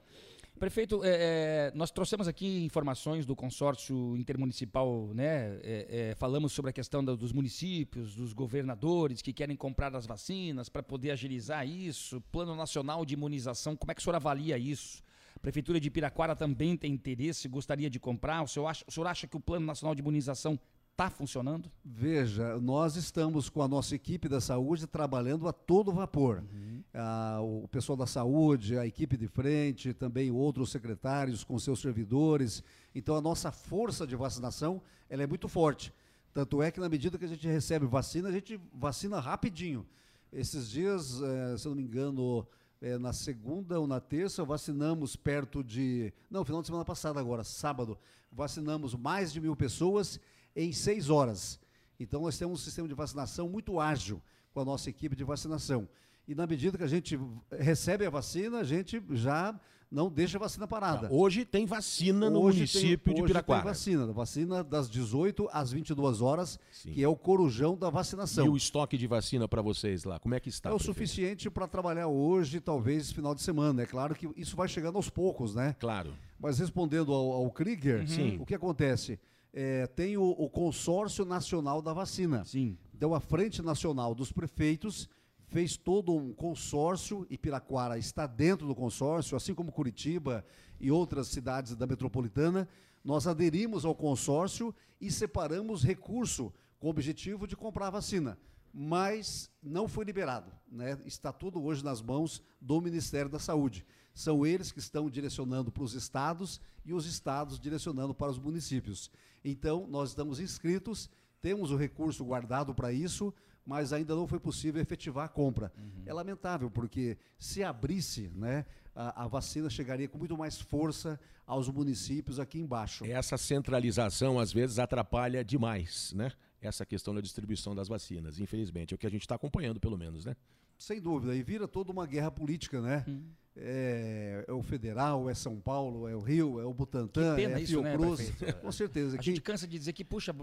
Prefeito, 0.60 1.02
é, 1.02 1.08
é, 1.08 1.72
nós 1.74 1.90
trouxemos 1.90 2.28
aqui 2.28 2.64
informações 2.64 3.26
do 3.26 3.34
consórcio 3.34 4.16
intermunicipal, 4.16 5.10
né? 5.12 5.58
É, 5.62 6.10
é 6.10 6.14
falamos 6.14 6.52
sobre 6.52 6.70
a 6.70 6.72
questão 6.72 7.04
da, 7.04 7.16
dos 7.16 7.32
municípios, 7.32 8.14
dos 8.14 8.32
governadores 8.32 9.20
que 9.20 9.32
querem 9.32 9.56
comprar 9.56 9.96
as 9.96 10.06
vacinas 10.06 10.68
para 10.68 10.84
poder 10.84 11.10
agilizar 11.10 11.66
isso, 11.66 12.20
plano 12.30 12.54
nacional 12.54 13.04
de 13.04 13.14
imunização, 13.14 13.74
como 13.74 13.90
é 13.90 13.94
que 13.96 14.00
o 14.00 14.04
senhor 14.04 14.14
avalia 14.14 14.56
isso? 14.56 15.02
A 15.40 15.42
Prefeitura 15.42 15.80
de 15.80 15.90
Piraquara 15.90 16.36
também 16.36 16.76
tem 16.76 16.92
interesse, 16.92 17.48
gostaria 17.48 17.88
de 17.88 17.98
comprar. 17.98 18.42
O 18.42 18.46
senhor 18.46 18.66
acha, 18.66 18.84
o 18.86 18.92
senhor 18.92 19.06
acha 19.06 19.26
que 19.26 19.38
o 19.38 19.40
Plano 19.40 19.64
Nacional 19.64 19.94
de 19.94 20.02
Imunização 20.02 20.60
está 20.92 21.08
funcionando? 21.08 21.72
Veja, 21.82 22.60
nós 22.60 22.94
estamos 22.94 23.48
com 23.48 23.62
a 23.62 23.68
nossa 23.68 23.94
equipe 23.94 24.28
da 24.28 24.38
saúde 24.38 24.86
trabalhando 24.86 25.48
a 25.48 25.52
todo 25.52 25.92
vapor. 25.92 26.44
Uhum. 26.52 26.84
Ah, 26.92 27.38
o 27.40 27.66
pessoal 27.68 27.96
da 27.96 28.06
saúde, 28.06 28.76
a 28.76 28.86
equipe 28.86 29.16
de 29.16 29.26
frente, 29.26 29.94
também 29.94 30.30
outros 30.30 30.70
secretários 30.70 31.42
com 31.42 31.58
seus 31.58 31.80
servidores. 31.80 32.62
Então 32.94 33.16
a 33.16 33.20
nossa 33.22 33.50
força 33.50 34.06
de 34.06 34.14
vacinação 34.14 34.82
ela 35.08 35.22
é 35.22 35.26
muito 35.26 35.48
forte. 35.48 35.90
Tanto 36.34 36.62
é 36.62 36.70
que 36.70 36.80
na 36.80 36.88
medida 36.90 37.16
que 37.16 37.24
a 37.24 37.28
gente 37.28 37.48
recebe 37.48 37.86
vacina, 37.86 38.28
a 38.28 38.32
gente 38.32 38.60
vacina 38.74 39.18
rapidinho. 39.18 39.86
Esses 40.30 40.70
dias, 40.70 41.20
eh, 41.22 41.56
se 41.56 41.66
eu 41.66 41.70
não 41.70 41.76
me 41.76 41.82
engano, 41.82 42.46
eh, 42.80 42.98
na 42.98 43.12
segunda 43.12 43.78
ou 43.78 43.86
na 43.86 44.00
terça, 44.00 44.44
vacinamos 44.44 45.16
perto 45.16 45.62
de. 45.62 46.12
Não, 46.30 46.44
final 46.44 46.60
de 46.60 46.66
semana 46.66 46.84
passada 46.84 47.20
agora, 47.20 47.44
sábado, 47.44 47.98
vacinamos 48.32 48.94
mais 48.94 49.32
de 49.32 49.40
mil 49.40 49.54
pessoas 49.54 50.18
em 50.56 50.72
seis 50.72 51.10
horas. 51.10 51.60
Então, 51.98 52.22
nós 52.22 52.38
temos 52.38 52.60
um 52.60 52.64
sistema 52.64 52.88
de 52.88 52.94
vacinação 52.94 53.48
muito 53.48 53.78
ágil 53.78 54.22
com 54.52 54.60
a 54.60 54.64
nossa 54.64 54.88
equipe 54.88 55.14
de 55.14 55.24
vacinação. 55.24 55.88
E 56.26 56.34
na 56.34 56.46
medida 56.46 56.78
que 56.78 56.84
a 56.84 56.88
gente 56.88 57.18
recebe 57.50 58.06
a 58.06 58.10
vacina, 58.10 58.60
a 58.60 58.64
gente 58.64 59.02
já 59.10 59.58
não 59.90 60.08
deixa 60.08 60.38
a 60.38 60.40
vacina 60.40 60.66
parada. 60.66 61.08
Hoje 61.10 61.44
tem 61.44 61.66
vacina 61.66 62.30
no 62.30 62.40
hoje 62.40 62.58
município 62.58 63.12
tem, 63.12 63.14
de 63.14 63.22
Piraquara. 63.22 63.58
Hoje 63.70 63.84
tem 63.84 63.96
vacina, 63.96 64.12
vacina 64.12 64.64
das 64.64 64.88
18 64.88 65.48
às 65.52 65.72
22 65.72 66.20
horas, 66.20 66.58
Sim. 66.70 66.92
que 66.92 67.02
é 67.02 67.08
o 67.08 67.16
corujão 67.16 67.76
da 67.76 67.90
vacinação. 67.90 68.46
E 68.46 68.48
o 68.48 68.56
estoque 68.56 68.96
de 68.96 69.06
vacina 69.06 69.48
para 69.48 69.62
vocês 69.62 70.04
lá, 70.04 70.18
como 70.18 70.34
é 70.34 70.40
que 70.40 70.48
está? 70.48 70.70
É 70.70 70.72
o 70.72 70.76
prefeito? 70.76 70.94
suficiente 70.94 71.50
para 71.50 71.66
trabalhar 71.66 72.06
hoje, 72.06 72.60
talvez 72.60 73.10
final 73.10 73.34
de 73.34 73.42
semana. 73.42 73.82
É 73.82 73.86
claro 73.86 74.14
que 74.14 74.28
isso 74.36 74.56
vai 74.56 74.68
chegando 74.68 74.96
aos 74.96 75.10
poucos, 75.10 75.54
né? 75.54 75.74
Claro. 75.80 76.12
Mas 76.38 76.58
respondendo 76.58 77.12
ao, 77.12 77.32
ao 77.32 77.50
Krieger, 77.50 78.04
uhum. 78.08 78.42
o 78.42 78.46
que 78.46 78.54
acontece? 78.54 79.18
é, 79.52 79.86
tem 79.86 80.16
o, 80.16 80.30
o, 80.30 80.48
Consórcio 80.48 81.24
Nacional 81.24 81.82
da 81.82 81.92
Vacina. 81.92 82.44
Sim. 82.44 82.76
Então, 82.94 83.14
a 83.14 83.20
Frente 83.20 83.62
Nacional 83.62 84.14
dos 84.14 84.30
Prefeitos 84.30 85.08
fez 85.50 85.76
todo 85.76 86.14
um 86.14 86.32
consórcio, 86.32 87.26
e 87.28 87.36
Piraquara 87.36 87.98
está 87.98 88.26
dentro 88.26 88.66
do 88.66 88.74
consórcio, 88.74 89.36
assim 89.36 89.52
como 89.52 89.72
Curitiba 89.72 90.44
e 90.80 90.90
outras 90.90 91.26
cidades 91.28 91.74
da 91.74 91.86
metropolitana. 91.86 92.68
Nós 93.04 93.26
aderimos 93.26 93.84
ao 93.84 93.94
consórcio 93.94 94.74
e 95.00 95.10
separamos 95.10 95.82
recurso 95.82 96.52
com 96.78 96.86
o 96.86 96.90
objetivo 96.90 97.46
de 97.46 97.56
comprar 97.56 97.90
vacina. 97.90 98.38
Mas 98.72 99.50
não 99.60 99.88
foi 99.88 100.04
liberado. 100.04 100.52
Né? 100.70 100.96
Está 101.04 101.32
tudo 101.32 101.60
hoje 101.62 101.84
nas 101.84 102.00
mãos 102.00 102.40
do 102.60 102.80
Ministério 102.80 103.30
da 103.30 103.40
Saúde. 103.40 103.84
São 104.14 104.46
eles 104.46 104.70
que 104.70 104.78
estão 104.78 105.10
direcionando 105.10 105.72
para 105.72 105.82
os 105.82 105.94
estados 105.94 106.60
e 106.84 106.94
os 106.94 107.06
estados 107.06 107.58
direcionando 107.58 108.14
para 108.14 108.30
os 108.30 108.38
municípios. 108.38 109.10
Então, 109.44 109.86
nós 109.88 110.10
estamos 110.10 110.38
inscritos, 110.38 111.10
temos 111.42 111.72
o 111.72 111.76
recurso 111.76 112.24
guardado 112.24 112.72
para 112.72 112.92
isso, 112.92 113.34
mas 113.70 113.92
ainda 113.92 114.16
não 114.16 114.26
foi 114.26 114.40
possível 114.40 114.82
efetivar 114.82 115.26
a 115.26 115.28
compra. 115.28 115.72
Uhum. 115.78 116.02
É 116.04 116.12
lamentável, 116.12 116.68
porque 116.68 117.16
se 117.38 117.62
abrisse, 117.62 118.28
né, 118.34 118.66
a, 118.92 119.22
a, 119.22 119.28
vacina 119.28 119.70
chegaria 119.70 120.08
com 120.08 120.18
muito 120.18 120.36
mais 120.36 120.60
força 120.60 121.20
aos 121.46 121.68
municípios 121.68 122.40
aqui 122.40 122.58
embaixo. 122.58 123.04
Essa 123.04 123.38
centralização, 123.38 124.40
às 124.40 124.52
vezes, 124.52 124.80
atrapalha 124.80 125.44
demais, 125.44 126.12
né? 126.16 126.32
Essa 126.60 126.84
questão 126.84 127.14
da 127.14 127.20
distribuição 127.20 127.72
das 127.72 127.86
vacinas, 127.86 128.40
infelizmente. 128.40 128.92
É 128.92 128.96
o 128.96 128.98
que 128.98 129.06
a 129.06 129.10
gente 129.10 129.22
está 129.22 129.36
acompanhando, 129.36 129.78
pelo 129.78 129.96
menos, 129.96 130.24
né? 130.24 130.34
Sem 130.76 131.00
dúvida. 131.00 131.32
E 131.36 131.40
vira 131.40 131.68
toda 131.68 131.92
uma 131.92 132.08
guerra 132.08 132.32
política, 132.32 132.80
né? 132.80 133.04
Uhum 133.06 133.22
é, 133.62 134.44
é, 134.48 134.52
o 134.52 134.62
Federal, 134.62 135.28
é 135.28 135.34
São 135.34 135.60
Paulo, 135.60 136.08
é 136.08 136.16
o 136.16 136.20
Rio, 136.20 136.58
é 136.58 136.64
o 136.64 136.72
Butantã, 136.72 137.38
é 137.38 137.54
a 137.54 137.60
isso, 137.60 137.82
Fiocruz. 137.82 138.40
Né, 138.40 138.52
Com 138.52 138.72
certeza. 138.72 139.16
A 139.16 139.18
que... 139.18 139.24
gente 139.26 139.40
cansa 139.40 139.66
de 139.68 139.78
dizer 139.78 139.92
que, 139.92 140.02
puxa, 140.02 140.34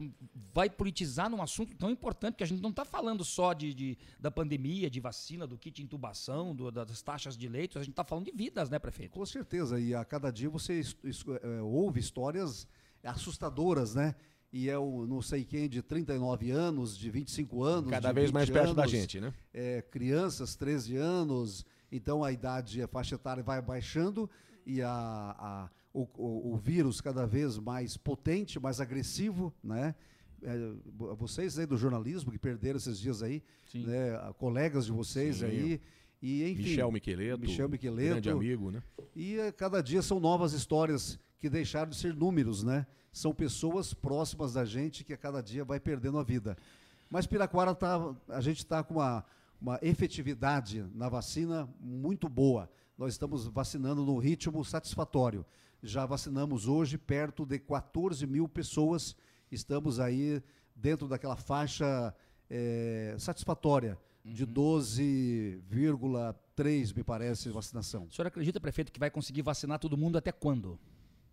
vai 0.53 0.69
politizar 0.69 1.29
num 1.29 1.41
assunto 1.41 1.75
tão 1.75 1.89
importante, 1.89 2.35
que 2.35 2.43
a 2.43 2.47
gente 2.47 2.61
não 2.61 2.69
está 2.69 2.85
falando 2.85 3.25
só 3.25 3.53
de, 3.53 3.73
de, 3.73 3.97
da 4.19 4.29
pandemia, 4.29 4.89
de 4.89 4.99
vacina, 4.99 5.47
do 5.47 5.57
kit 5.57 5.81
intubação, 5.81 6.55
do, 6.55 6.69
das 6.71 7.01
taxas 7.01 7.35
de 7.35 7.47
leitos, 7.47 7.77
a 7.77 7.81
gente 7.81 7.93
está 7.93 8.03
falando 8.03 8.25
de 8.25 8.31
vidas, 8.31 8.69
né, 8.69 8.77
prefeito? 8.77 9.11
Com 9.11 9.25
certeza. 9.25 9.79
E 9.79 9.95
a 9.95 10.05
cada 10.05 10.31
dia 10.31 10.49
você 10.49 10.81
é, 11.41 11.61
ouve 11.61 11.99
histórias 11.99 12.67
assustadoras, 13.03 13.95
né? 13.95 14.15
e 14.51 14.69
é 14.69 14.77
o 14.77 15.05
não 15.05 15.21
sei 15.21 15.43
quem 15.43 15.67
de 15.67 15.81
39 15.81 16.51
anos, 16.51 16.97
de 16.97 17.09
25 17.09 17.63
anos. 17.63 17.91
Cada 17.91 18.11
vez 18.11 18.31
mais 18.31 18.49
anos, 18.49 18.61
perto 18.61 18.73
da 18.73 18.87
gente, 18.87 19.19
né? 19.19 19.33
É, 19.53 19.81
crianças, 19.81 20.55
13 20.55 20.95
anos, 20.95 21.65
então 21.91 22.23
a 22.23 22.31
idade, 22.31 22.81
a 22.81 22.87
faixa 22.87 23.15
etária 23.15 23.43
vai 23.43 23.61
baixando 23.61 24.29
e 24.65 24.81
a, 24.81 24.89
a 24.89 25.69
o, 25.93 26.07
o, 26.15 26.53
o, 26.53 26.57
vírus 26.57 27.01
cada 27.01 27.25
vez 27.25 27.57
mais 27.57 27.97
potente, 27.97 28.59
mais 28.59 28.79
agressivo, 28.79 29.51
né? 29.63 29.95
É, 30.43 30.55
vocês 31.17 31.57
aí 31.57 31.65
do 31.65 31.75
jornalismo 31.75 32.31
que 32.31 32.37
perderam 32.37 32.77
esses 32.77 32.99
dias 32.99 33.23
aí, 33.23 33.41
né? 33.73 34.33
colegas 34.37 34.85
de 34.85 34.91
vocês 34.91 35.37
Sim. 35.37 35.45
aí. 35.45 35.81
E, 36.21 36.51
enfim, 36.51 36.63
Michel 36.63 36.91
Miqueleto, 36.91 37.39
Michel 37.39 37.69
Miqueleto, 37.69 38.11
grande 38.11 38.29
amigo, 38.29 38.69
né? 38.69 38.83
E 39.15 39.39
a 39.39 39.51
cada 39.51 39.81
dia 39.81 40.01
são 40.03 40.19
novas 40.19 40.53
histórias 40.53 41.19
que 41.39 41.49
deixaram 41.49 41.89
de 41.89 41.95
ser 41.95 42.13
números, 42.13 42.63
né? 42.63 42.85
São 43.11 43.33
pessoas 43.33 43.93
próximas 43.93 44.53
da 44.53 44.65
gente 44.65 45.03
que 45.03 45.13
a 45.13 45.17
cada 45.17 45.41
dia 45.41 45.63
vai 45.65 45.79
perdendo 45.79 46.19
a 46.19 46.23
vida. 46.23 46.55
Mas 47.09 47.25
Piraquara 47.25 47.73
tá, 47.73 48.15
a 48.29 48.41
gente 48.41 48.59
está 48.59 48.83
com 48.83 48.95
uma, 48.95 49.23
uma 49.59 49.79
efetividade 49.81 50.85
na 50.93 51.09
vacina 51.09 51.67
muito 51.79 52.29
boa. 52.29 52.69
Nós 52.97 53.13
estamos 53.13 53.47
vacinando 53.47 54.05
no 54.05 54.17
ritmo 54.17 54.63
satisfatório. 54.63 55.45
Já 55.81 56.05
vacinamos 56.05 56.67
hoje 56.67 56.97
perto 56.97 57.45
de 57.45 57.59
14 57.59 58.25
mil 58.25 58.47
pessoas. 58.47 59.15
Estamos 59.51 59.99
aí 59.99 60.41
dentro 60.75 61.07
daquela 61.07 61.35
faixa 61.35 62.13
é, 62.49 63.15
satisfatória 63.19 63.97
de 64.23 64.45
12,3, 64.45 66.89
uhum. 66.89 66.93
me 66.97 67.03
parece, 67.03 67.49
vacinação. 67.49 68.05
O 68.05 68.11
senhor 68.11 68.27
acredita, 68.27 68.59
prefeito, 68.59 68.91
que 68.91 68.99
vai 68.99 69.09
conseguir 69.09 69.41
vacinar 69.41 69.79
todo 69.79 69.97
mundo 69.97 70.17
até 70.17 70.31
quando? 70.31 70.79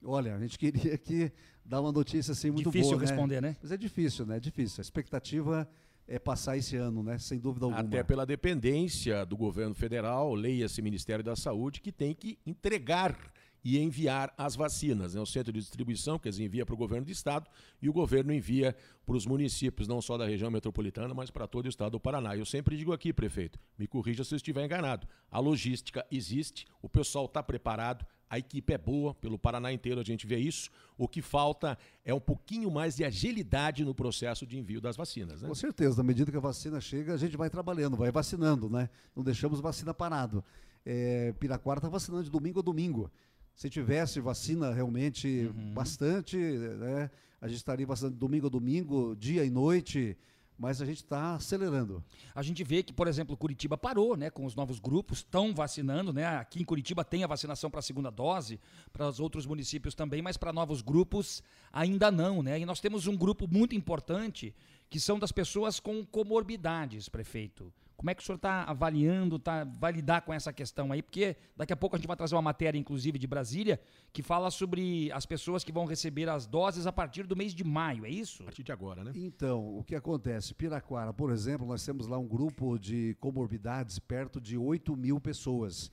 Olha, 0.04 0.36
a 0.36 0.38
gente 0.38 0.58
queria 0.58 0.96
que 0.98 1.32
dar 1.64 1.80
uma 1.80 1.90
notícia 1.90 2.32
assim 2.32 2.50
muito 2.50 2.70
difícil 2.70 2.90
boa. 2.90 3.00
Difícil 3.00 3.16
responder, 3.16 3.40
né? 3.40 3.56
Mas 3.60 3.72
é 3.72 3.76
difícil, 3.76 4.26
né? 4.26 4.36
É 4.36 4.40
difícil. 4.40 4.80
A 4.80 4.82
expectativa 4.82 5.68
é, 6.06 6.18
passar 6.18 6.56
esse 6.56 6.76
ano, 6.76 7.02
né? 7.02 7.18
Sem 7.18 7.38
dúvida 7.38 7.66
alguma. 7.66 7.80
Até 7.80 8.02
pela 8.02 8.26
dependência 8.26 9.24
do 9.24 9.36
governo 9.36 9.74
federal, 9.74 10.34
leia-se 10.34 10.82
Ministério 10.82 11.24
da 11.24 11.34
Saúde, 11.34 11.80
que 11.80 11.90
tem 11.92 12.14
que 12.14 12.38
entregar 12.46 13.16
e 13.64 13.78
enviar 13.78 14.32
as 14.36 14.54
vacinas. 14.54 15.14
Né? 15.14 15.20
O 15.20 15.26
centro 15.26 15.52
de 15.52 15.58
distribuição, 15.58 16.18
que 16.18 16.28
eles 16.28 16.38
envia 16.38 16.66
para 16.66 16.74
o 16.74 16.76
governo 16.76 17.06
do 17.06 17.10
estado, 17.10 17.48
e 17.80 17.88
o 17.88 17.92
governo 17.92 18.32
envia 18.32 18.76
para 19.06 19.16
os 19.16 19.24
municípios, 19.24 19.88
não 19.88 20.02
só 20.02 20.18
da 20.18 20.26
região 20.26 20.50
metropolitana, 20.50 21.14
mas 21.14 21.30
para 21.30 21.46
todo 21.46 21.64
o 21.64 21.68
estado 21.68 21.92
do 21.92 22.00
Paraná. 22.00 22.36
Eu 22.36 22.44
sempre 22.44 22.76
digo 22.76 22.92
aqui, 22.92 23.12
prefeito, 23.12 23.58
me 23.78 23.86
corrija 23.86 24.22
se 24.22 24.34
eu 24.34 24.36
estiver 24.36 24.64
enganado. 24.64 25.08
A 25.30 25.40
logística 25.40 26.04
existe, 26.10 26.66
o 26.82 26.88
pessoal 26.88 27.24
está 27.24 27.42
preparado, 27.42 28.04
a 28.34 28.38
equipe 28.38 28.72
é 28.72 28.78
boa, 28.78 29.14
pelo 29.14 29.38
Paraná 29.38 29.72
inteiro 29.72 30.00
a 30.00 30.04
gente 30.04 30.26
vê 30.26 30.38
isso. 30.38 30.70
O 30.98 31.06
que 31.08 31.22
falta 31.22 31.78
é 32.04 32.12
um 32.12 32.20
pouquinho 32.20 32.70
mais 32.70 32.96
de 32.96 33.04
agilidade 33.04 33.84
no 33.84 33.94
processo 33.94 34.46
de 34.46 34.58
envio 34.58 34.80
das 34.80 34.96
vacinas. 34.96 35.42
Né? 35.42 35.48
Com 35.48 35.54
certeza, 35.54 35.96
na 35.96 36.02
medida 36.02 36.30
que 36.30 36.36
a 36.36 36.40
vacina 36.40 36.80
chega, 36.80 37.14
a 37.14 37.16
gente 37.16 37.36
vai 37.36 37.48
trabalhando, 37.50 37.96
vai 37.96 38.10
vacinando, 38.10 38.68
né? 38.68 38.88
Não 39.14 39.22
deixamos 39.24 39.60
vacina 39.60 39.92
parado. 39.94 40.44
É, 40.84 41.32
Piraquara 41.38 41.78
está 41.78 41.88
vacinando 41.88 42.24
de 42.24 42.30
domingo 42.30 42.60
a 42.60 42.62
domingo. 42.62 43.10
Se 43.54 43.70
tivesse 43.70 44.20
vacina 44.20 44.72
realmente 44.72 45.50
Uhum. 45.54 45.72
bastante, 45.72 46.36
né, 46.36 47.10
a 47.40 47.46
gente 47.46 47.58
estaria 47.58 47.86
vacinando 47.86 48.16
domingo 48.16 48.46
a 48.48 48.50
domingo, 48.50 49.14
dia 49.16 49.44
e 49.44 49.50
noite, 49.50 50.16
mas 50.58 50.80
a 50.80 50.86
gente 50.86 51.02
está 51.02 51.34
acelerando. 51.34 52.02
A 52.34 52.42
gente 52.42 52.62
vê 52.62 52.82
que, 52.82 52.92
por 52.92 53.08
exemplo, 53.08 53.36
Curitiba 53.36 53.76
parou, 53.76 54.16
né, 54.16 54.30
com 54.30 54.44
os 54.44 54.54
novos 54.54 54.78
grupos, 54.78 55.18
estão 55.18 55.54
vacinando, 55.54 56.12
né? 56.12 56.24
Aqui 56.26 56.60
em 56.60 56.64
Curitiba 56.64 57.04
tem 57.04 57.24
a 57.24 57.26
vacinação 57.26 57.70
para 57.70 57.80
a 57.80 57.82
segunda 57.82 58.10
dose, 58.10 58.60
para 58.92 59.08
os 59.08 59.18
outros 59.20 59.46
municípios 59.46 59.94
também, 59.94 60.22
mas 60.22 60.36
para 60.36 60.52
novos 60.52 60.80
grupos 60.80 61.42
ainda 61.72 62.10
não, 62.10 62.42
né? 62.42 62.58
E 62.58 62.64
nós 62.64 62.80
temos 62.80 63.06
um 63.06 63.16
grupo 63.16 63.48
muito 63.48 63.74
importante 63.74 64.54
que 64.88 65.00
são 65.00 65.18
das 65.18 65.32
pessoas 65.32 65.80
com 65.80 66.04
comorbidades, 66.04 67.08
prefeito. 67.08 67.72
Como 67.96 68.10
é 68.10 68.14
que 68.14 68.22
o 68.22 68.26
senhor 68.26 68.36
está 68.36 68.64
avaliando, 68.64 69.38
tá, 69.38 69.64
vai 69.64 69.92
lidar 69.92 70.22
com 70.22 70.32
essa 70.32 70.52
questão 70.52 70.90
aí? 70.92 71.00
Porque 71.00 71.36
daqui 71.56 71.72
a 71.72 71.76
pouco 71.76 71.94
a 71.94 71.98
gente 71.98 72.06
vai 72.08 72.16
trazer 72.16 72.34
uma 72.34 72.42
matéria, 72.42 72.76
inclusive, 72.78 73.18
de 73.18 73.26
Brasília, 73.26 73.80
que 74.12 74.22
fala 74.22 74.50
sobre 74.50 75.10
as 75.12 75.24
pessoas 75.24 75.62
que 75.62 75.70
vão 75.72 75.84
receber 75.86 76.28
as 76.28 76.46
doses 76.46 76.86
a 76.86 76.92
partir 76.92 77.24
do 77.26 77.36
mês 77.36 77.54
de 77.54 77.62
maio, 77.64 78.04
é 78.04 78.10
isso? 78.10 78.42
A 78.42 78.46
partir 78.46 78.62
de 78.64 78.72
agora, 78.72 79.04
né? 79.04 79.12
Então, 79.14 79.78
o 79.78 79.84
que 79.84 79.94
acontece? 79.94 80.52
Piraquara, 80.54 81.12
por 81.12 81.30
exemplo, 81.30 81.66
nós 81.66 81.84
temos 81.84 82.06
lá 82.06 82.18
um 82.18 82.26
grupo 82.26 82.78
de 82.78 83.16
comorbidades 83.20 83.98
perto 83.98 84.40
de 84.40 84.58
8 84.58 84.96
mil 84.96 85.20
pessoas. 85.20 85.90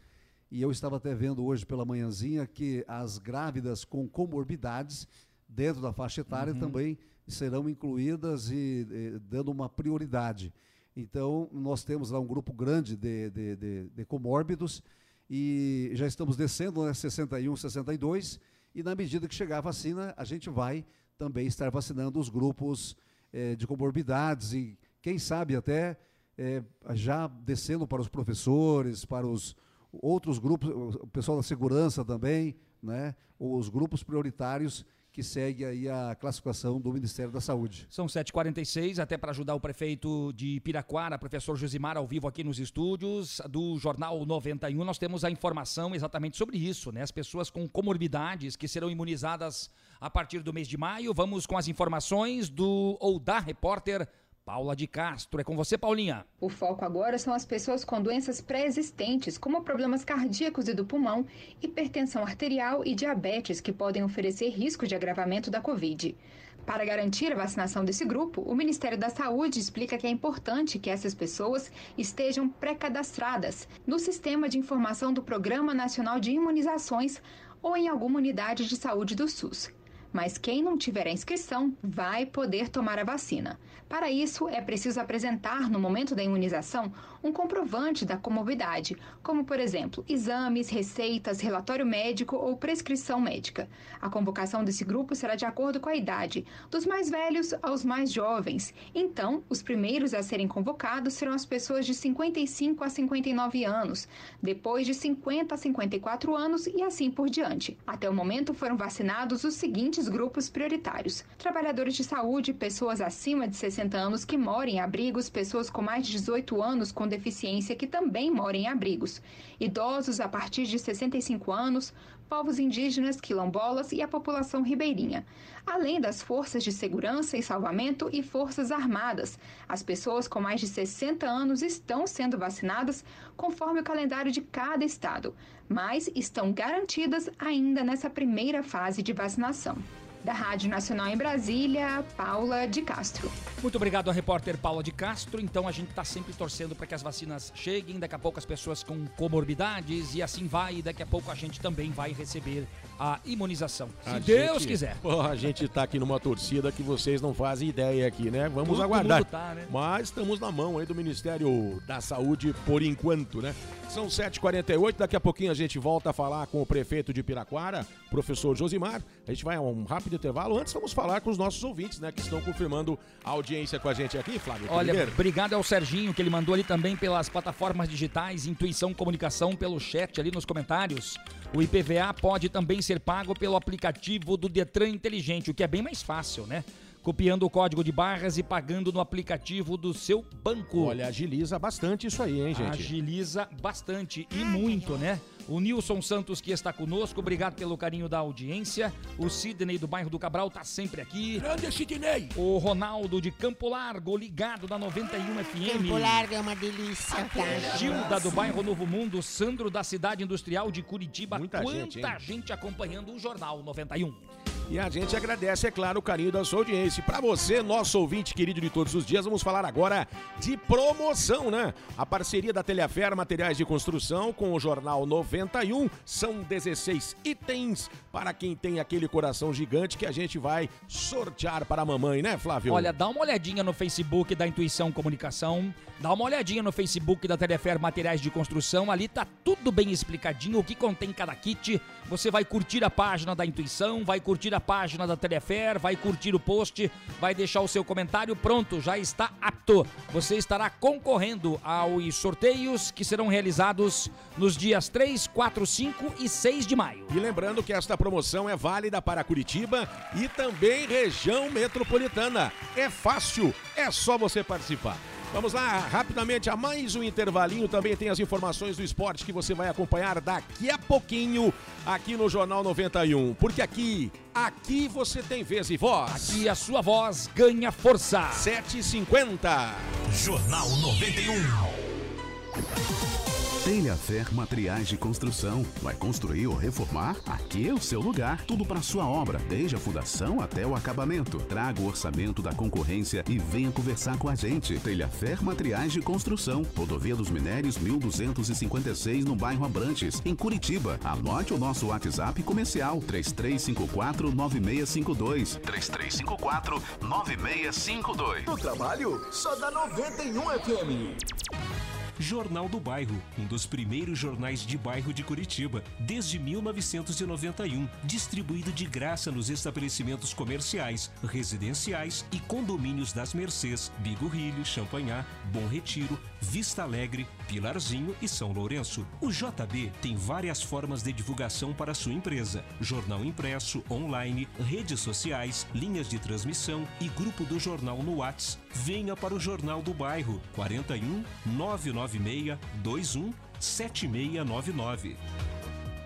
E 0.49 0.61
eu 0.61 0.69
estava 0.71 0.97
até 0.97 1.13
vendo 1.15 1.45
hoje 1.45 1.65
pela 1.65 1.85
manhãzinha 1.85 2.45
que 2.45 2.83
as 2.87 3.17
grávidas 3.19 3.85
com 3.85 4.05
comorbidades, 4.07 5.07
dentro 5.47 5.81
da 5.81 5.93
faixa 5.93 6.21
etária, 6.21 6.51
Uhum. 6.53 6.59
também 6.59 6.97
serão 7.27 7.69
incluídas 7.69 8.49
e, 8.51 8.85
eh, 8.91 9.19
dando 9.29 9.51
uma 9.51 9.69
prioridade. 9.69 10.51
Então, 10.95 11.49
nós 11.53 11.83
temos 11.83 12.11
lá 12.11 12.19
um 12.19 12.27
grupo 12.27 12.51
grande 12.51 12.97
de, 12.97 13.29
de, 13.29 13.55
de, 13.55 13.89
de 13.89 14.05
comórbidos 14.05 14.83
e 15.29 15.91
já 15.93 16.05
estamos 16.05 16.35
descendo, 16.35 16.85
né, 16.85 16.93
61, 16.93 17.55
62, 17.55 18.39
e 18.75 18.83
na 18.83 18.93
medida 18.93 19.27
que 19.27 19.35
chegar 19.35 19.59
a 19.59 19.61
vacina, 19.61 20.13
a 20.17 20.25
gente 20.25 20.49
vai 20.49 20.85
também 21.17 21.47
estar 21.47 21.69
vacinando 21.69 22.19
os 22.19 22.27
grupos 22.27 22.97
eh, 23.31 23.55
de 23.55 23.65
comorbidades 23.65 24.53
e, 24.53 24.77
quem 25.01 25.17
sabe, 25.17 25.55
até 25.55 25.97
eh, 26.37 26.63
já 26.93 27.27
descendo 27.27 27.87
para 27.87 28.01
os 28.01 28.09
professores, 28.09 29.05
para 29.05 29.25
os 29.25 29.55
outros 29.91 30.39
grupos, 30.39 30.69
o 30.95 31.07
pessoal 31.07 31.37
da 31.37 31.43
segurança 31.43 32.03
também, 32.03 32.55
né, 32.83 33.15
os 33.39 33.69
grupos 33.69 34.03
prioritários 34.03 34.85
que 35.11 35.21
segue 35.21 35.65
aí 35.65 35.89
a 35.89 36.15
classificação 36.15 36.79
do 36.79 36.93
Ministério 36.93 37.31
da 37.31 37.41
Saúde. 37.41 37.85
São 37.89 38.05
7h46, 38.05 38.99
até 38.99 39.17
para 39.17 39.31
ajudar 39.31 39.53
o 39.55 39.59
prefeito 39.59 40.31
de 40.33 40.61
Piraquara, 40.61 41.19
professor 41.19 41.57
Josimar, 41.57 41.97
ao 41.97 42.07
vivo 42.07 42.27
aqui 42.27 42.43
nos 42.43 42.59
estúdios 42.59 43.41
do 43.49 43.77
Jornal 43.77 44.25
91. 44.25 44.85
Nós 44.85 44.97
temos 44.97 45.25
a 45.25 45.29
informação 45.29 45.93
exatamente 45.93 46.37
sobre 46.37 46.57
isso, 46.57 46.91
né? 46.91 47.01
As 47.01 47.11
pessoas 47.11 47.49
com 47.49 47.67
comorbidades 47.67 48.55
que 48.55 48.67
serão 48.67 48.89
imunizadas 48.89 49.69
a 49.99 50.09
partir 50.09 50.41
do 50.41 50.53
mês 50.53 50.67
de 50.67 50.77
maio. 50.77 51.13
Vamos 51.13 51.45
com 51.45 51.57
as 51.57 51.67
informações 51.67 52.49
do 52.49 52.97
ou 52.99 53.19
da 53.19 53.39
repórter 53.39 54.07
Paula 54.43 54.75
de 54.75 54.87
Castro. 54.87 55.39
É 55.39 55.43
com 55.43 55.55
você, 55.55 55.77
Paulinha. 55.77 56.25
O 56.39 56.49
foco 56.49 56.83
agora 56.83 57.17
são 57.17 57.33
as 57.33 57.45
pessoas 57.45 57.85
com 57.85 58.01
doenças 58.01 58.41
pré-existentes, 58.41 59.37
como 59.37 59.61
problemas 59.61 60.03
cardíacos 60.03 60.67
e 60.67 60.73
do 60.73 60.85
pulmão, 60.85 61.25
hipertensão 61.61 62.23
arterial 62.23 62.83
e 62.83 62.95
diabetes, 62.95 63.61
que 63.61 63.71
podem 63.71 64.03
oferecer 64.03 64.49
risco 64.49 64.87
de 64.87 64.95
agravamento 64.95 65.51
da 65.51 65.61
Covid. 65.61 66.17
Para 66.65 66.85
garantir 66.85 67.31
a 67.31 67.35
vacinação 67.35 67.85
desse 67.85 68.03
grupo, 68.03 68.41
o 68.41 68.55
Ministério 68.55 68.97
da 68.97 69.09
Saúde 69.09 69.59
explica 69.59 69.97
que 69.97 70.07
é 70.07 70.09
importante 70.09 70.79
que 70.79 70.89
essas 70.89 71.13
pessoas 71.13 71.71
estejam 71.97 72.49
pré-cadastradas 72.49 73.67
no 73.85 73.99
Sistema 73.99 74.49
de 74.49 74.57
Informação 74.57 75.13
do 75.13 75.23
Programa 75.23 75.73
Nacional 75.73 76.19
de 76.19 76.31
Imunizações 76.31 77.21
ou 77.61 77.77
em 77.77 77.87
alguma 77.87 78.17
unidade 78.17 78.67
de 78.67 78.75
saúde 78.75 79.15
do 79.15 79.27
SUS. 79.27 79.71
Mas 80.11 80.37
quem 80.37 80.61
não 80.61 80.77
tiver 80.77 81.07
a 81.07 81.11
inscrição 81.11 81.73
vai 81.81 82.25
poder 82.25 82.69
tomar 82.69 82.99
a 82.99 83.03
vacina. 83.03 83.59
Para 83.87 84.09
isso, 84.09 84.47
é 84.47 84.61
preciso 84.61 84.99
apresentar, 84.99 85.69
no 85.69 85.79
momento 85.79 86.15
da 86.15 86.23
imunização, 86.23 86.91
um 87.23 87.31
comprovante 87.31 88.05
da 88.05 88.17
comorbidade, 88.17 88.97
como, 89.21 89.43
por 89.43 89.59
exemplo, 89.59 90.03
exames, 90.07 90.69
receitas, 90.69 91.39
relatório 91.39 91.85
médico 91.85 92.35
ou 92.35 92.57
prescrição 92.57 93.19
médica. 93.19 93.69
A 94.01 94.09
convocação 94.09 94.63
desse 94.63 94.83
grupo 94.83 95.15
será 95.15 95.35
de 95.35 95.45
acordo 95.45 95.79
com 95.79 95.89
a 95.89 95.95
idade, 95.95 96.45
dos 96.69 96.85
mais 96.85 97.09
velhos 97.09 97.53
aos 97.61 97.85
mais 97.85 98.11
jovens. 98.11 98.73
Então, 98.95 99.43
os 99.49 99.61
primeiros 99.61 100.13
a 100.13 100.23
serem 100.23 100.47
convocados 100.47 101.13
serão 101.13 101.33
as 101.33 101.45
pessoas 101.45 101.85
de 101.85 101.93
55 101.93 102.83
a 102.83 102.89
59 102.89 103.63
anos, 103.63 104.07
depois 104.41 104.85
de 104.85 104.93
50 104.93 105.53
a 105.53 105.57
54 105.57 106.35
anos 106.35 106.67
e 106.67 106.81
assim 106.81 107.11
por 107.11 107.29
diante. 107.29 107.77
Até 107.85 108.09
o 108.09 108.13
momento 108.13 108.53
foram 108.53 108.75
vacinados 108.75 109.43
os 109.43 109.53
seguintes 109.53 110.07
grupos 110.07 110.49
prioritários: 110.49 111.23
trabalhadores 111.37 111.93
de 111.93 112.03
saúde, 112.03 112.53
pessoas 112.53 113.01
acima 113.01 113.47
de 113.47 113.55
60 113.55 113.97
anos 113.97 114.25
que 114.25 114.37
moram 114.37 114.69
em 114.69 114.79
abrigos, 114.79 115.29
pessoas 115.29 115.69
com 115.69 115.81
mais 115.81 116.05
de 116.05 116.13
18 116.13 116.61
anos 116.61 116.91
com 116.91 117.07
deficiência 117.11 117.75
que 117.75 117.85
também 117.85 118.31
moram 118.31 118.57
em 118.57 118.67
abrigos, 118.67 119.21
idosos 119.59 120.19
a 120.19 120.27
partir 120.27 120.65
de 120.65 120.79
65 120.79 121.51
anos, 121.51 121.93
povos 122.27 122.59
indígenas, 122.59 123.19
quilombolas 123.19 123.91
e 123.91 124.01
a 124.01 124.07
população 124.07 124.61
ribeirinha, 124.63 125.25
além 125.67 125.99
das 125.99 126.21
forças 126.21 126.63
de 126.63 126.71
segurança 126.71 127.37
e 127.37 127.43
salvamento 127.43 128.09
e 128.11 128.23
forças 128.23 128.71
armadas. 128.71 129.37
As 129.67 129.83
pessoas 129.83 130.29
com 130.29 130.39
mais 130.39 130.61
de 130.61 130.67
60 130.67 131.27
anos 131.27 131.61
estão 131.61 132.07
sendo 132.07 132.37
vacinadas 132.37 133.03
conforme 133.35 133.81
o 133.81 133.83
calendário 133.83 134.31
de 134.31 134.41
cada 134.41 134.85
estado, 134.85 135.35
mas 135.67 136.09
estão 136.15 136.53
garantidas 136.53 137.29
ainda 137.37 137.83
nessa 137.83 138.09
primeira 138.09 138.63
fase 138.63 139.03
de 139.03 139.11
vacinação. 139.11 139.77
Da 140.23 140.33
Rádio 140.33 140.69
Nacional 140.69 141.07
em 141.07 141.17
Brasília, 141.17 142.05
Paula 142.15 142.67
de 142.67 142.83
Castro. 142.83 143.31
Muito 143.59 143.75
obrigado 143.75 144.07
à 144.09 144.13
repórter 144.13 144.55
Paula 144.55 144.83
de 144.83 144.91
Castro. 144.91 145.41
Então 145.41 145.67
a 145.67 145.71
gente 145.71 145.89
está 145.89 146.03
sempre 146.03 146.31
torcendo 146.31 146.75
para 146.75 146.85
que 146.85 146.93
as 146.93 147.01
vacinas 147.01 147.51
cheguem, 147.55 147.97
daqui 147.99 148.13
a 148.13 148.19
pouco 148.19 148.37
as 148.37 148.45
pessoas 148.45 148.83
com 148.83 149.07
comorbidades 149.17 150.13
e 150.13 150.21
assim 150.21 150.45
vai. 150.45 150.75
E 150.75 150.81
daqui 150.83 151.01
a 151.01 151.07
pouco 151.07 151.31
a 151.31 151.35
gente 151.35 151.59
também 151.59 151.89
vai 151.89 152.11
receber 152.13 152.67
a 152.99 153.19
imunização. 153.25 153.89
Se 154.03 154.09
A 154.09 154.19
Deus 154.19 154.59
gente- 154.59 154.67
quiser. 154.67 154.95
Pô, 155.01 155.21
a 155.21 155.35
gente 155.35 155.67
tá 155.67 155.81
aqui 155.83 155.97
numa 155.97 156.19
torcida 156.19 156.71
que 156.71 156.83
vocês 156.83 157.19
não 157.19 157.33
fazem 157.33 157.69
ideia 157.69 158.07
aqui, 158.07 158.29
né? 158.29 158.47
Vamos 158.47 158.69
Todo 158.69 158.83
aguardar. 158.83 159.23
tá, 159.25 159.55
né? 159.55 159.65
Mas 159.71 160.03
estamos 160.09 160.39
na 160.39 160.51
mão 160.51 160.77
aí 160.77 160.85
do 160.85 160.93
Ministério 160.93 161.81
da 161.87 161.99
Saúde 161.99 162.53
por 162.63 162.83
enquanto, 162.83 163.41
né? 163.41 163.55
São 163.89 164.07
7h48, 164.07 164.97
daqui 164.99 165.15
a 165.15 165.19
pouquinho 165.19 165.51
a 165.51 165.55
gente 165.55 165.79
volta 165.79 166.11
a 166.11 166.13
falar 166.13 166.45
com 166.47 166.61
o 166.61 166.65
prefeito 166.65 167.11
de 167.11 167.23
Piraquara, 167.23 167.85
professor 168.09 168.55
Josimar. 168.55 169.01
A 169.27 169.31
gente 169.31 169.43
vai 169.43 169.55
a 169.57 169.61
um 169.61 169.83
rápido 169.83 170.10
intervalo. 170.15 170.57
Antes 170.57 170.73
vamos 170.73 170.93
falar 170.93 171.21
com 171.21 171.29
os 171.29 171.37
nossos 171.37 171.63
ouvintes, 171.63 171.99
né? 171.99 172.11
Que 172.11 172.21
estão 172.21 172.41
confirmando 172.41 172.97
a 173.23 173.29
audiência 173.29 173.79
com 173.79 173.89
a 173.89 173.93
gente 173.93 174.17
aqui, 174.17 174.39
Flávio. 174.39 174.67
Olha, 174.69 174.89
Trigueiro. 174.89 175.11
obrigado 175.13 175.53
ao 175.53 175.63
Serginho, 175.63 176.13
que 176.13 176.21
ele 176.21 176.29
mandou 176.29 176.53
ali 176.53 176.63
também 176.63 176.95
pelas 176.95 177.29
plataformas 177.29 177.87
digitais, 177.89 178.45
Intuição 178.45 178.93
Comunicação, 178.93 179.55
pelo 179.55 179.79
chat 179.79 180.19
ali 180.19 180.31
nos 180.31 180.45
comentários. 180.45 181.17
O 181.53 181.61
IPVA 181.61 182.13
pode 182.13 182.49
também 182.49 182.81
ser 182.81 182.99
pago 182.99 183.37
pelo 183.37 183.55
aplicativo 183.55 184.37
do 184.37 184.47
Detran 184.47 184.89
Inteligente, 184.89 185.51
o 185.51 185.53
que 185.53 185.63
é 185.63 185.67
bem 185.67 185.81
mais 185.81 186.01
fácil, 186.01 186.47
né? 186.47 186.63
Copiando 187.03 187.43
o 187.43 187.49
código 187.49 187.83
de 187.83 187.91
barras 187.91 188.37
e 188.37 188.43
pagando 188.43 188.91
no 188.93 188.99
aplicativo 188.99 189.75
do 189.75 189.91
seu 189.91 190.23
banco. 190.43 190.83
Olha, 190.83 191.07
agiliza 191.07 191.57
bastante 191.57 192.05
isso 192.05 192.21
aí, 192.21 192.39
hein, 192.39 192.53
gente? 192.53 192.69
Agiliza 192.69 193.49
bastante 193.59 194.27
e 194.31 194.45
muito, 194.45 194.93
né? 194.97 195.19
O 195.47 195.59
Nilson 195.59 196.01
Santos 196.01 196.39
que 196.39 196.51
está 196.51 196.71
conosco, 196.71 197.19
obrigado 197.19 197.55
pelo 197.55 197.77
carinho 197.77 198.07
da 198.07 198.19
audiência. 198.19 198.93
O 199.17 199.29
Sidney 199.29 199.77
do 199.77 199.87
bairro 199.87 200.09
do 200.09 200.19
Cabral 200.19 200.49
tá 200.49 200.63
sempre 200.63 201.01
aqui. 201.01 201.39
Grande 201.39 201.71
Sidney! 201.71 202.29
O 202.35 202.57
Ronaldo 202.57 203.21
de 203.21 203.31
Campo 203.31 203.69
Largo, 203.69 204.15
ligado 204.17 204.67
da 204.67 204.77
91 204.77 205.43
FM. 205.43 205.71
Campo 205.73 205.97
Largo 205.97 206.33
é 206.33 206.39
uma 206.39 206.55
delícia, 206.55 207.25
tá? 207.25 207.77
Gilda 207.77 208.19
do 208.19 208.31
bairro 208.31 208.63
Novo 208.63 208.85
Mundo, 208.85 209.21
Sandro 209.21 209.69
da 209.69 209.83
cidade 209.83 210.23
industrial 210.23 210.71
de 210.71 210.81
Curitiba. 210.81 211.37
Muita 211.37 211.61
Quanta 211.61 212.01
gente, 212.01 212.25
gente 212.25 212.53
acompanhando 212.53 213.13
o 213.13 213.19
Jornal 213.19 213.63
91. 213.63 214.50
E 214.71 214.79
a 214.79 214.89
gente 214.89 215.13
agradece, 215.17 215.67
é 215.67 215.71
claro, 215.71 215.99
o 215.99 216.01
carinho 216.01 216.31
da 216.31 216.45
sua 216.45 216.59
audiência. 216.59 217.03
Para 217.03 217.19
você, 217.19 217.61
nosso 217.61 217.99
ouvinte 217.99 218.33
querido 218.33 218.61
de 218.61 218.69
todos 218.69 218.95
os 218.95 219.05
dias, 219.05 219.25
vamos 219.25 219.43
falar 219.43 219.65
agora 219.65 220.07
de 220.39 220.55
promoção, 220.55 221.51
né? 221.51 221.73
A 221.97 222.05
parceria 222.05 222.53
da 222.53 222.63
Telhafer 222.63 223.13
Materiais 223.13 223.57
de 223.57 223.65
Construção 223.65 224.31
com 224.31 224.53
o 224.53 224.59
Jornal 224.61 225.05
91 225.05 225.89
são 226.05 226.41
16 226.43 227.17
itens 227.25 227.91
para 228.13 228.33
quem 228.33 228.55
tem 228.55 228.79
aquele 228.79 229.09
coração 229.09 229.51
gigante 229.51 229.97
que 229.97 230.05
a 230.05 230.11
gente 230.11 230.37
vai 230.37 230.69
sortear 230.87 231.65
para 231.65 231.81
a 231.81 231.85
mamãe, 231.85 232.21
né, 232.21 232.37
Flávio? 232.37 232.73
Olha, 232.73 232.93
dá 232.93 233.09
uma 233.09 233.19
olhadinha 233.19 233.65
no 233.65 233.73
Facebook 233.73 234.33
da 234.35 234.47
Intuição 234.47 234.89
Comunicação, 234.89 235.73
dá 235.99 236.13
uma 236.13 236.23
olhadinha 236.23 236.63
no 236.63 236.71
Facebook 236.71 237.27
da 237.27 237.35
Telefer 237.35 237.77
Materiais 237.77 238.21
de 238.21 238.29
Construção, 238.29 238.89
ali 238.89 239.09
tá 239.09 239.27
tudo 239.43 239.69
bem 239.69 239.91
explicadinho, 239.91 240.59
o 240.59 240.63
que 240.63 240.75
contém 240.75 241.11
cada 241.11 241.35
kit. 241.35 241.81
Você 242.09 242.29
vai 242.29 242.43
curtir 242.43 242.83
a 242.83 242.89
página 242.89 243.35
da 243.35 243.45
Intuição, 243.45 244.03
vai 244.03 244.19
curtir 244.19 244.53
a 244.53 244.59
página 244.59 245.07
da 245.07 245.15
Telefer, 245.15 245.79
vai 245.79 245.95
curtir 245.95 246.35
o 246.35 246.39
post, 246.39 246.91
vai 247.19 247.33
deixar 247.33 247.61
o 247.61 247.67
seu 247.67 247.83
comentário, 247.83 248.35
pronto, 248.35 248.81
já 248.81 248.97
está 248.97 249.31
apto. 249.41 249.85
Você 250.09 250.35
estará 250.35 250.69
concorrendo 250.69 251.59
aos 251.63 252.15
sorteios 252.15 252.91
que 252.91 253.05
serão 253.05 253.27
realizados 253.27 254.09
nos 254.37 254.57
dias 254.57 254.89
3, 254.89 255.27
4, 255.27 255.65
5 255.65 256.15
e 256.19 256.27
6 256.27 256.67
de 256.67 256.75
maio. 256.75 257.05
E 257.13 257.19
lembrando 257.19 257.63
que 257.63 257.73
esta 257.73 257.97
promoção 257.97 258.49
é 258.49 258.55
válida 258.55 259.01
para 259.01 259.23
Curitiba 259.23 259.89
e 260.15 260.27
também 260.27 260.87
região 260.87 261.49
metropolitana. 261.49 262.51
É 262.75 262.89
fácil, 262.89 263.53
é 263.75 263.89
só 263.89 264.17
você 264.17 264.43
participar. 264.43 264.97
Vamos 265.33 265.53
lá, 265.53 265.79
rapidamente, 265.79 266.49
a 266.49 266.57
mais 266.57 266.93
um 266.93 267.01
intervalinho. 267.01 267.67
Também 267.67 267.95
tem 267.95 268.09
as 268.09 268.19
informações 268.19 268.75
do 268.75 268.83
esporte 268.83 269.23
que 269.23 269.31
você 269.31 269.53
vai 269.53 269.69
acompanhar 269.69 270.19
daqui 270.19 270.69
a 270.69 270.77
pouquinho 270.77 271.53
aqui 271.85 272.17
no 272.17 272.27
Jornal 272.27 272.61
91. 272.63 273.33
Porque 273.35 273.61
aqui, 273.61 274.11
aqui 274.35 274.89
você 274.89 275.23
tem 275.23 275.41
vez 275.41 275.69
e 275.69 275.77
voz. 275.77 276.29
Aqui 276.29 276.49
a 276.49 276.55
sua 276.55 276.81
voz 276.81 277.29
ganha 277.33 277.71
força. 277.71 278.29
7h50. 278.33 279.69
Jornal 280.11 280.69
91. 280.69 283.30
Telhafer 283.63 284.33
Materiais 284.33 284.87
de 284.87 284.97
Construção. 284.97 285.63
Vai 285.83 285.93
construir 285.93 286.47
ou 286.47 286.55
reformar? 286.55 287.15
Aqui 287.27 287.69
é 287.69 287.73
o 287.73 287.79
seu 287.79 288.01
lugar. 288.01 288.43
Tudo 288.47 288.65
para 288.65 288.81
sua 288.81 289.05
obra, 289.05 289.37
desde 289.47 289.75
a 289.75 289.79
fundação 289.79 290.41
até 290.41 290.65
o 290.65 290.75
acabamento. 290.75 291.37
Traga 291.41 291.79
o 291.79 291.85
orçamento 291.85 292.41
da 292.41 292.55
concorrência 292.55 293.23
e 293.29 293.37
venha 293.37 293.71
conversar 293.71 294.17
com 294.17 294.27
a 294.27 294.33
gente. 294.33 294.79
Telhafer 294.79 295.43
Materiais 295.43 295.93
de 295.93 296.01
Construção. 296.01 296.65
Rodovia 296.75 297.15
dos 297.15 297.29
Minérios 297.29 297.77
1256 297.77 299.25
no 299.25 299.35
bairro 299.35 299.63
Abrantes, 299.63 300.19
em 300.25 300.35
Curitiba. 300.35 300.99
Anote 301.03 301.53
o 301.53 301.59
nosso 301.59 301.85
WhatsApp 301.87 302.41
comercial 302.41 302.99
3354 302.99 304.31
9652. 304.33 305.59
3354 305.61 306.81
9652. 306.99 308.43
No 308.43 308.57
trabalho, 308.57 309.21
só 309.31 309.55
dá 309.55 309.69
91 309.69 310.41
FM. 310.41 311.90
Jornal 312.19 312.67
do 312.69 312.79
Bairro, 312.79 313.21
um 313.37 313.45
dos 313.45 313.65
primeiros 313.65 314.17
jornais 314.17 314.61
de 314.61 314.77
bairro 314.77 315.13
de 315.13 315.23
Curitiba, 315.23 315.83
desde 315.99 316.37
1991, 316.39 317.87
distribuído 318.03 318.71
de 318.71 318.85
graça 318.85 319.31
nos 319.31 319.49
estabelecimentos 319.49 320.33
comerciais, 320.33 321.11
residenciais 321.23 322.25
e 322.31 322.39
condomínios 322.39 323.13
das 323.13 323.33
Mercês, 323.33 323.91
Bigorrilho, 323.99 324.65
Champanhar, 324.65 325.25
Bom 325.51 325.67
Retiro, 325.67 326.19
Vista 326.41 326.83
Alegre, 326.83 327.27
Pilarzinho 327.47 328.15
e 328.21 328.27
São 328.27 328.51
Lourenço. 328.51 329.05
O 329.19 329.31
JB 329.31 329.91
tem 330.01 330.15
várias 330.15 330.61
formas 330.61 331.01
de 331.03 331.11
divulgação 331.11 331.73
para 331.73 331.93
sua 331.93 332.13
empresa: 332.13 332.63
jornal 332.79 333.23
impresso, 333.23 333.83
online, 333.89 334.47
redes 334.59 334.99
sociais, 334.99 335.67
linhas 335.73 336.07
de 336.07 336.19
transmissão 336.19 336.87
e 336.99 337.07
grupo 337.09 337.43
do 337.43 337.59
jornal 337.59 338.01
no 338.03 338.17
Whats. 338.17 338.57
Venha 338.73 339.15
para 339.15 339.33
o 339.33 339.39
Jornal 339.39 339.81
do 339.81 339.93
Bairro 339.93 340.41
41 340.53 341.23
996 341.45 342.57
21 342.83 343.33
7699. 343.59 345.17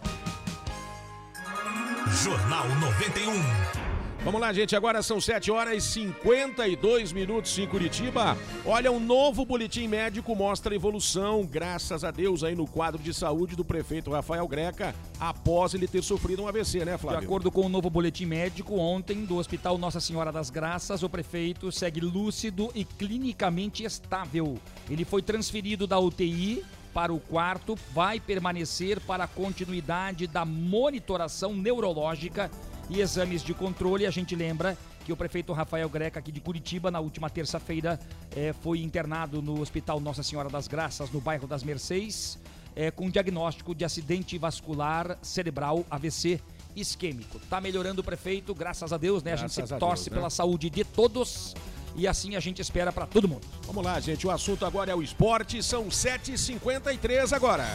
Jornal 2.23 2.67
91. 2.79 3.84
Vamos 4.23 4.41
lá, 4.41 4.51
gente. 4.51 4.75
Agora 4.75 5.03
são 5.03 5.21
7 5.21 5.51
horas 5.51 5.75
e 5.75 5.87
52 5.87 7.13
minutos 7.13 7.57
em 7.59 7.67
Curitiba. 7.67 8.35
Olha, 8.65 8.91
um 8.91 8.99
novo 8.99 9.45
boletim 9.45 9.87
médico 9.87 10.35
mostra 10.35 10.73
evolução, 10.73 11.45
graças 11.45 12.03
a 12.03 12.09
Deus, 12.09 12.43
aí 12.43 12.55
no 12.55 12.65
quadro 12.65 13.01
de 13.01 13.13
saúde 13.13 13.55
do 13.55 13.63
prefeito 13.63 14.09
Rafael 14.11 14.47
Greca, 14.47 14.95
após 15.19 15.75
ele 15.75 15.87
ter 15.87 16.03
sofrido 16.03 16.41
um 16.41 16.47
AVC, 16.47 16.83
né, 16.83 16.97
Flávio? 16.97 17.19
De 17.19 17.25
acordo 17.25 17.51
com 17.51 17.67
o 17.67 17.69
novo 17.69 17.89
boletim 17.89 18.25
médico, 18.25 18.75
ontem, 18.79 19.25
do 19.25 19.37
Hospital 19.37 19.77
Nossa 19.77 19.99
Senhora 19.99 20.31
das 20.31 20.49
Graças, 20.49 21.03
o 21.03 21.09
prefeito 21.09 21.71
segue 21.71 22.01
lúcido 22.01 22.71
e 22.73 22.83
clinicamente 22.83 23.83
estável. 23.83 24.57
Ele 24.89 25.05
foi 25.05 25.21
transferido 25.21 25.85
da 25.85 25.99
UTI 25.99 26.65
para 26.95 27.13
o 27.13 27.19
quarto, 27.19 27.77
vai 27.93 28.21
permanecer 28.21 29.01
para 29.01 29.25
a 29.25 29.27
continuidade 29.27 30.27
da 30.27 30.45
monitoração 30.45 31.53
neurológica 31.53 32.49
e 32.89 33.01
exames 33.01 33.43
de 33.43 33.53
controle. 33.53 34.05
A 34.05 34.11
gente 34.11 34.35
lembra 34.35 34.77
que 35.05 35.13
o 35.13 35.17
prefeito 35.17 35.53
Rafael 35.53 35.87
Greca, 35.89 36.19
aqui 36.19 36.31
de 36.31 36.39
Curitiba, 36.39 36.89
na 36.89 36.99
última 36.99 37.29
terça-feira, 37.29 37.99
eh, 38.35 38.53
foi 38.61 38.81
internado 38.81 39.41
no 39.41 39.61
Hospital 39.61 39.99
Nossa 39.99 40.23
Senhora 40.23 40.49
das 40.49 40.67
Graças, 40.67 41.11
no 41.11 41.21
bairro 41.21 41.47
das 41.47 41.63
Mercês, 41.63 42.39
eh, 42.75 42.89
com 42.91 43.09
diagnóstico 43.09 43.75
de 43.75 43.85
acidente 43.85 44.37
vascular 44.37 45.17
cerebral 45.21 45.85
AVC 45.89 46.41
isquêmico. 46.75 47.39
Tá 47.49 47.61
melhorando 47.61 48.01
o 48.01 48.03
prefeito, 48.03 48.53
graças 48.53 48.91
a 48.91 48.97
Deus, 48.97 49.23
né? 49.23 49.33
a 49.33 49.35
gente 49.35 49.55
Graças 49.55 49.69
sempre 49.69 49.75
a 49.75 49.79
torce 49.79 50.05
Deus, 50.05 50.15
né? 50.15 50.17
pela 50.17 50.29
saúde 50.29 50.69
de 50.69 50.83
todos 50.83 51.55
e 51.95 52.07
assim 52.07 52.35
a 52.35 52.39
gente 52.39 52.61
espera 52.61 52.91
para 52.91 53.05
todo 53.05 53.27
mundo. 53.27 53.47
Vamos 53.63 53.83
lá, 53.83 53.99
gente. 53.99 54.27
O 54.27 54.31
assunto 54.31 54.65
agora 54.65 54.91
é 54.91 54.95
o 54.95 55.01
esporte. 55.01 55.63
São 55.63 55.87
7h53 55.87 57.33
agora. 57.33 57.65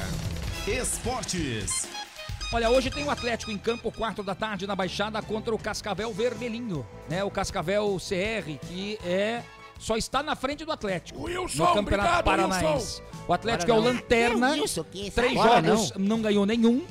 Esportes. 0.67 1.89
Olha, 2.53 2.69
hoje 2.69 2.91
tem 2.91 3.05
o 3.05 3.11
Atlético 3.11 3.53
em 3.53 3.59
campo, 3.59 3.93
quarto 3.93 4.23
da 4.25 4.35
tarde, 4.35 4.67
na 4.67 4.75
Baixada, 4.75 5.23
contra 5.23 5.55
o 5.55 5.59
Cascavel 5.59 6.13
Vermelhinho, 6.13 6.85
né? 7.09 7.23
O 7.23 7.31
Cascavel 7.31 7.97
CR, 7.99 8.59
que 8.67 8.99
é 9.05 9.43
só 9.79 9.97
está 9.97 10.23
na 10.23 10.35
frente 10.35 10.65
do 10.65 10.73
Atlético 10.73 11.23
Wilson, 11.23 11.63
no 11.65 11.75
Campeonato 11.75 12.09
obrigado, 12.19 12.25
Paranaense. 12.25 13.01
Wilson. 13.01 13.03
O 13.29 13.33
Atlético 13.33 13.71
Agora 13.73 13.87
é 13.87 13.91
o 13.91 13.93
não. 13.95 14.01
lanterna, 14.01 14.53
Que 14.55 14.65
isso, 14.65 14.85
que 14.85 15.01
isso? 15.07 15.13
três 15.13 15.39
Agora 15.39 15.63
jogos 15.65 15.93
não. 15.97 16.21
ganhou 16.21 16.45
nenhum. 16.45 16.85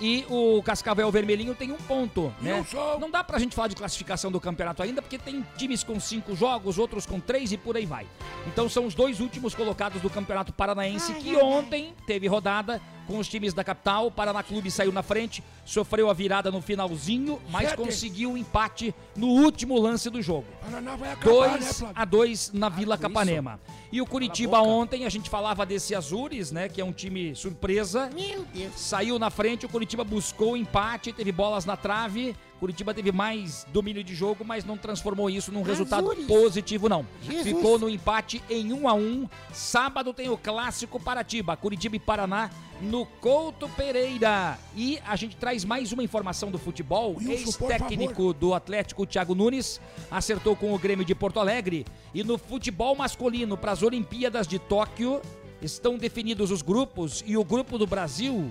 E 0.00 0.26
o 0.28 0.60
Cascavel 0.64 1.08
Vermelhinho 1.12 1.54
tem 1.54 1.70
um 1.70 1.76
ponto, 1.76 2.34
né? 2.42 2.54
Wilson. 2.54 2.98
Não 2.98 3.08
dá 3.08 3.22
pra 3.22 3.38
gente 3.38 3.54
falar 3.54 3.68
de 3.68 3.76
classificação 3.76 4.30
do 4.32 4.40
campeonato 4.40 4.82
ainda, 4.82 5.00
porque 5.00 5.16
tem 5.16 5.46
times 5.56 5.84
com 5.84 6.00
cinco 6.00 6.34
jogos, 6.34 6.78
outros 6.78 7.06
com 7.06 7.20
três 7.20 7.52
e 7.52 7.56
por 7.56 7.76
aí 7.76 7.86
vai. 7.86 8.04
Então 8.48 8.68
são 8.68 8.84
os 8.86 8.94
dois 8.94 9.20
últimos 9.20 9.54
colocados 9.54 10.02
do 10.02 10.10
Campeonato 10.10 10.52
Paranaense, 10.52 11.14
que 11.14 11.36
ontem 11.36 11.94
teve 12.08 12.26
rodada. 12.26 12.82
Com 13.06 13.18
os 13.18 13.28
times 13.28 13.54
da 13.54 13.62
capital. 13.62 14.06
O 14.06 14.10
Paraná 14.10 14.42
Clube 14.42 14.70
saiu 14.70 14.92
na 14.92 15.02
frente, 15.02 15.42
sofreu 15.64 16.10
a 16.10 16.12
virada 16.12 16.50
no 16.50 16.60
finalzinho, 16.60 17.40
mas 17.50 17.70
Sete. 17.70 17.76
conseguiu 17.76 18.32
o 18.32 18.36
empate 18.36 18.94
no 19.16 19.28
último 19.28 19.78
lance 19.78 20.10
do 20.10 20.20
jogo. 20.22 20.46
Paraná 20.60 20.96
vai 20.96 21.12
acabar, 21.12 21.32
né, 21.32 21.58
2 21.58 21.78
Flávio? 21.78 21.96
a 21.96 22.04
2 22.04 22.52
na 22.52 22.68
Vila 22.68 22.98
Capanema. 22.98 23.60
E 23.92 24.00
o 24.00 24.06
Curitiba 24.06 24.60
ontem, 24.60 25.04
a 25.04 25.08
gente 25.08 25.30
falava 25.30 25.64
desse 25.64 25.94
Azures, 25.94 26.50
né, 26.50 26.68
que 26.68 26.80
é 26.80 26.84
um 26.84 26.92
time 26.92 27.34
surpresa. 27.36 28.10
Meu 28.12 28.44
Deus. 28.52 28.72
Saiu 28.74 29.18
na 29.18 29.30
frente, 29.30 29.66
o 29.66 29.68
Curitiba 29.68 30.02
buscou 30.02 30.52
o 30.52 30.56
empate, 30.56 31.12
teve 31.12 31.30
bolas 31.30 31.64
na 31.64 31.76
trave. 31.76 32.36
Curitiba 32.64 32.94
teve 32.94 33.12
mais 33.12 33.66
domínio 33.74 34.02
de 34.02 34.14
jogo, 34.14 34.42
mas 34.42 34.64
não 34.64 34.78
transformou 34.78 35.28
isso 35.28 35.52
num 35.52 35.60
resultado 35.60 36.16
positivo, 36.26 36.88
não. 36.88 37.06
Jesus. 37.20 37.44
Ficou 37.44 37.78
no 37.78 37.90
empate 37.90 38.42
em 38.48 38.72
1 38.72 38.88
a 38.88 38.94
1 38.94 39.28
Sábado 39.52 40.14
tem 40.14 40.30
o 40.30 40.38
clássico 40.38 40.98
Paratiba, 40.98 41.58
Curitiba 41.58 41.96
e 41.96 41.98
Paraná 41.98 42.48
no 42.80 43.04
Couto 43.04 43.68
Pereira. 43.68 44.58
E 44.74 44.98
a 45.06 45.14
gente 45.14 45.36
traz 45.36 45.62
mais 45.62 45.92
uma 45.92 46.02
informação 46.02 46.50
do 46.50 46.58
futebol. 46.58 47.18
Ex-técnico 47.20 48.32
do 48.32 48.54
Atlético, 48.54 49.04
Thiago 49.04 49.34
Nunes, 49.34 49.78
acertou 50.10 50.56
com 50.56 50.72
o 50.72 50.78
Grêmio 50.78 51.04
de 51.04 51.14
Porto 51.14 51.40
Alegre. 51.40 51.84
E 52.14 52.24
no 52.24 52.38
futebol 52.38 52.96
masculino, 52.96 53.58
para 53.58 53.72
as 53.72 53.82
Olimpíadas 53.82 54.48
de 54.48 54.58
Tóquio, 54.58 55.20
estão 55.60 55.98
definidos 55.98 56.50
os 56.50 56.62
grupos. 56.62 57.22
E 57.26 57.36
o 57.36 57.44
grupo 57.44 57.76
do 57.76 57.86
Brasil 57.86 58.50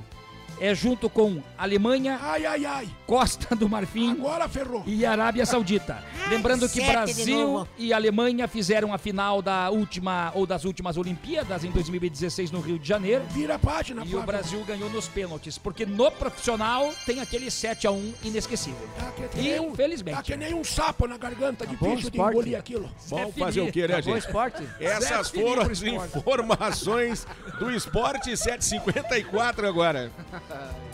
é 0.59 0.73
junto 0.73 1.09
com 1.09 1.41
Alemanha, 1.57 2.19
Ai, 2.21 2.45
ai, 2.45 2.65
ai. 2.65 2.87
Costa 3.05 3.55
do 3.55 3.67
Marfim 3.69 4.11
Agora 4.11 4.47
ferrou. 4.47 4.83
e 4.85 5.05
Arábia 5.05 5.45
Saudita. 5.45 6.03
Lembrando 6.29 6.67
que 6.69 6.81
de 6.81 6.85
Brasil 6.89 7.67
e 7.77 7.93
Alemanha 7.93 8.47
fizeram 8.47 8.93
a 8.93 8.97
final 8.97 9.41
da 9.41 9.69
última 9.69 10.31
ou 10.33 10.45
das 10.45 10.63
últimas 10.65 10.97
Olimpíadas 10.97 11.63
em 11.63 11.71
2016 11.71 12.49
no 12.51 12.59
Rio 12.61 12.79
de 12.79 12.87
Janeiro. 12.87 13.23
Vira 13.31 13.55
a 13.55 13.59
página, 13.59 14.03
E 14.05 14.15
o. 14.15 14.23
Brasil 14.23 14.63
ganhou 14.65 14.89
nos 14.89 15.07
pênaltis, 15.07 15.57
porque 15.57 15.85
no 15.85 16.09
profissional 16.11 16.93
tem 17.05 17.19
aquele 17.19 17.51
7 17.51 17.85
a 17.87 17.91
1 17.91 18.13
inesquecível. 18.23 18.87
Tá 18.97 19.11
que, 19.11 19.59
um, 19.59 19.71
Infelizmente. 19.71 20.15
tá 20.15 20.23
que 20.23 20.37
nem 20.37 20.53
um 20.53 20.63
sapo 20.63 21.07
na 21.07 21.17
garganta, 21.17 21.67
difícil 21.67 21.95
de 22.09 22.17
esporte. 22.17 22.31
engolir 22.31 22.57
aquilo. 22.57 22.89
Bom 23.09 23.31
fazer 23.33 23.61
o 23.61 23.71
que, 23.71 23.85
né, 23.87 23.99
o 23.99 24.01
gente? 24.01 24.17
esporte? 24.19 24.63
Essas 24.79 25.29
foram 25.29 25.63
as 25.63 25.81
informações 25.83 27.27
do 27.59 27.69
Esporte 27.71 28.35
754 28.37 29.67
agora. 29.67 30.11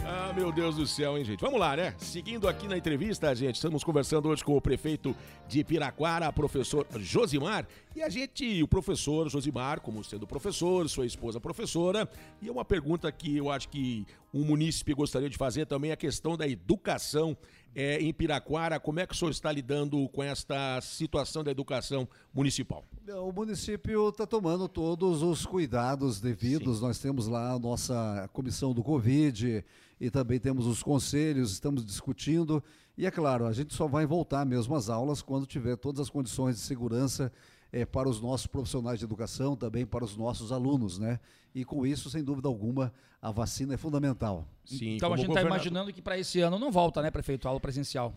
Ah, 0.05 0.31
meu 0.33 0.51
Deus 0.51 0.75
do 0.75 0.87
céu, 0.87 1.17
hein, 1.17 1.25
gente? 1.25 1.41
Vamos 1.41 1.59
lá, 1.59 1.75
né? 1.75 1.93
Seguindo 1.97 2.47
aqui 2.47 2.67
na 2.67 2.77
entrevista, 2.77 3.33
gente, 3.35 3.55
estamos 3.55 3.83
conversando 3.83 4.29
hoje 4.29 4.43
com 4.43 4.55
o 4.55 4.61
prefeito 4.61 5.15
de 5.47 5.63
Piraquara, 5.63 6.31
professor 6.31 6.87
Josimar. 6.97 7.67
E 7.95 8.01
a 8.01 8.09
gente, 8.09 8.63
o 8.63 8.67
professor 8.67 9.29
Josimar, 9.29 9.81
como 9.81 10.03
sendo 10.03 10.25
professor, 10.25 10.87
sua 10.87 11.05
esposa 11.05 11.39
professora, 11.39 12.09
e 12.41 12.47
é 12.47 12.51
uma 12.51 12.63
pergunta 12.63 13.11
que 13.11 13.37
eu 13.37 13.51
acho 13.51 13.69
que 13.69 14.05
um 14.33 14.43
munícipe 14.43 14.93
gostaria 14.93 15.29
de 15.29 15.37
fazer 15.37 15.65
também, 15.65 15.91
a 15.91 15.97
questão 15.97 16.37
da 16.37 16.47
educação 16.47 17.35
é, 17.75 17.99
em 17.99 18.13
Piraquara. 18.13 18.79
Como 18.79 18.99
é 18.99 19.07
que 19.07 19.13
o 19.13 19.17
senhor 19.17 19.31
está 19.31 19.51
lidando 19.51 20.07
com 20.09 20.23
esta 20.23 20.79
situação 20.81 21.43
da 21.43 21.51
educação 21.51 22.07
municipal? 22.33 22.83
O 23.23 23.31
município 23.31 24.09
está 24.09 24.25
tomando 24.25 24.67
todos 24.67 25.21
os 25.21 25.45
cuidados 25.45 26.19
devidos. 26.19 26.81
Nós 26.81 26.99
temos 26.99 27.27
lá 27.27 27.51
a 27.51 27.59
nossa 27.59 28.29
comissão 28.33 28.73
do 28.73 28.83
Covid 28.83 29.63
e 29.99 30.09
também 30.09 30.39
temos 30.39 30.65
os 30.65 30.81
conselhos, 30.81 31.51
estamos 31.51 31.85
discutindo. 31.85 32.63
E 32.97 33.05
é 33.05 33.11
claro, 33.11 33.45
a 33.45 33.53
gente 33.53 33.73
só 33.73 33.87
vai 33.87 34.05
voltar 34.05 34.45
mesmo 34.45 34.75
às 34.75 34.89
aulas 34.89 35.21
quando 35.21 35.45
tiver 35.45 35.77
todas 35.77 36.01
as 36.01 36.09
condições 36.09 36.55
de 36.55 36.61
segurança 36.61 37.31
eh, 37.71 37.85
para 37.85 38.09
os 38.09 38.21
nossos 38.21 38.47
profissionais 38.47 38.99
de 38.99 39.05
educação, 39.05 39.55
também 39.55 39.85
para 39.85 40.03
os 40.03 40.15
nossos 40.15 40.51
alunos, 40.51 40.97
né? 40.97 41.19
E 41.53 41.65
com 41.65 41.85
isso, 41.85 42.09
sem 42.09 42.23
dúvida 42.23 42.47
alguma, 42.47 42.93
a 43.21 43.31
vacina 43.31 43.73
é 43.73 43.77
fundamental. 43.77 44.47
Sim, 44.65 44.95
Então 44.95 45.13
a 45.13 45.17
gente 45.17 45.29
está 45.29 45.41
imaginando 45.41 45.91
que 45.91 46.01
para 46.01 46.17
esse 46.17 46.39
ano 46.41 46.59
não 46.59 46.71
volta, 46.71 47.01
né, 47.01 47.09
prefeito, 47.09 47.47
a 47.47 47.49
aula 47.49 47.59
presencial. 47.59 48.13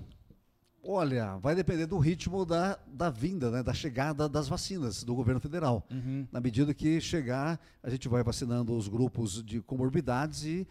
Olha, 0.84 1.36
vai 1.36 1.54
depender 1.54 1.86
do 1.86 1.96
ritmo 1.98 2.44
da, 2.44 2.76
da 2.88 3.08
vinda, 3.08 3.50
né, 3.52 3.62
da 3.62 3.72
chegada 3.72 4.28
das 4.28 4.48
vacinas 4.48 5.04
do 5.04 5.14
governo 5.14 5.40
federal. 5.40 5.86
Na 6.32 6.40
medida 6.40 6.74
que 6.74 7.00
chegar, 7.00 7.60
a 7.82 7.88
gente 7.88 8.08
vai 8.08 8.22
vacinando 8.24 8.76
os 8.76 8.88
grupos 8.88 9.42
de 9.44 9.60
comorbidades 9.60 10.44
e, 10.44 10.66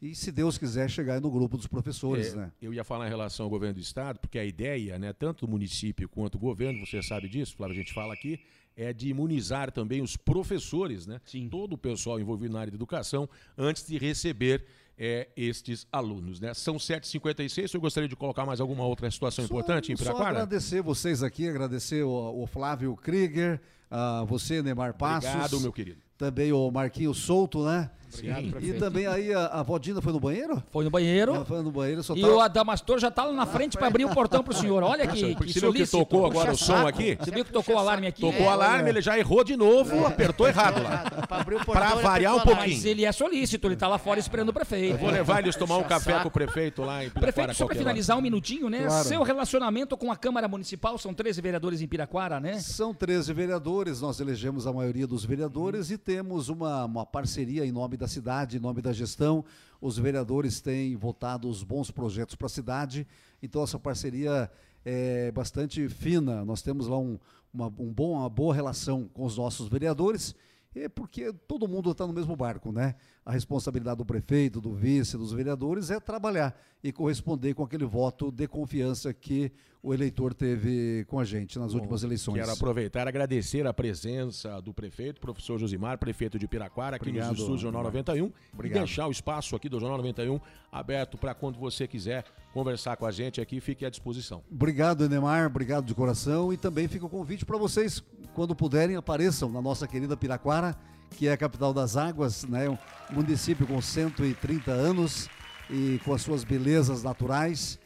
e 0.00 0.14
se 0.14 0.32
Deus 0.32 0.56
quiser, 0.56 0.88
chegar 0.88 1.20
no 1.20 1.30
grupo 1.30 1.56
dos 1.56 1.66
professores, 1.66 2.32
É, 2.32 2.36
né? 2.36 2.52
Eu 2.60 2.72
ia 2.72 2.82
falar 2.84 3.06
em 3.06 3.10
relação 3.10 3.44
ao 3.44 3.50
governo 3.50 3.74
do 3.74 3.80
estado, 3.80 4.18
porque 4.18 4.38
a 4.38 4.44
ideia, 4.44 4.98
né, 4.98 5.12
tanto 5.12 5.46
do 5.46 5.50
município 5.50 6.08
quanto 6.08 6.32
do 6.32 6.38
governo, 6.38 6.84
você 6.84 7.02
sabe 7.02 7.28
disso, 7.28 7.54
Flávio, 7.56 7.74
a 7.74 7.78
gente 7.78 7.92
fala 7.92 8.14
aqui, 8.14 8.40
é 8.76 8.92
de 8.92 9.08
imunizar 9.08 9.70
também 9.70 10.00
os 10.00 10.16
professores, 10.16 11.06
né? 11.06 11.20
Todo 11.50 11.74
o 11.74 11.78
pessoal 11.78 12.18
envolvido 12.18 12.54
na 12.54 12.60
área 12.60 12.70
de 12.70 12.76
educação, 12.76 13.28
antes 13.58 13.86
de 13.86 13.98
receber 13.98 14.64
é, 14.96 15.28
estes 15.36 15.86
alunos, 15.92 16.40
né? 16.40 16.54
São 16.54 16.76
7h56, 16.76 17.74
eu 17.74 17.80
gostaria 17.80 18.08
de 18.08 18.16
colocar 18.16 18.46
mais 18.46 18.60
alguma 18.60 18.84
outra 18.84 19.10
situação 19.10 19.44
importante 19.44 19.92
em 19.92 19.96
Só 19.96 20.04
Piraquara? 20.04 20.30
agradecer 20.30 20.82
vocês 20.82 21.22
aqui, 21.22 21.48
agradecer 21.48 22.02
o, 22.02 22.42
o 22.42 22.46
Flávio 22.46 22.94
Krieger, 22.96 23.60
a 23.90 24.24
você, 24.24 24.62
Neymar 24.62 24.94
Passos. 24.96 25.28
Obrigado, 25.28 25.60
meu 25.60 25.72
querido. 25.72 26.00
Também 26.16 26.52
o 26.52 26.70
Marquinhos 26.70 27.18
Souto, 27.18 27.64
né? 27.64 27.90
Obrigado, 28.12 28.44
e 28.46 28.50
prefeito. 28.50 28.78
também 28.80 29.06
aí 29.06 29.32
a, 29.32 29.46
a 29.46 29.62
Vodina 29.62 30.00
foi 30.02 30.12
no 30.12 30.20
banheiro? 30.20 30.62
Foi 30.70 30.84
no 30.84 30.90
banheiro. 30.90 31.34
Ela 31.34 31.44
foi 31.44 31.62
no 31.62 31.70
banheiro, 31.70 32.02
só 32.02 32.14
E 32.14 32.20
tá- 32.20 32.28
o 32.28 32.40
Adamastor 32.40 32.98
já 32.98 33.10
tá 33.10 33.24
lá 33.24 33.32
na 33.32 33.46
frente 33.46 33.76
para 33.76 33.86
abrir 33.86 34.04
o 34.04 34.10
portão 34.10 34.42
pro 34.42 34.54
senhor. 34.54 34.82
Olha 34.82 35.06
que, 35.06 35.34
que 35.34 35.52
você 35.52 35.60
viu 35.60 35.72
que 35.72 35.86
solícito. 35.86 35.98
tocou 35.98 36.26
agora 36.26 36.52
o 36.52 36.56
som 36.56 36.66
saco. 36.74 36.88
aqui? 36.88 37.16
Você 37.20 37.30
viu 37.30 37.44
que 37.44 37.52
tocou 37.52 37.74
o 37.74 37.78
alarme 37.78 38.06
aqui? 38.06 38.20
Tocou 38.20 38.46
o 38.46 38.48
alarme, 38.50 38.88
ele 38.90 39.00
já 39.00 39.18
errou 39.18 39.42
de 39.44 39.56
novo, 39.56 40.06
apertou 40.06 40.46
errado 40.48 40.82
lá. 40.82 41.04
Pra 41.26 41.40
abrir 41.40 41.54
o 41.56 41.64
Pra 41.64 41.66
portão, 41.90 42.02
variar 42.02 42.34
um 42.34 42.40
a 42.40 42.44
Mas 42.44 42.54
pouquinho. 42.54 42.86
ele 42.86 43.04
é 43.04 43.12
solícito, 43.12 43.66
ele 43.66 43.76
tá 43.76 43.86
lá 43.88 43.98
fora 43.98 44.18
esperando 44.18 44.48
o 44.48 44.52
prefeito. 44.52 44.94
Eu 44.94 44.98
vou 44.98 45.10
levar 45.10 45.40
eles 45.40 45.56
tomar 45.56 45.76
um 45.78 45.84
café 45.84 46.18
com 46.20 46.28
o 46.28 46.30
prefeito 46.30 46.82
lá 46.82 47.04
em 47.04 47.08
Piraquara. 47.10 47.20
Prefeito, 47.32 47.54
só 47.54 47.64
para 47.64 47.66
qualquer 47.66 47.74
hora. 47.76 47.78
finalizar 47.90 48.16
um 48.18 48.20
minutinho, 48.20 48.68
né? 48.68 48.84
Claro. 48.86 49.08
Seu 49.08 49.22
relacionamento 49.22 49.96
com 49.96 50.10
a 50.10 50.16
Câmara 50.16 50.48
Municipal, 50.48 50.98
são 50.98 51.14
13 51.14 51.40
vereadores 51.40 51.80
em 51.80 51.86
Piraquara, 51.86 52.40
né? 52.40 52.58
São 52.60 52.92
13 52.94 53.32
vereadores, 53.32 54.00
nós 54.00 54.20
elegemos 54.20 54.66
a 54.66 54.72
maioria 54.72 55.06
dos 55.06 55.24
vereadores 55.24 55.90
e 55.90 55.98
temos 55.98 56.48
uma, 56.48 56.84
uma 56.84 57.06
parceria 57.06 57.64
em 57.64 57.72
nome 57.72 57.96
da 58.00 58.08
cidade, 58.08 58.56
em 58.56 58.60
nome 58.60 58.82
da 58.82 58.92
gestão. 58.92 59.44
Os 59.80 59.98
vereadores 59.98 60.60
têm 60.60 60.96
votado 60.96 61.48
os 61.48 61.62
bons 61.62 61.90
projetos 61.90 62.34
para 62.34 62.46
a 62.46 62.50
cidade, 62.50 63.06
então 63.42 63.62
essa 63.62 63.78
parceria 63.78 64.50
é 64.84 65.30
bastante 65.30 65.88
fina. 65.88 66.44
Nós 66.44 66.62
temos 66.62 66.86
lá 66.86 66.98
um, 66.98 67.18
uma, 67.52 67.66
um 67.66 67.92
bom, 67.92 68.12
uma 68.12 68.28
boa 68.28 68.54
relação 68.54 69.08
com 69.12 69.24
os 69.24 69.36
nossos 69.36 69.68
vereadores, 69.68 70.34
é 70.74 70.88
porque 70.88 71.32
todo 71.48 71.66
mundo 71.66 71.90
está 71.90 72.06
no 72.06 72.12
mesmo 72.12 72.36
barco, 72.36 72.70
né? 72.70 72.94
A 73.24 73.32
responsabilidade 73.32 73.98
do 73.98 74.04
prefeito, 74.04 74.60
do 74.60 74.72
vice, 74.72 75.16
dos 75.16 75.32
vereadores 75.32 75.90
é 75.90 75.98
trabalhar 75.98 76.56
e 76.82 76.92
corresponder 76.92 77.54
com 77.54 77.62
aquele 77.62 77.84
voto 77.84 78.30
de 78.30 78.46
confiança 78.46 79.12
que 79.12 79.52
o 79.82 79.94
eleitor 79.94 80.34
teve 80.34 81.04
com 81.08 81.18
a 81.18 81.24
gente 81.24 81.58
nas 81.58 81.72
últimas 81.72 82.02
eleições. 82.02 82.38
Quero 82.38 82.52
aproveitar 82.52 83.06
e 83.06 83.08
agradecer 83.08 83.66
a 83.66 83.72
presença 83.72 84.60
do 84.60 84.74
prefeito, 84.74 85.20
professor 85.20 85.58
Josimar, 85.58 85.98
prefeito 85.98 86.38
de 86.38 86.46
Piraquara, 86.46 86.96
aqui 86.96 87.08
Obrigado, 87.08 87.30
nos 87.30 87.38
estúdios 87.38 87.60
do 87.60 87.62
Jornal 87.62 87.82
91. 87.84 88.32
Obrigado. 88.52 88.76
E 88.76 88.80
deixar 88.80 89.06
o 89.06 89.10
espaço 89.10 89.56
aqui 89.56 89.68
do 89.68 89.80
Jornal 89.80 89.98
91 89.98 90.38
aberto 90.70 91.16
para 91.16 91.34
quando 91.34 91.58
você 91.58 91.88
quiser 91.88 92.24
conversar 92.52 92.96
com 92.96 93.06
a 93.06 93.10
gente 93.10 93.40
aqui, 93.40 93.60
fique 93.60 93.84
à 93.84 93.90
disposição. 93.90 94.42
Obrigado, 94.50 95.04
Enemar, 95.04 95.46
obrigado 95.46 95.84
de 95.84 95.94
coração. 95.94 96.52
E 96.52 96.56
também 96.56 96.88
fica 96.88 97.06
o 97.06 97.08
convite 97.08 97.44
para 97.44 97.56
vocês, 97.56 98.02
quando 98.34 98.54
puderem, 98.54 98.96
apareçam 98.96 99.50
na 99.50 99.62
nossa 99.62 99.86
querida 99.86 100.16
Piraquara, 100.16 100.76
que 101.10 101.28
é 101.28 101.32
a 101.32 101.36
capital 101.36 101.72
das 101.72 101.96
águas, 101.96 102.44
né? 102.44 102.68
um 102.68 102.78
município 103.10 103.66
com 103.66 103.80
130 103.80 104.70
anos 104.70 105.28
e 105.68 106.00
com 106.04 106.12
as 106.12 106.22
suas 106.22 106.44
belezas 106.44 107.02
naturais. 107.02 107.78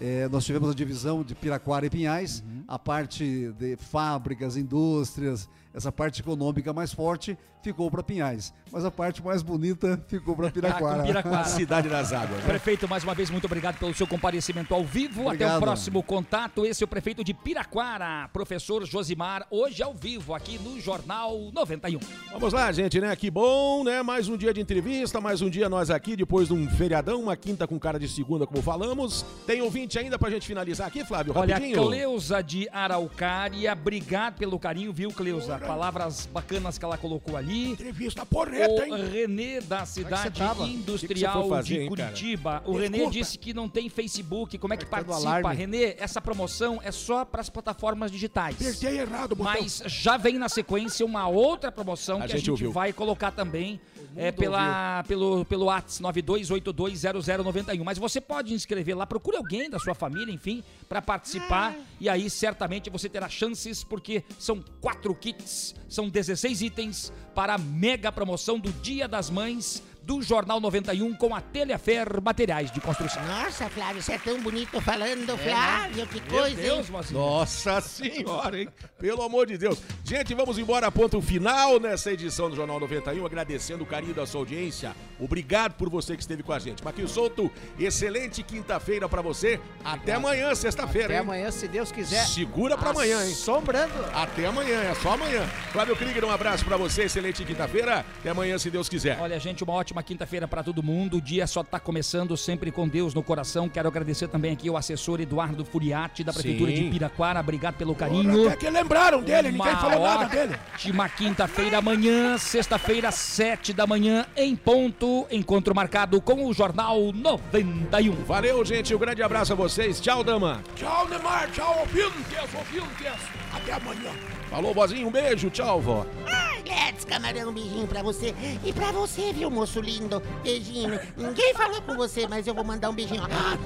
É, 0.00 0.28
nós 0.28 0.44
tivemos 0.44 0.70
a 0.70 0.74
divisão 0.74 1.22
de 1.22 1.34
Piraquara 1.34 1.84
e 1.84 1.90
Pinhais, 1.90 2.42
a 2.66 2.78
parte 2.78 3.52
de 3.58 3.76
fábricas, 3.76 4.56
indústrias, 4.56 5.48
essa 5.72 5.92
parte 5.92 6.20
econômica 6.20 6.72
mais 6.72 6.92
forte 6.92 7.36
ficou 7.62 7.90
para 7.90 8.02
Pinhais, 8.02 8.54
mas 8.72 8.84
a 8.86 8.90
parte 8.90 9.22
mais 9.22 9.42
bonita 9.42 10.02
ficou 10.08 10.34
para 10.34 10.50
Piraquara. 10.50 11.00
com 11.02 11.06
Piraquara. 11.06 11.44
Cidade 11.44 11.88
das 11.88 12.12
Águas. 12.12 12.38
né? 12.42 12.46
Prefeito, 12.46 12.88
mais 12.88 13.04
uma 13.04 13.14
vez, 13.14 13.28
muito 13.30 13.44
obrigado 13.44 13.78
pelo 13.78 13.92
seu 13.94 14.06
comparecimento 14.06 14.74
ao 14.74 14.82
vivo. 14.82 15.22
Até 15.22 15.26
o 15.26 15.28
Obrigado. 15.34 15.60
próximo 15.60 16.02
contato. 16.02 16.64
Esse 16.64 16.82
é 16.82 16.86
o 16.86 16.88
prefeito 16.88 17.22
de 17.22 17.34
Piraquara, 17.34 18.28
professor 18.32 18.84
Josimar, 18.86 19.46
hoje 19.50 19.82
ao 19.82 19.92
vivo, 19.94 20.34
aqui 20.34 20.58
no 20.58 20.80
Jornal 20.80 21.50
91. 21.52 22.00
Vamos 22.32 22.52
lá, 22.52 22.72
gente, 22.72 22.98
né? 22.98 23.14
Que 23.14 23.30
bom, 23.30 23.84
né? 23.84 24.02
Mais 24.02 24.26
um 24.26 24.36
dia 24.38 24.54
de 24.54 24.60
entrevista, 24.60 25.20
mais 25.20 25.42
um 25.42 25.50
dia 25.50 25.68
nós 25.68 25.90
aqui, 25.90 26.16
depois 26.16 26.48
de 26.48 26.54
um 26.54 26.68
feriadão, 26.70 27.20
uma 27.20 27.36
quinta 27.36 27.66
com 27.68 27.78
cara 27.78 27.98
de 27.98 28.08
segunda, 28.08 28.46
como 28.46 28.62
falamos. 28.62 29.24
Tem 29.46 29.60
ouvinte 29.60 29.98
ainda 29.98 30.18
pra 30.18 30.30
gente 30.30 30.46
finalizar 30.46 30.86
aqui, 30.86 31.04
Flávio? 31.04 31.34
Olha, 31.36 31.54
Rapidinho. 31.54 31.86
Cleusa 31.86 32.42
de 32.42 32.66
Araucária, 32.72 33.72
obrigado 33.72 34.38
pelo 34.38 34.58
carinho, 34.58 34.92
viu, 34.94 35.10
Cleusa? 35.12 35.59
Palavras 35.66 36.26
bacanas 36.26 36.78
que 36.78 36.84
ela 36.84 36.96
colocou 36.98 37.36
ali. 37.36 37.70
Entrevista 37.70 38.24
porreta, 38.26 38.82
O 38.88 38.96
hein? 38.96 39.08
Renê 39.10 39.60
da 39.60 39.84
cidade 39.86 40.38
tava? 40.38 40.66
industrial 40.66 41.48
fazer, 41.48 41.74
de 41.74 41.80
hein? 41.80 41.88
Curitiba. 41.88 42.62
O 42.66 42.72
Renê 42.76 42.98
Desculpa. 42.98 43.12
disse 43.12 43.38
que 43.38 43.52
não 43.54 43.68
tem 43.68 43.88
Facebook. 43.88 44.58
Como 44.58 44.72
é 44.74 44.76
que 44.76 44.84
Apertando 44.84 45.06
participa? 45.08 45.38
alarme. 45.38 45.54
Renê, 45.56 45.94
essa 45.98 46.20
promoção 46.20 46.80
é 46.82 46.90
só 46.90 47.24
para 47.24 47.40
as 47.40 47.50
plataformas 47.50 48.10
digitais. 48.10 48.56
Apertei 48.56 48.98
errado, 49.00 49.36
botão. 49.36 49.52
Mas 49.52 49.82
já 49.86 50.16
vem 50.16 50.38
na 50.38 50.48
sequência 50.48 51.04
uma 51.04 51.28
outra 51.28 51.70
promoção 51.70 52.16
A 52.16 52.20
que 52.20 52.24
a 52.24 52.28
gente 52.28 52.38
gente 52.40 52.50
ouviu. 52.50 52.72
vai 52.72 52.92
colocar 52.92 53.30
também 53.30 53.80
é 54.16 54.30
pela, 54.32 55.02
pelo, 55.04 55.44
pelo 55.44 55.66
WhatsApp 55.66 56.02
92820091. 56.20 57.84
Mas 57.84 57.98
você 57.98 58.20
pode 58.20 58.54
inscrever 58.54 58.96
lá, 58.96 59.06
procure 59.06 59.36
alguém 59.36 59.68
da 59.68 59.78
sua 59.78 59.94
família, 59.94 60.32
enfim, 60.32 60.62
para 60.88 61.00
participar. 61.02 61.76
E 61.98 62.08
aí 62.08 62.28
certamente 62.28 62.90
você 62.90 63.08
terá 63.08 63.28
chances, 63.28 63.84
porque 63.84 64.24
são 64.38 64.62
quatro 64.80 65.14
kits, 65.14 65.74
são 65.88 66.08
16 66.08 66.62
itens 66.62 67.12
para 67.34 67.54
a 67.54 67.58
mega 67.58 68.10
promoção 68.10 68.58
do 68.58 68.72
Dia 68.72 69.06
das 69.06 69.30
Mães 69.30 69.82
do 70.02 70.22
Jornal 70.22 70.60
91 70.60 71.14
com 71.14 71.34
a 71.34 71.40
Telefer 71.40 72.20
Materiais 72.22 72.72
de 72.72 72.80
Construção. 72.80 73.24
Nossa, 73.26 73.68
Flávio, 73.68 74.02
você 74.02 74.14
é 74.14 74.18
tão 74.18 74.40
bonito 74.40 74.80
falando, 74.80 75.30
É, 75.32 75.36
Flávio, 75.36 76.06
que 76.06 76.20
Meu 76.22 76.40
coisa, 76.40 76.56
Deus, 76.56 76.88
hein? 76.90 77.04
Nossa 77.12 77.80
senhora, 77.80 78.60
hein? 78.60 78.68
Pelo 78.98 79.22
amor 79.22 79.46
de 79.46 79.58
Deus. 79.58 79.78
Gente, 80.10 80.34
vamos 80.34 80.58
embora. 80.58 80.90
Ponto 80.90 81.22
final 81.22 81.78
nessa 81.78 82.10
edição 82.10 82.50
do 82.50 82.56
Jornal 82.56 82.80
91. 82.80 83.24
Agradecendo 83.24 83.84
o 83.84 83.86
carinho 83.86 84.12
da 84.12 84.26
sua 84.26 84.40
audiência. 84.40 84.92
Obrigado 85.20 85.74
por 85.74 85.88
você 85.88 86.16
que 86.16 86.20
esteve 86.20 86.42
com 86.42 86.52
a 86.52 86.58
gente. 86.58 86.82
Marquinhos 86.82 87.12
Souto, 87.12 87.48
excelente 87.78 88.42
quinta-feira 88.42 89.08
pra 89.08 89.22
você. 89.22 89.60
Até 89.84 90.14
amanhã, 90.14 90.52
sexta-feira, 90.52 91.06
Até 91.06 91.14
hein? 91.14 91.20
amanhã, 91.20 91.50
se 91.52 91.68
Deus 91.68 91.92
quiser. 91.92 92.26
Segura 92.26 92.76
pra 92.76 92.90
amanhã, 92.90 93.24
hein? 93.24 93.30
Assombrando. 93.30 93.92
Até 94.12 94.46
amanhã, 94.46 94.80
é 94.82 94.92
só 94.96 95.12
amanhã. 95.12 95.46
Flávio 95.70 95.94
Krieger, 95.94 96.24
um 96.24 96.30
abraço 96.32 96.64
pra 96.64 96.76
você. 96.76 97.04
Excelente 97.04 97.44
quinta-feira. 97.44 98.04
Até 98.18 98.30
amanhã, 98.30 98.58
se 98.58 98.68
Deus 98.68 98.88
quiser. 98.88 99.16
Olha, 99.20 99.38
gente, 99.38 99.62
uma 99.62 99.74
ótima 99.74 100.02
quinta-feira 100.02 100.48
para 100.48 100.64
todo 100.64 100.82
mundo. 100.82 101.18
O 101.18 101.20
dia 101.20 101.46
só 101.46 101.62
tá 101.62 101.78
começando, 101.78 102.36
sempre 102.36 102.72
com 102.72 102.88
Deus 102.88 103.14
no 103.14 103.22
coração. 103.22 103.68
Quero 103.68 103.86
agradecer 103.86 104.26
também 104.26 104.54
aqui 104.54 104.68
o 104.68 104.76
assessor 104.76 105.20
Eduardo 105.20 105.64
Furiati, 105.64 106.24
da 106.24 106.32
Prefeitura 106.32 106.72
Sim. 106.72 106.84
de 106.86 106.90
Piraquara. 106.90 107.38
Obrigado 107.38 107.76
pelo 107.76 107.94
carinho. 107.94 108.48
Até 108.48 108.56
que 108.56 108.70
lembraram 108.70 109.22
dele, 109.22 109.52
ninguém 109.52 109.70
Uma 109.70 109.80
falou 109.80 109.99
nada 110.02 110.26
dele. 110.26 110.56
Ótima 110.74 111.08
quinta-feira 111.08 111.78
amanhã, 111.78 112.38
sexta-feira, 112.38 113.10
sete 113.10 113.72
da 113.72 113.86
manhã, 113.86 114.26
em 114.36 114.56
ponto. 114.56 115.26
Encontro 115.30 115.74
marcado 115.74 116.20
com 116.20 116.46
o 116.46 116.52
Jornal 116.52 117.12
91. 117.12 118.14
Valeu, 118.24 118.64
gente. 118.64 118.94
Um 118.94 118.98
grande 118.98 119.22
abraço 119.22 119.52
a 119.52 119.56
vocês. 119.56 120.00
Tchau, 120.00 120.24
dama. 120.24 120.62
Tchau, 120.74 121.08
Neymar. 121.08 121.50
Tchau, 121.50 121.78
ouvintes, 121.80 122.54
ouvintes. 122.54 123.20
Até 123.52 123.72
amanhã. 123.72 124.10
Falou, 124.50 124.74
vozinho. 124.74 125.08
Um 125.08 125.10
beijo. 125.10 125.50
Tchau, 125.50 125.80
vó. 125.80 126.06
Ai, 126.26 126.62
Let's, 126.66 127.04
camarão, 127.04 127.50
um 127.50 127.52
beijinho 127.52 127.86
pra 127.86 128.02
você. 128.02 128.34
E 128.64 128.72
pra 128.72 128.92
você, 128.92 129.32
viu, 129.32 129.50
moço 129.50 129.80
lindo? 129.80 130.20
Beijinho. 130.42 130.98
Ninguém 131.16 131.54
falou 131.54 131.82
com 131.82 131.94
você, 131.94 132.26
mas 132.28 132.46
eu 132.46 132.54
vou 132.54 132.64
mandar 132.64 132.90
um 132.90 132.94
beijinho. 132.94 133.22
Ah, 133.24 133.56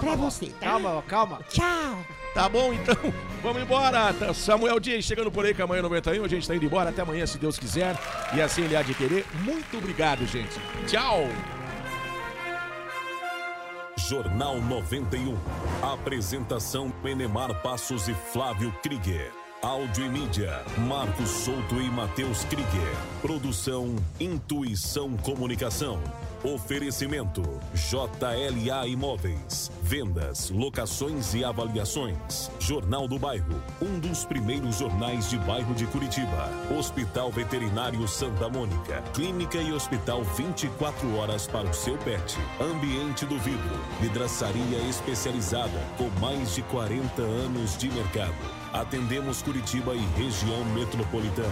pra 0.00 0.14
você, 0.16 0.46
tá? 0.46 0.66
Calma, 0.66 1.02
calma. 1.06 1.40
Tchau. 1.48 2.23
Tá 2.34 2.48
bom, 2.48 2.72
então, 2.72 2.96
vamos 3.42 3.62
embora. 3.62 4.12
Tá 4.12 4.34
Samuel 4.34 4.80
Dias 4.80 5.04
chegando 5.04 5.30
por 5.30 5.46
aí 5.46 5.54
com 5.54 5.62
a 5.62 5.66
manhã 5.66 5.82
91. 5.82 6.24
A 6.24 6.28
gente 6.28 6.48
tá 6.48 6.54
indo 6.56 6.64
embora 6.64 6.90
até 6.90 7.00
amanhã, 7.00 7.24
se 7.26 7.38
Deus 7.38 7.58
quiser. 7.58 7.96
E 8.34 8.42
assim 8.42 8.62
ele 8.62 8.76
há 8.76 8.82
de 8.82 8.92
querer. 8.92 9.24
Muito 9.44 9.78
obrigado, 9.78 10.26
gente. 10.26 10.58
Tchau. 10.86 11.28
Jornal 13.96 14.60
91. 14.60 15.38
Apresentação 15.80 16.90
Penemar 16.90 17.62
Passos 17.62 18.08
e 18.08 18.14
Flávio 18.32 18.74
Krieger. 18.82 19.43
Áudio 19.64 20.04
e 20.04 20.08
mídia, 20.10 20.62
Marcos 20.86 21.30
Souto 21.30 21.80
e 21.80 21.90
Matheus 21.90 22.44
Krieger. 22.44 22.96
Produção 23.22 23.96
Intuição 24.20 25.16
Comunicação. 25.16 25.98
Oferecimento 26.44 27.40
JLA 27.72 28.86
Imóveis. 28.86 29.72
Vendas, 29.82 30.50
locações 30.50 31.32
e 31.32 31.42
avaliações. 31.42 32.50
Jornal 32.60 33.08
do 33.08 33.18
Bairro, 33.18 33.54
um 33.80 33.98
dos 33.98 34.26
primeiros 34.26 34.76
jornais 34.76 35.30
de 35.30 35.38
bairro 35.38 35.74
de 35.74 35.86
Curitiba. 35.86 36.50
Hospital 36.78 37.32
Veterinário 37.32 38.06
Santa 38.06 38.50
Mônica. 38.50 39.00
Clínica 39.14 39.56
e 39.56 39.72
hospital 39.72 40.22
24 40.24 41.16
horas 41.16 41.46
para 41.46 41.70
o 41.70 41.72
seu 41.72 41.96
pet. 41.96 42.36
Ambiente 42.60 43.24
do 43.24 43.38
vidro. 43.38 43.80
Vidraçaria 43.98 44.78
especializada 44.90 45.80
com 45.96 46.10
mais 46.20 46.54
de 46.54 46.60
40 46.64 47.22
anos 47.22 47.78
de 47.78 47.88
mercado. 47.88 48.63
Atendemos 48.74 49.40
Curitiba 49.40 49.94
e 49.94 50.04
região 50.16 50.64
metropolitana. 50.64 51.48